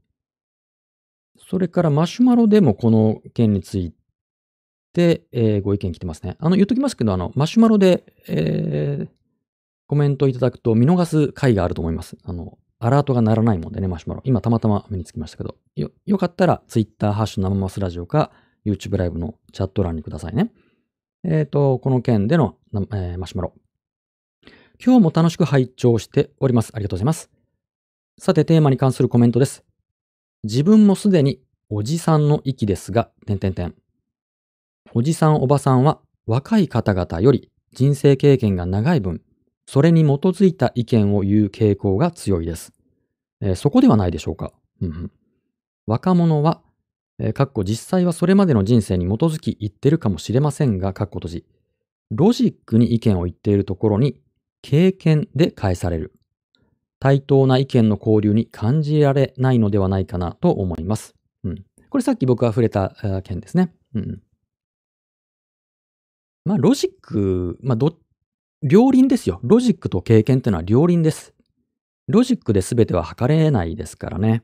[1.49, 3.93] それからマシュマロでもこの件につい
[4.93, 6.37] て、えー、ご意見来てますね。
[6.39, 9.09] あの、言っときますけど、あの、マシュマロで、えー、
[9.87, 12.17] コメントいただくと見逃す回があると思います。
[12.23, 14.21] あの、アラートが鳴らないもんでね、マシュマロ。
[14.23, 18.31] 今たまたま目につきましたけど、よ、よかったら Twitter、ハッシュ生マスラジオか
[18.65, 20.51] YouTube ライブのチャット欄にくださいね。
[21.23, 23.53] えっ、ー、と、この件での、えー、マシュマロ。
[24.83, 26.71] 今日も楽しく拝聴しております。
[26.73, 27.29] ありがとうございます。
[28.17, 29.63] さて、テーマに関するコメントです。
[30.43, 31.39] 自分もすでに
[31.69, 33.75] おじさんの域ですが、点々点。
[34.95, 39.21] おじさんおばさんは若い方々より人生経験が長い分、
[39.67, 42.73] それに基づいた意見を言う傾向が強いです。
[43.39, 44.51] えー、そこではないでしょうか。
[44.81, 45.11] うんうん、
[45.85, 46.63] 若者は、
[47.19, 51.45] えー、かっこ実際はそれまでの人生に基づき言ってるかもしれませんが、かっこ閉じ。
[52.09, 54.19] ロジックに意見を言っているところに、
[54.61, 56.13] 経験で返される。
[56.99, 61.15] 対等な意見の交流に感じられないのではないかなと思います。
[61.43, 61.65] うん。
[61.89, 63.73] これさっき僕が触れた件ですね。
[63.95, 64.21] うん。
[66.45, 67.97] まあ、ロジック、まあ、ど、
[68.61, 69.39] 両輪ですよ。
[69.43, 71.33] ロジックと経験っていうのは両輪です。
[72.07, 74.43] ロジックで全ては測れないですからね。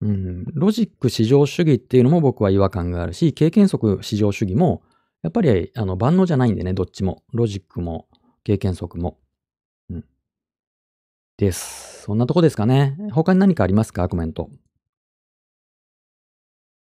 [0.00, 4.82] うん、ロジック至上主義っていうのも僕は違和感があるし、経験則至上主義も、
[5.22, 7.22] やっぱりあの万能じゃないんでね、どっちも。
[7.32, 8.06] ロジックも
[8.44, 9.18] 経験則も。
[11.36, 12.02] です。
[12.02, 12.96] そんなとこですかね。
[13.12, 14.08] 他に何かありますか？
[14.08, 14.50] コメント。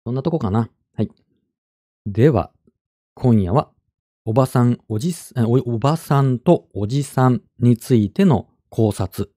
[0.04, 0.68] そんなとこかな。
[0.96, 1.10] はい。
[2.06, 2.50] では、
[3.14, 3.70] 今夜は
[4.24, 9.32] おばさん、おじお、おばさんとおじさんについての考察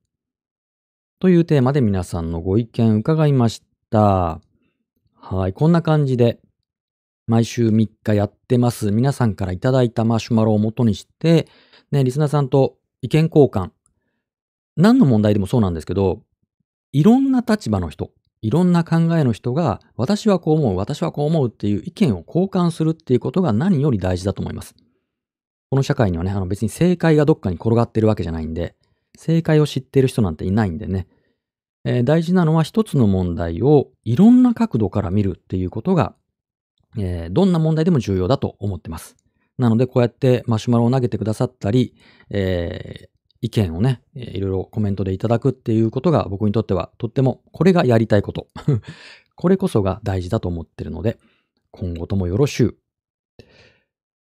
[1.20, 4.42] というテーマで皆さんのご意見伺いました。
[5.14, 6.40] はい、こんな感じで
[7.28, 8.92] 毎週3日やってます。
[8.92, 11.48] 皆さんからいただいたマシュマロを元にして、
[11.92, 13.72] ね、リスナーさんと意見交換。
[14.78, 16.22] 何の問題でもそうなんですけど、
[16.92, 18.12] いろんな立場の人、
[18.42, 24.76] いろんな考えの人が、私はこう思う、私はこう思うっていう意見を交換するっていうことが何より大事だと思います。
[25.70, 28.76] この社会にはね、あの別に正解がどっかに転がってるわけじゃないんで、
[29.18, 31.08] 正解を知ってる人なんていないんでね、
[31.86, 36.16] えー、大事なのは一つの問題をいろんな角度から見るっていうことが、
[36.98, 39.16] えー、どんな問題でも重要だと思ってます。
[39.58, 41.96] なので、こうやってマシュマロを投げてくださったり、
[42.30, 43.15] えー、
[43.46, 48.48] 意見をね、いろいろコメントでいただくっていうことが僕にとってはとってもこれがやりたいこと。
[49.38, 51.20] これこそが大事だと思ってるので、
[51.70, 52.78] 今後ともよろしゅう。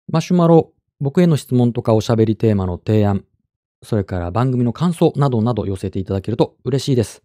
[0.08, 3.26] マシュマロ、僕への質問とかおしゃべりテーマの提案、
[3.82, 7.22] それから番組の感想などなど寄せていただけると嬉しいです。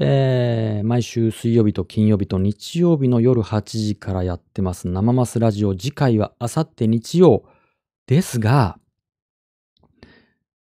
[0.00, 5.76] えー、毎週水曜日と金曜日と日曜日の夜8時からやってます生マスラジオ。
[5.76, 7.44] 次回はあさって日曜
[8.08, 8.78] ですが、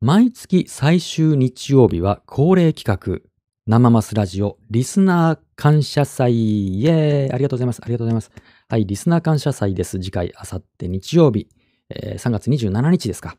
[0.02, 3.20] 毎月最終日曜日は恒例企画、
[3.66, 6.80] 生マスラジオリスナー感謝祭。
[6.80, 7.82] イェーイありがとうございます。
[7.82, 8.30] ありがとうございます。
[8.70, 9.98] はい、リスナー感謝祭です。
[9.98, 11.48] 次回、あさって日曜日、
[11.90, 13.36] えー、3月27日ですか。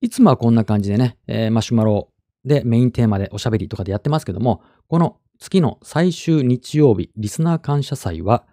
[0.00, 2.12] いつもはこんな感じでね、えー、マシュマロ
[2.44, 8.44] でメインテーマでおしゃべりとかでやってますけども、この月の最終日曜日、リスナー感謝祭は、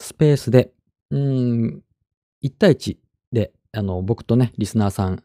[0.00, 0.70] スペースで、
[1.10, 1.82] うん、
[2.44, 2.98] 1対1
[3.32, 5.22] で、あの、僕とね、リスナーさん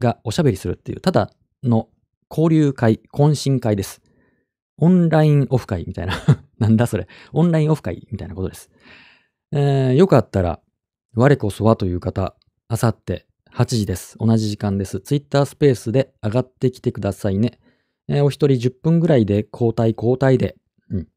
[0.00, 1.30] がおしゃべりするっていう、ただ
[1.62, 1.88] の
[2.30, 4.02] 交流会、懇親会です。
[4.78, 6.14] オンラインオフ会みたいな
[6.58, 7.06] なんだそれ。
[7.32, 8.70] オンラインオフ会みたいなことです。
[9.52, 10.60] えー、よかったら、
[11.14, 12.34] 我こそはという方、
[12.68, 14.16] あさって8時です。
[14.18, 15.00] 同じ時間です。
[15.00, 17.58] ツイッタースペースで上がってきてくださいね。
[18.08, 20.56] えー、お一人10分ぐらいで交代交代で、
[20.88, 21.08] うん、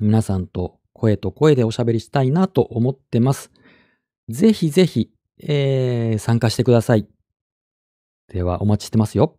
[0.00, 3.50] 皆さんと声と声でおしゃべりしたいなと思ってます。
[4.28, 5.10] ぜひぜひ、
[5.42, 7.06] えー、参加してください。
[8.28, 9.36] ではお待ちしてますよ。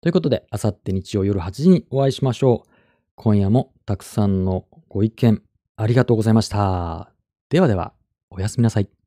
[0.00, 2.70] ということで、あさって日曜夜8時にお会いしましょう。
[3.14, 5.42] 今夜もたくさんのご意見
[5.76, 7.12] ありがとうございました。
[7.48, 7.92] ではでは、
[8.30, 8.99] おやすみなさい。